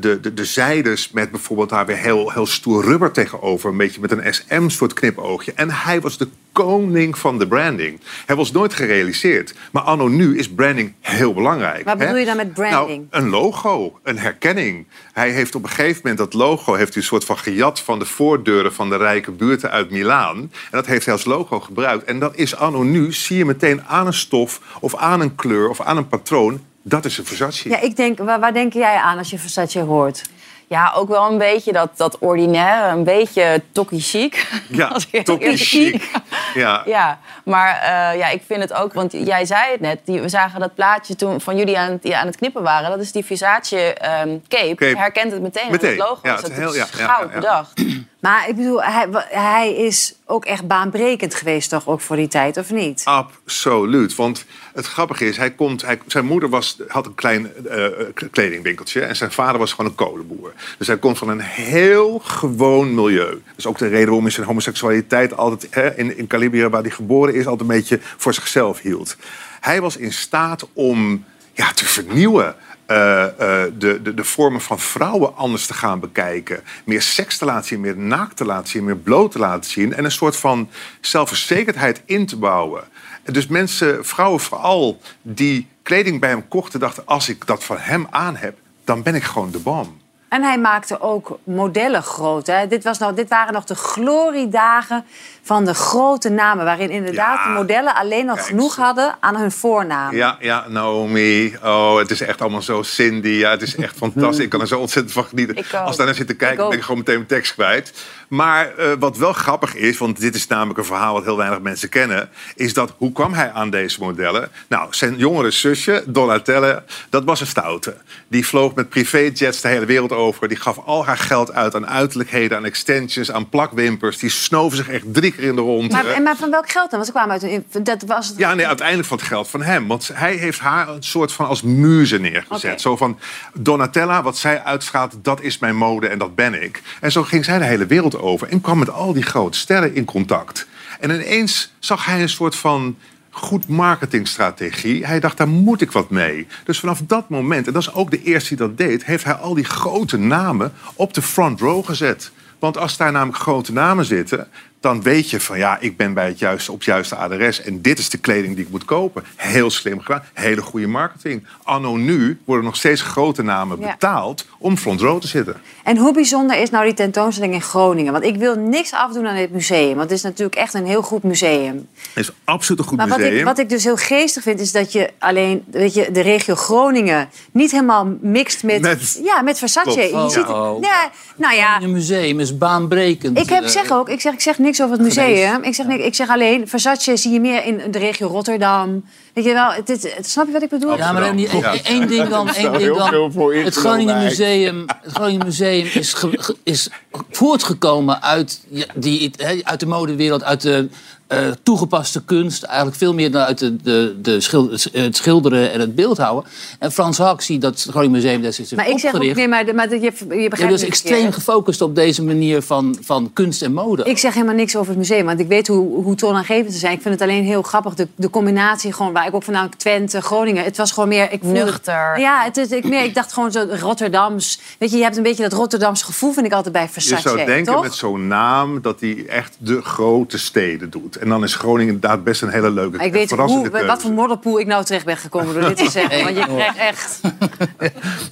de, 0.00 0.34
de 0.34 0.44
zijdes 0.44 1.10
met 1.10 1.30
bijvoorbeeld 1.30 1.68
daar 1.70 1.86
weer 1.86 1.96
heel, 1.96 2.30
heel 2.30 2.46
stoer 2.46 2.84
rubber 2.84 3.10
tegenover. 3.10 3.70
Een 3.70 3.76
beetje 3.76 4.00
met 4.00 4.10
een 4.10 4.34
SM-soort 4.34 4.92
knipoogje. 4.92 5.52
En 5.54 5.70
hij 5.70 6.00
was 6.00 6.18
de 6.18 6.28
koning 6.54 7.18
van 7.18 7.38
de 7.38 7.46
branding. 7.46 8.00
Hij 8.26 8.36
was 8.36 8.52
nooit 8.52 8.74
gerealiseerd. 8.74 9.54
Maar 9.72 9.82
anno 9.82 10.08
nu 10.08 10.38
is 10.38 10.48
branding 10.48 10.92
heel 11.00 11.34
belangrijk. 11.34 11.84
Wat 11.84 11.98
bedoel 11.98 12.16
je 12.16 12.24
dan 12.24 12.36
met 12.36 12.54
branding? 12.54 13.06
Nou, 13.10 13.24
een 13.24 13.30
logo, 13.30 13.98
een 14.02 14.18
herkenning. 14.18 14.86
Hij 15.12 15.30
heeft 15.30 15.54
op 15.54 15.62
een 15.62 15.68
gegeven 15.68 16.00
moment 16.02 16.18
dat 16.18 16.34
logo 16.34 16.74
heeft 16.74 16.94
hij 16.94 17.02
een 17.02 17.08
soort 17.08 17.24
van 17.24 17.38
gejat 17.38 17.80
van 17.80 17.98
de 17.98 18.04
voordeuren 18.04 18.74
van 18.74 18.88
de 18.88 18.96
rijke 18.96 19.30
buurten 19.30 19.70
uit 19.70 19.90
Milaan. 19.90 20.36
En 20.38 20.50
dat 20.70 20.86
heeft 20.86 21.04
hij 21.04 21.14
als 21.14 21.24
logo 21.24 21.60
gebruikt. 21.60 22.04
En 22.04 22.18
dat 22.18 22.36
is 22.36 22.56
anno 22.56 22.82
nu, 22.82 23.12
zie 23.12 23.36
je 23.36 23.44
meteen 23.44 23.84
aan 23.84 24.06
een 24.06 24.14
stof 24.14 24.60
of 24.80 24.96
aan 24.96 25.20
een 25.20 25.34
kleur 25.34 25.68
of 25.68 25.80
aan 25.80 25.96
een 25.96 26.08
patroon. 26.08 26.60
Dat 26.82 27.04
is 27.04 27.18
een 27.18 27.24
Versace. 27.24 27.68
Ja, 27.68 27.80
ik 27.80 27.96
denk, 27.96 28.18
waar, 28.18 28.40
waar 28.40 28.52
denk 28.52 28.72
jij 28.72 28.96
aan 28.96 29.18
als 29.18 29.30
je 29.30 29.38
Versace 29.38 29.80
hoort? 29.80 30.22
Ja, 30.68 30.92
ook 30.96 31.08
wel 31.08 31.30
een 31.30 31.38
beetje 31.38 31.72
dat, 31.72 31.90
dat 31.96 32.18
ordinaire, 32.18 32.88
een 32.96 33.04
beetje 33.04 33.62
tokkie 33.72 34.00
chic. 34.00 34.48
Ja, 34.68 34.96
tokkie 35.24 35.56
chic. 35.56 36.10
Ja. 36.54 36.82
Ja, 36.86 37.18
maar 37.44 37.74
eh, 37.80 38.18
ja, 38.18 38.28
ik 38.28 38.42
vind 38.46 38.60
het 38.60 38.72
ook, 38.72 38.92
want 38.92 39.12
jij 39.12 39.44
zei 39.44 39.70
het 39.72 39.80
net, 39.80 40.00
die, 40.04 40.20
we 40.20 40.28
zagen 40.28 40.60
dat 40.60 40.74
plaatje 40.74 41.16
toen 41.16 41.40
van 41.40 41.56
jullie 41.56 41.78
aan, 41.78 41.90
het- 41.90 42.02
die 42.02 42.16
aan 42.16 42.26
het 42.26 42.36
knippen 42.36 42.62
waren. 42.62 42.90
Dat 42.90 43.00
is 43.00 43.12
die 43.12 43.24
Versace 43.24 43.94
ehm, 43.94 44.36
cape. 44.48 44.84
Herkent 44.96 45.32
het 45.32 45.42
meteen, 45.42 45.64
aan 45.64 45.70
Meteen, 45.70 45.90
het 45.90 45.98
logo. 45.98 46.18
ja, 46.22 46.34
is 46.34 46.42
het 46.42 46.50
dat 46.50 46.50
is 46.50 46.56
heel- 46.58 46.74
ja, 46.74 46.84
goud 46.90 47.18
ja, 47.28 47.34
ja. 47.34 47.34
bedacht. 47.40 47.72
Maar 48.20 48.48
ik 48.48 48.56
bedoel, 48.56 48.82
hij, 48.82 49.06
hij 49.28 49.74
is 49.74 50.14
ook 50.26 50.44
echt 50.44 50.66
baanbrekend 50.66 51.34
geweest, 51.34 51.70
toch 51.70 51.86
ook 51.86 52.00
voor 52.00 52.16
die 52.16 52.28
tijd, 52.28 52.56
of 52.56 52.70
niet? 52.70 53.02
Absoluut. 53.04 54.14
Want 54.14 54.44
het 54.74 54.86
grappige 54.86 55.24
is, 55.26 55.36
hij 55.36 55.50
komt, 55.50 55.84
zijn 56.06 56.24
moeder 56.24 56.48
was, 56.48 56.76
had 56.88 57.06
een 57.06 57.14
klein 57.14 57.66
eh, 57.66 57.86
k- 58.14 58.28
kledingwinkeltje. 58.30 59.00
En 59.00 59.16
zijn 59.16 59.32
vader 59.32 59.58
was 59.58 59.70
gewoon 59.72 59.90
een 59.90 59.96
kolenboer. 59.96 60.52
Dus 60.78 60.86
hij 60.86 60.98
komt 60.98 61.18
van 61.18 61.28
een 61.28 61.40
heel 61.40 62.18
gewoon 62.18 62.94
milieu. 62.94 63.30
Dat 63.30 63.56
is 63.56 63.66
ook 63.66 63.78
de 63.78 63.86
reden 63.88 64.04
waarom 64.04 64.22
hij 64.22 64.32
zijn 64.32 64.46
homoseksualiteit 64.46 65.36
altijd 65.36 65.66
hè, 65.74 65.96
in, 65.96 66.16
in 66.18 66.26
Calabria, 66.26 66.68
waar 66.68 66.82
hij 66.82 66.90
geboren 66.90 67.34
is, 67.34 67.46
altijd 67.46 67.70
een 67.70 67.76
beetje 67.76 67.98
voor 68.16 68.34
zichzelf 68.34 68.80
hield. 68.80 69.16
Hij 69.60 69.80
was 69.80 69.96
in 69.96 70.12
staat 70.12 70.66
om 70.72 71.24
ja, 71.52 71.72
te 71.72 71.84
vernieuwen. 71.84 72.54
Eh, 72.86 73.24
eh, 73.24 73.72
de, 73.78 74.02
de, 74.02 74.14
de 74.14 74.24
vormen 74.24 74.60
van 74.60 74.78
vrouwen 74.78 75.36
anders 75.36 75.66
te 75.66 75.74
gaan 75.74 76.00
bekijken. 76.00 76.62
Meer 76.84 77.02
seks 77.02 77.38
te 77.38 77.44
laten 77.44 77.64
zien, 77.64 77.80
meer 77.80 77.96
naakt 77.96 78.36
te 78.36 78.44
laten 78.44 78.68
zien, 78.68 78.84
meer 78.84 78.96
bloot 78.96 79.32
te 79.32 79.38
laten 79.38 79.70
zien. 79.70 79.94
En 79.94 80.04
een 80.04 80.10
soort 80.10 80.36
van 80.36 80.68
zelfverzekerdheid 81.00 82.02
in 82.04 82.26
te 82.26 82.36
bouwen. 82.36 82.84
En 83.22 83.32
Dus 83.32 83.46
mensen, 83.46 84.06
vrouwen 84.06 84.40
vooral, 84.40 85.00
die 85.22 85.68
kleding 85.82 86.20
bij 86.20 86.30
hem 86.30 86.48
kochten, 86.48 86.80
dachten: 86.80 87.06
als 87.06 87.28
ik 87.28 87.46
dat 87.46 87.64
van 87.64 87.76
hem 87.78 88.06
aan 88.10 88.36
heb, 88.36 88.58
dan 88.84 89.02
ben 89.02 89.14
ik 89.14 89.22
gewoon 89.22 89.50
de 89.50 89.58
bom. 89.58 90.02
En 90.28 90.42
hij 90.42 90.58
maakte 90.58 91.00
ook 91.00 91.38
modellen 91.44 92.02
groot. 92.02 92.46
Hè? 92.46 92.66
Dit, 92.66 92.84
was 92.84 92.98
nog, 92.98 93.12
dit 93.12 93.28
waren 93.28 93.52
nog 93.52 93.64
de 93.64 93.74
gloriedagen 93.74 95.04
van 95.46 95.64
de 95.64 95.74
grote 95.74 96.28
namen... 96.28 96.64
waarin 96.64 96.90
inderdaad 96.90 97.38
Ja. 97.38 97.46
de 97.46 97.52
modellen 97.52 97.94
alleen 97.94 98.26
nog 98.26 98.46
genoeg 98.46 98.76
hadden 98.76 99.16
aan 99.20 99.36
hun 99.36 99.52
voornaam. 99.52 100.14
Ja, 100.14 100.36
ja, 100.40 100.64
Naomi. 100.68 101.56
Oh, 101.62 101.96
het 101.98 102.10
is 102.10 102.20
echt 102.20 102.40
allemaal 102.40 102.62
zo 102.62 102.82
Cindy. 102.82 103.28
Ja, 103.28 103.50
het 103.50 103.62
is 103.62 103.76
echt 103.76 103.96
fantastisch. 103.96 104.44
Ik 104.44 104.48
kan 104.50 104.60
er 104.60 104.66
zo 104.66 104.78
ontzettend 104.78 105.14
van 105.14 105.24
genieten. 105.24 105.56
Ik. 105.56 105.72
Als 105.74 105.90
ik 105.90 105.96
daar 105.96 106.06
naar 106.06 106.14
zit 106.14 106.26
te 106.26 106.34
kijken, 106.34 106.68
ben 106.68 106.76
ik 106.78 106.82
gewoon 106.82 106.98
meteen 106.98 107.14
mijn 107.14 107.26
tekst 107.26 107.52
kwijt. 107.54 107.92
Maar 108.28 108.74
eh, 108.76 108.92
wat 108.98 109.16
wel 109.16 109.32
grappig 109.32 109.74
is, 109.74 109.98
want 109.98 110.20
dit 110.20 110.34
is 110.34 110.46
namelijk 110.46 110.78
een 110.78 110.84
verhaal 110.84 111.12
wat 111.12 111.24
heel 111.24 111.36
weinig 111.36 111.60
mensen 111.60 111.88
kennen, 111.88 112.28
is 112.54 112.74
dat 112.74 112.94
hoe 112.96 113.12
kwam 113.12 113.32
hij 113.32 113.50
aan 113.52 113.70
deze 113.70 114.00
modellen? 114.00 114.50
Nou, 114.68 114.86
zijn 114.90 115.16
jongere 115.16 115.50
zusje, 115.50 116.04
Donatella, 116.06 116.84
dat 117.10 117.24
was 117.24 117.40
een 117.40 117.46
stoute. 117.46 117.96
Die 118.28 118.46
vloog 118.46 118.74
met 118.74 118.88
privéjets 118.88 119.60
de 119.60 119.68
hele 119.68 119.84
wereld 119.86 120.12
over. 120.12 120.48
Die 120.48 120.56
gaf 120.56 120.78
al 120.84 121.06
haar 121.06 121.16
geld 121.18 121.52
uit 121.52 121.74
aan 121.74 121.86
uiterlijkheden, 121.86 122.56
aan 122.56 122.64
extensions, 122.64 123.32
aan 123.32 123.48
plakwimpers. 123.48 124.18
Die 124.18 124.30
snoven 124.30 124.76
zich 124.76 124.88
echt 124.88 125.04
drie 125.14 125.33
keer 125.34 125.44
in 125.44 125.54
de 125.54 125.60
rond. 125.60 125.92
Maar, 125.92 126.36
van 126.36 126.50
welk 126.50 126.70
geld 126.70 126.90
dan? 126.90 126.98
Want 126.98 127.06
ze 127.06 127.12
kwamen 127.12 127.32
uit 127.32 127.42
een... 127.42 127.84
Dat 127.84 128.02
was 128.02 128.28
het... 128.28 128.38
Ja, 128.38 128.54
nee, 128.54 128.66
uiteindelijk 128.66 129.08
van 129.08 129.18
het 129.18 129.26
geld 129.26 129.48
van 129.48 129.62
hem. 129.62 129.86
Want 129.86 130.10
hij 130.12 130.34
heeft 130.34 130.58
haar 130.58 130.88
een 130.88 131.02
soort 131.02 131.32
van 131.32 131.46
als 131.46 131.62
muze 131.62 132.18
neergezet. 132.18 132.80
Zo 132.80 132.96
van, 132.96 133.18
Donatella, 133.54 134.22
wat 134.22 134.36
zij 134.36 134.62
uitstraalt, 134.62 135.14
dat 135.22 135.40
is 135.40 135.58
mijn 135.58 135.76
mode 135.76 136.08
en 136.08 136.18
dat 136.18 136.34
ben 136.34 136.62
ik. 136.62 136.82
En 137.00 137.12
zo 137.12 137.22
ging 137.22 137.44
zij 137.44 137.58
de 137.58 137.64
hele 137.64 137.86
wereld 137.86 138.18
over 138.18 138.48
en 138.48 138.60
kwam 138.60 138.78
met 138.78 138.90
al 138.90 139.12
die 139.12 139.22
grote 139.22 139.58
sterren 139.58 139.94
in 139.94 140.04
contact. 140.04 140.66
En 141.00 141.10
ineens 141.10 141.72
zag 141.78 142.04
hij 142.04 142.22
een 142.22 142.28
soort 142.28 142.56
van 142.56 142.96
goed 143.30 143.68
marketingstrategie. 143.68 145.06
Hij 145.06 145.20
dacht, 145.20 145.36
daar 145.36 145.48
moet 145.48 145.80
ik 145.80 145.92
wat 145.92 146.10
mee. 146.10 146.46
Dus 146.64 146.78
vanaf 146.78 147.00
dat 147.06 147.28
moment, 147.28 147.66
en 147.66 147.72
dat 147.72 147.82
is 147.82 147.94
ook 147.94 148.10
de 148.10 148.22
eerste 148.22 148.48
die 148.48 148.66
dat 148.66 148.78
deed... 148.78 149.04
heeft 149.04 149.24
hij 149.24 149.34
al 149.34 149.54
die 149.54 149.64
grote 149.64 150.18
namen 150.18 150.72
op 150.94 151.14
de 151.14 151.22
front 151.22 151.60
row 151.60 151.84
gezet. 151.84 152.30
Want 152.58 152.78
als 152.78 152.96
daar 152.96 153.12
namelijk 153.12 153.38
grote 153.38 153.72
namen 153.72 154.04
zitten... 154.04 154.48
dan 154.84 155.02
weet 155.02 155.30
je 155.30 155.40
van 155.40 155.58
ja, 155.58 155.78
ik 155.80 155.96
ben 155.96 156.14
bij 156.14 156.26
het 156.26 156.38
juiste, 156.38 156.72
op 156.72 156.76
het 156.76 156.86
juiste 156.86 157.14
adres... 157.16 157.60
en 157.60 157.82
dit 157.82 157.98
is 157.98 158.08
de 158.10 158.18
kleding 158.18 158.54
die 158.54 158.64
ik 158.64 158.70
moet 158.70 158.84
kopen. 158.84 159.24
Heel 159.36 159.70
slim 159.70 160.00
gedaan, 160.00 160.22
hele 160.32 160.62
goede 160.62 160.86
marketing. 160.86 161.46
Anno 161.62 161.96
nu 161.96 162.38
worden 162.44 162.64
nog 162.64 162.76
steeds 162.76 163.02
grote 163.02 163.42
namen 163.42 163.80
Ja. 163.80 163.90
betaald... 163.90 164.46
om 164.58 164.76
front 164.76 165.00
row 165.00 165.20
te 165.20 165.26
zitten. 165.26 165.56
En 165.84 165.96
hoe 165.96 166.12
bijzonder 166.12 166.56
is 166.60 166.70
nou 166.70 166.84
die 166.84 166.94
tentoonstelling 166.94 167.54
in 167.54 167.62
Groningen? 167.62 168.12
Want 168.12 168.24
ik 168.24 168.36
wil 168.36 168.54
niks 168.54 168.92
afdoen 168.92 169.26
aan 169.26 169.36
dit 169.36 169.50
museum. 169.52 169.88
Want 169.96 170.00
het 170.00 170.18
is 170.18 170.22
natuurlijk 170.22 170.56
echt 170.56 170.74
een 170.74 170.86
heel 170.86 171.02
goed 171.02 171.22
museum. 171.22 171.88
Het 172.12 172.24
is 172.24 172.30
absoluut 172.44 172.80
een 172.80 172.86
goed 172.86 172.96
Maar 172.98 173.08
wat 173.08 173.18
museum. 173.18 173.38
ik, 173.38 173.44
wat 173.44 173.58
ik 173.58 173.68
dus 173.68 173.84
heel 173.84 173.96
geestig 173.96 174.42
vind, 174.42 174.60
is 174.60 174.72
dat 174.72 174.92
je 174.92 175.10
alleen 175.18 175.64
weet 175.70 175.94
je, 175.94 176.10
de 176.10 176.20
regio 176.20 176.54
Groningen 176.54 177.28
niet 177.52 177.70
helemaal 177.70 178.08
mixt 178.20 178.62
met, 178.62 178.80
Met- 178.80 179.20
ja, 179.24 179.42
met 179.42 179.58
Versace. 179.58 179.90
Klopt. 179.90 180.10
Je 180.10 180.16
Oh. 180.16 180.28
ziet, 180.28 180.46
Oh. 180.46 180.80
ja, 180.82 181.10
nou 181.36 181.54
ja, 181.54 181.82
Een 181.82 181.92
museum 181.92 182.40
is 182.40 182.58
baanbrekend. 182.58 183.38
ik 183.38 183.48
heb, 183.48 183.62
eh, 183.62 183.68
zeg 183.68 183.90
ook, 183.92 184.08
ik 184.08 184.20
zeg, 184.20 184.32
ik 184.32 184.40
zeg 184.40 184.58
niks 184.58 184.82
over 184.82 184.92
het 184.96 185.02
museum. 185.04 185.62
Ik 185.62 185.74
zeg, 185.74 185.86
niks, 185.86 186.04
ik 186.04 186.14
zeg 186.14 186.28
alleen, 186.28 186.68
Versace 186.68 187.16
zie 187.16 187.32
je 187.32 187.40
meer 187.40 187.64
in 187.64 187.90
de 187.90 187.98
regio 187.98 188.26
Rotterdam. 188.26 189.04
Weet 189.34 189.44
je 189.44 189.52
wel, 189.52 189.70
het, 189.72 189.88
is- 189.88 190.12
het- 190.14 190.28
snap 190.28 190.46
je 190.46 190.52
wat 190.52 190.62
ik 190.62 190.68
bedoel? 190.68 190.96
Ja, 190.96 191.12
maar 191.12 191.36
Ja. 191.36 191.72
één 191.72 191.84
één 191.84 192.06
ding 192.08 192.28
dan. 192.28 192.48
Één 192.54 192.70
ding 192.72 192.82
heel 192.82 192.96
dan. 192.96 193.08
veel 193.08 193.30
voor 193.32 193.54
Het 193.54 193.74
Groningen. 193.74 194.22
Museum, 194.22 194.84
het 195.02 195.12
Groningen 195.12 195.46
Museum 195.46 195.86
is, 195.92 196.12
ge- 196.12 196.30
ge- 196.40 196.56
is 196.62 196.88
voortgekomen 197.30 198.22
uit, 198.22 198.60
ja, 198.68 198.84
die, 198.94 199.30
hè, 199.36 199.58
uit 199.62 199.80
de 199.80 199.86
modewereld, 199.86 200.44
uit 200.44 200.60
de 200.60 200.88
eh, 201.26 201.38
toegepaste 201.62 202.24
kunst. 202.24 202.62
Eigenlijk 202.62 202.96
veel 202.96 203.14
meer 203.14 203.30
dan 203.30 203.42
uit 203.42 203.58
de, 203.58 203.76
de, 203.76 204.16
de 204.22 204.40
schil- 204.40 204.70
het 204.92 205.16
schilderen 205.16 205.72
en 205.72 205.80
het 205.80 205.94
beeldhouden. 205.94 206.50
En 206.78 206.92
Frans 206.92 207.18
Haks, 207.18 207.46
die 207.46 207.58
dat 207.58 207.86
Groningen 207.90 208.10
Museum 208.16 208.42
destijds 208.42 208.70
heeft 208.70 208.82
Maar 208.82 208.90
ik 208.92 208.98
zeg 209.00 209.14
ook, 209.14 209.34
nee, 209.36 209.48
maar, 209.48 209.66
de- 209.66 209.74
maar 209.74 209.88
de- 209.88 209.94
je, 210.00 210.12
je 210.18 210.26
begrijpt 210.28 210.58
ja, 210.58 210.66
dus 210.68 210.82
extreem 210.82 211.12
verkeerd. 211.14 211.34
gefocust 211.34 211.80
op 211.80 211.94
deze 211.94 212.22
manier 212.24 212.62
van, 212.62 212.96
van 213.00 213.30
kunst 213.32 213.62
en 213.62 213.72
mode. 213.72 214.04
Ik 214.04 214.18
zeg 214.18 214.34
helemaal 214.34 214.54
niks 214.54 214.76
over 214.76 214.88
het 214.88 214.98
museum, 214.98 215.24
want 215.26 215.40
ik 215.40 215.48
weet 215.48 215.66
hoe, 215.66 216.02
hoe 216.04 216.14
toonaangevend 216.14 216.72
ze 216.72 216.78
zijn. 216.78 216.92
Ik 216.92 217.02
vind 217.02 217.14
het 217.14 217.22
alleen 217.22 217.44
heel 217.44 217.62
grappig, 217.62 217.94
de, 217.94 218.08
de 218.16 218.30
combinatie 218.30 218.92
gewoon, 218.92 219.12
waar 219.12 219.26
ik 219.26 219.34
ook 219.34 219.42
vandaan 219.42 219.68
Twente, 219.76 220.20
Groningen. 220.20 220.64
Het 220.64 220.76
was 220.76 220.92
gewoon 220.92 221.08
meer... 221.08 221.32
Ik 221.32 221.40
voelde- 221.42 221.62
Nuchter. 221.64 222.18
Ja, 222.20 222.42
het 222.44 222.56
is, 222.56 222.68
ik, 222.70 222.84
meer, 222.84 223.04
ik 223.04 223.14
dacht 223.14 223.32
gewoon 223.32 223.52
zo 223.52 223.66
Rotterdams. 223.70 224.60
Weet 224.78 224.90
je, 224.90 224.96
je 224.96 225.02
hebt 225.02 225.16
een 225.16 225.22
beetje 225.22 225.42
dat 225.42 225.52
Rotterdamse 225.52 226.04
gevoel, 226.04 226.32
vind 226.32 226.46
ik 226.46 226.52
altijd 226.52 226.72
bij 226.72 226.82
Je 226.82 226.88
Versace, 226.88 227.22
zou 227.28 227.44
denken 227.44 227.72
toch? 227.72 227.82
met 227.82 227.94
zo'n 227.94 228.26
naam 228.26 228.80
dat 228.82 229.00
hij 229.00 229.24
echt 229.26 229.56
de 229.58 229.82
grote 229.82 230.38
steden 230.38 230.90
doet. 230.90 231.13
En 231.18 231.28
dan 231.28 231.42
is 231.42 231.54
Groningen 231.54 231.94
inderdaad 231.94 232.24
best 232.24 232.42
een 232.42 232.48
hele 232.48 232.70
leuke 232.70 233.04
Ik 233.04 233.12
weet 233.12 233.30
hoe, 233.30 233.70
keuze. 233.70 233.86
wat 233.86 234.02
voor 234.02 234.12
modderpoel 234.12 234.60
ik 234.60 234.66
nou 234.66 234.84
terecht 234.84 235.04
ben 235.04 235.16
gekomen 235.16 235.54
door 235.54 235.68
dit 235.68 235.76
te 235.76 235.90
zeggen. 236.00 236.24
Want 236.24 236.36
je 236.36 236.44
krijgt 236.44 236.78
echt... 236.78 237.20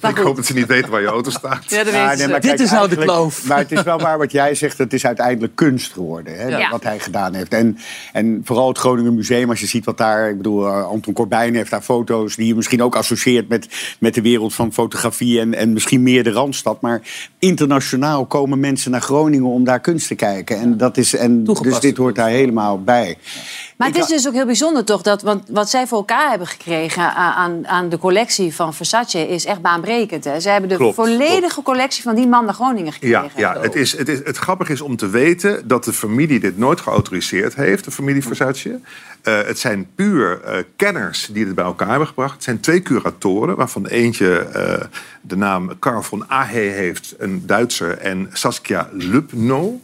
Ik 0.09 0.17
hoop 0.17 0.35
dat 0.35 0.45
ze 0.45 0.53
niet 0.53 0.67
weten 0.67 0.91
waar 0.91 1.01
je 1.01 1.07
auto 1.07 1.29
staat. 1.29 1.63
Ja, 1.67 1.83
dat 1.83 2.29
maar 2.29 2.41
Dit 2.41 2.59
is 2.59 2.71
nou 2.71 2.89
de 2.89 2.95
kloof. 2.95 3.47
Maar 3.47 3.57
het 3.57 3.71
is 3.71 3.83
wel 3.83 3.99
waar 3.99 4.17
wat 4.17 4.31
jij 4.31 4.55
zegt. 4.55 4.77
Het 4.77 4.93
is 4.93 5.05
uiteindelijk 5.05 5.55
kunst 5.55 5.93
geworden. 5.93 6.37
Hè, 6.37 6.47
Ja. 6.47 6.69
Wat 6.69 6.83
hij 6.83 6.99
gedaan 6.99 7.33
heeft. 7.33 7.53
En, 7.53 7.77
en 8.13 8.41
vooral 8.43 8.67
het 8.67 8.77
Groningen 8.77 9.15
Museum. 9.15 9.49
Als 9.49 9.59
je 9.59 9.65
ziet 9.67 9.85
wat 9.85 9.97
daar... 9.97 10.29
Ik 10.29 10.37
bedoel, 10.37 10.67
eh, 10.67 10.85
Anton 10.85 11.13
Corbijn 11.13 11.55
heeft 11.55 11.71
daar 11.71 11.81
foto's... 11.81 12.35
die 12.35 12.47
je 12.47 12.55
misschien 12.55 12.83
ook 12.83 12.95
associeert 12.95 13.47
met, 13.49 13.67
met 13.99 14.13
de 14.13 14.21
wereld 14.21 14.53
van 14.53 14.73
fotografie... 14.73 15.39
En, 15.39 15.53
en 15.53 15.73
misschien 15.73 16.03
meer 16.03 16.23
de 16.23 16.31
Randstad. 16.31 16.81
Maar 16.81 17.01
internationaal 17.39 18.25
komen 18.25 18.59
mensen 18.59 18.91
naar 18.91 19.01
Groningen... 19.01 19.49
om 19.49 19.63
daar 19.63 19.79
kunst 19.79 20.07
te 20.07 20.15
kijken. 20.15 20.59
En, 20.59 20.77
dat 20.77 20.97
is, 20.97 21.15
en 21.15 21.43
dus 21.43 21.79
dit 21.79 21.97
hoort 21.97 22.15
daar 22.15 22.29
helemaal 22.29 22.72
bij. 22.79 23.17
Maar 23.77 23.87
het 23.87 23.97
is 23.97 24.07
dus 24.07 24.27
ook 24.27 24.33
heel 24.33 24.45
bijzonder 24.45 24.85
toch, 24.85 25.01
dat, 25.01 25.21
want 25.21 25.43
wat 25.49 25.69
zij 25.69 25.87
voor 25.87 25.97
elkaar 25.97 26.29
hebben 26.29 26.47
gekregen 26.47 27.13
aan, 27.13 27.67
aan, 27.67 27.89
de 27.89 27.97
collectie 27.97 28.55
van 28.55 28.73
Versace 28.73 29.27
is 29.27 29.45
echt 29.45 29.61
baanbrekend. 29.61 30.23
Hè? 30.23 30.39
Ze 30.39 30.49
hebben 30.49 30.69
de 30.69 30.75
Klopt, 30.75 30.95
volledige 30.95 31.61
collectie 31.61 32.03
van 32.03 32.15
die 32.15 32.27
man 32.27 32.45
naar 32.45 32.53
Groningen 32.53 32.93
gekregen. 32.93 33.31
Ja, 33.35 33.53
ja 33.53 33.61
het, 33.61 33.75
is, 33.75 33.97
het, 33.97 34.09
is, 34.09 34.19
het 34.23 34.37
grappige 34.37 34.71
is 34.71 34.81
om 34.81 34.95
te 34.95 35.09
weten 35.09 35.67
dat 35.67 35.83
de 35.83 35.93
familie 35.93 36.39
dit 36.39 36.57
nooit 36.57 36.81
geautoriseerd 36.81 37.55
heeft, 37.55 37.83
de 37.83 37.91
familie 37.91 38.23
Versace. 38.23 38.79
Eh, 39.23 39.41
het 39.41 39.59
zijn 39.59 39.87
puur 39.95 40.41
eh, 40.41 40.63
kenners 40.75 41.29
die 41.31 41.45
dit 41.45 41.55
bij 41.55 41.65
elkaar 41.65 41.89
hebben 41.89 42.07
gebracht. 42.07 42.33
Het 42.33 42.43
zijn 42.43 42.59
twee 42.59 42.81
curatoren, 42.81 43.55
waarvan 43.55 43.87
eentje 43.87 44.39
eh, 44.39 44.85
de 45.21 45.35
naam 45.35 45.79
Karl 45.79 46.01
von 46.01 46.29
Ahe 46.29 46.59
heeft, 46.59 47.15
een 47.17 47.43
Duitser, 47.45 47.97
en 47.97 48.29
Saskia 48.33 48.89
Lubno. 48.91 49.81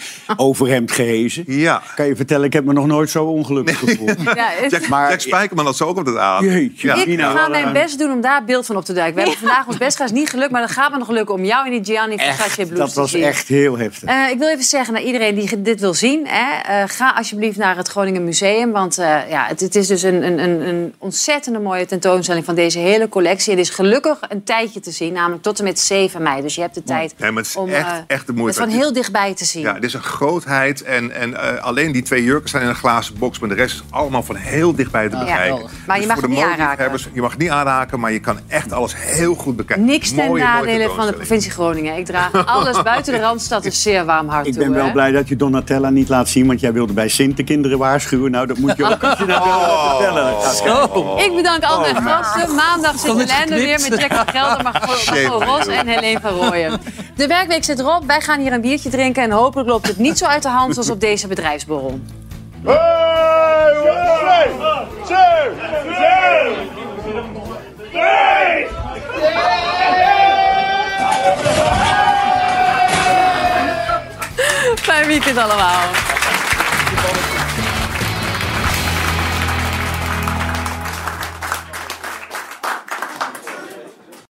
overhemd 0.69 0.93
gehezen. 0.93 1.45
Ja. 1.47 1.83
Kan 1.95 2.07
je 2.07 2.16
vertellen, 2.16 2.47
ik 2.47 2.53
heb 2.53 2.64
me 2.64 2.73
nog 2.73 2.87
nooit 2.87 3.11
zo 3.11 3.25
ongelukkig 3.25 3.79
gevoeld. 3.79 4.14
Ja, 4.35 4.49
het- 4.49 4.71
Jack, 4.71 4.89
Maar- 4.89 5.11
Jack 5.11 5.21
Spijkerman 5.21 5.64
had 5.64 5.77
ze 5.77 5.85
ook 5.87 5.97
op 5.99 6.05
dat 6.05 6.16
aan. 6.16 6.45
Jeetje. 6.45 6.87
Ja. 6.87 6.95
ik 7.05 7.21
ga 7.21 7.49
mijn 7.49 7.73
best 7.73 7.99
doen 7.99 8.11
om 8.12 8.21
daar 8.21 8.45
beeld 8.45 8.66
van 8.66 8.77
op 8.77 8.85
te 8.85 8.93
duiken. 8.93 9.14
We 9.14 9.21
hebben 9.21 9.39
vandaag 9.39 9.66
ons 9.66 9.77
best 9.77 9.97
gedaan, 9.97 10.14
niet 10.14 10.31
gelukt, 10.31 10.51
maar 10.51 10.61
dat 10.61 10.71
gaat 10.71 10.91
me 10.93 10.99
nog 10.99 11.11
lukken 11.11 11.35
om 11.35 11.45
jou 11.45 11.66
in 11.66 11.83
die 11.83 11.95
Gianni 11.95 12.16
Versace 12.19 12.55
blouse 12.66 12.77
dat 12.77 12.95
was 12.95 13.14
echt 13.14 13.49
heel 13.49 13.79
heftig. 13.79 14.09
Eh, 14.09 14.31
ik 14.31 14.39
wil 14.39 14.49
even 14.49 14.64
zeggen 14.64 14.93
naar 14.95 15.03
iedereen 15.03 15.35
die 15.35 15.62
dit 15.62 15.81
wil 15.81 15.95
zien. 15.95 16.27
Hè, 16.27 16.61
eh, 16.83 16.89
ga 16.89 17.11
alsjeblieft 17.16 17.57
naar 17.57 17.77
het 17.77 17.89
Groningen 17.89 18.25
Museum. 18.25 18.71
Want 18.73 18.99
eh, 18.99 19.31
ja, 19.31 19.47
het, 19.47 19.61
het 19.61 19.75
is 19.75 19.87
dus 19.87 20.03
een, 20.03 20.23
een, 20.27 20.39
een, 20.39 20.69
een 20.69 20.95
ontzettende 20.99 21.59
mooie 21.59 21.87
tentoonstelling 21.87 22.45
van 22.45 22.55
deze 22.55 22.79
hele 22.79 23.09
collectie. 23.09 23.51
Het 23.53 23.61
is 23.61 23.71
gelukkig 23.71 24.19
een 24.29 24.45
tijdje 24.45 24.81
te 24.81 24.91
zien, 24.91 25.12
namelijk 25.12 25.43
tot 25.43 25.59
en 25.59 25.64
met 25.64 25.79
7 25.81 26.23
mei. 26.23 26.43
Dus 26.43 26.55
je 26.55 26.61
hebt 26.61 26.75
de 26.75 26.83
tijd 26.83 27.14
Nee, 27.19 27.31
maar 27.31 27.43
het 27.43 27.51
is 27.51 27.57
om 27.57 27.69
echt, 27.69 27.87
echt 28.07 28.27
de 28.27 28.33
het 28.33 28.37
moeite. 28.37 28.59
van 28.59 28.69
waard. 28.69 28.81
heel 28.81 28.93
dichtbij 28.93 29.35
te 29.35 29.45
zien. 29.45 29.62
Ja, 29.62 29.75
het 29.75 29.85
is 29.85 29.95
een 29.95 30.03
En, 30.49 31.12
en 31.12 31.34
eh, 31.57 31.62
alleen 31.64 31.92
die 31.92 32.03
twee 32.03 32.24
jurken 32.24 32.49
zijn 32.49 32.62
in 32.62 32.68
een 32.68 32.74
glazen 32.74 33.18
box. 33.18 33.38
Maar 33.38 33.49
de 33.49 33.55
rest 33.55 33.74
is 33.74 33.82
allemaal 33.90 34.22
van 34.22 34.36
heel 34.36 34.74
dichtbij 34.74 35.09
te 35.09 35.16
Ja, 35.16 35.20
bekijken. 35.22 35.44
geweldig. 35.44 35.70
Maar 35.86 35.96
je 36.01 36.03
Dus 36.07 36.11
mag 36.11 36.18
voor 36.20 36.28
de 36.28 36.34
het 36.34 36.44
niet 36.49 36.57
modeliefhebbers, 36.59 37.09
Je 37.12 37.20
mag 37.20 37.30
het 37.30 37.40
niet 37.40 37.51
aanraken, 37.51 38.01
maar 38.01 38.12
je 38.12 38.20
kan 38.20 38.38
echt 38.49 38.72
alles 38.72 38.94
heel 38.96 39.34
goed 39.34 39.57
bekijken. 39.57 39.84
Niks 39.86 40.09
ten 40.09 40.16
Mooie, 40.16 40.28
mooie 40.28 40.42
nadele 40.42 40.90
van 40.96 41.07
de 41.07 41.12
provincie 41.12 41.51
Groningen. 41.51 41.96
Ik 41.96 42.05
draag 42.05 42.46
alles 42.57 42.82
buiten 42.82 43.12
de 43.12 43.20
Randstad 43.20 43.64
een 43.64 43.72
zeer 43.72 44.05
warm 44.05 44.28
hart 44.28 44.46
Ik 44.46 44.53
toe. 44.53 44.62
ben 44.62 44.72
wel 44.74 44.86
hè. 44.86 44.92
blij 44.92 45.11
dat 45.12 45.28
je 45.28 45.36
Donatella 45.36 45.90
niet 45.90 46.09
laat 46.09 46.28
zien, 46.28 46.46
want 46.46 46.61
jij 46.61 46.72
wilde 46.72 46.92
bij 46.92 47.09
Sint 47.09 47.36
de 47.36 47.44
kinderen 47.44 47.78
waarschuwen. 47.78 48.30
Nou, 48.30 48.46
dat 48.46 48.59
moet 48.59 48.76
je 48.76 48.84
ook 48.84 49.03
als 49.05 49.18
je 49.18 49.24
gaat 49.24 50.62
kijken. 50.62 51.24
Ik 51.24 51.32
bedank 51.36 51.62
al 51.64 51.80
mijn 51.80 51.96
gasten. 52.03 52.55
Maandag 52.55 52.99
zit 52.99 53.32
Helene 53.32 53.64
weer 53.66 53.80
met 53.90 54.01
Jack 54.01 54.12
van 54.14 54.26
Gelder, 54.28 54.62
Margot 54.62 55.11
Margot 55.11 55.42
Ros 55.42 55.66
en 55.66 55.86
Helene 55.86 56.20
van 56.20 56.30
Rooyen. 56.30 56.80
De 57.16 57.26
werkweek 57.26 57.64
zit 57.64 57.78
erop. 57.78 58.03
Wij 58.07 58.20
gaan 58.20 58.40
hier 58.40 58.53
een 58.53 58.61
biertje 58.61 58.88
drinken 58.90 59.22
en 59.22 59.30
hopelijk 59.30 59.68
loopt 59.68 59.86
het 59.86 59.99
niet 59.99 60.18
zo 60.18 60.24
uit 60.45 60.53
de 60.53 60.59
hand 60.59 60.74
zoals 60.74 60.91
op 60.91 61.01
deze 61.01 61.26
bedrijfsborrel. 61.26 62.01
Fijn 74.76 75.07
weekend 75.07 75.36
allemaal. 75.36 76.18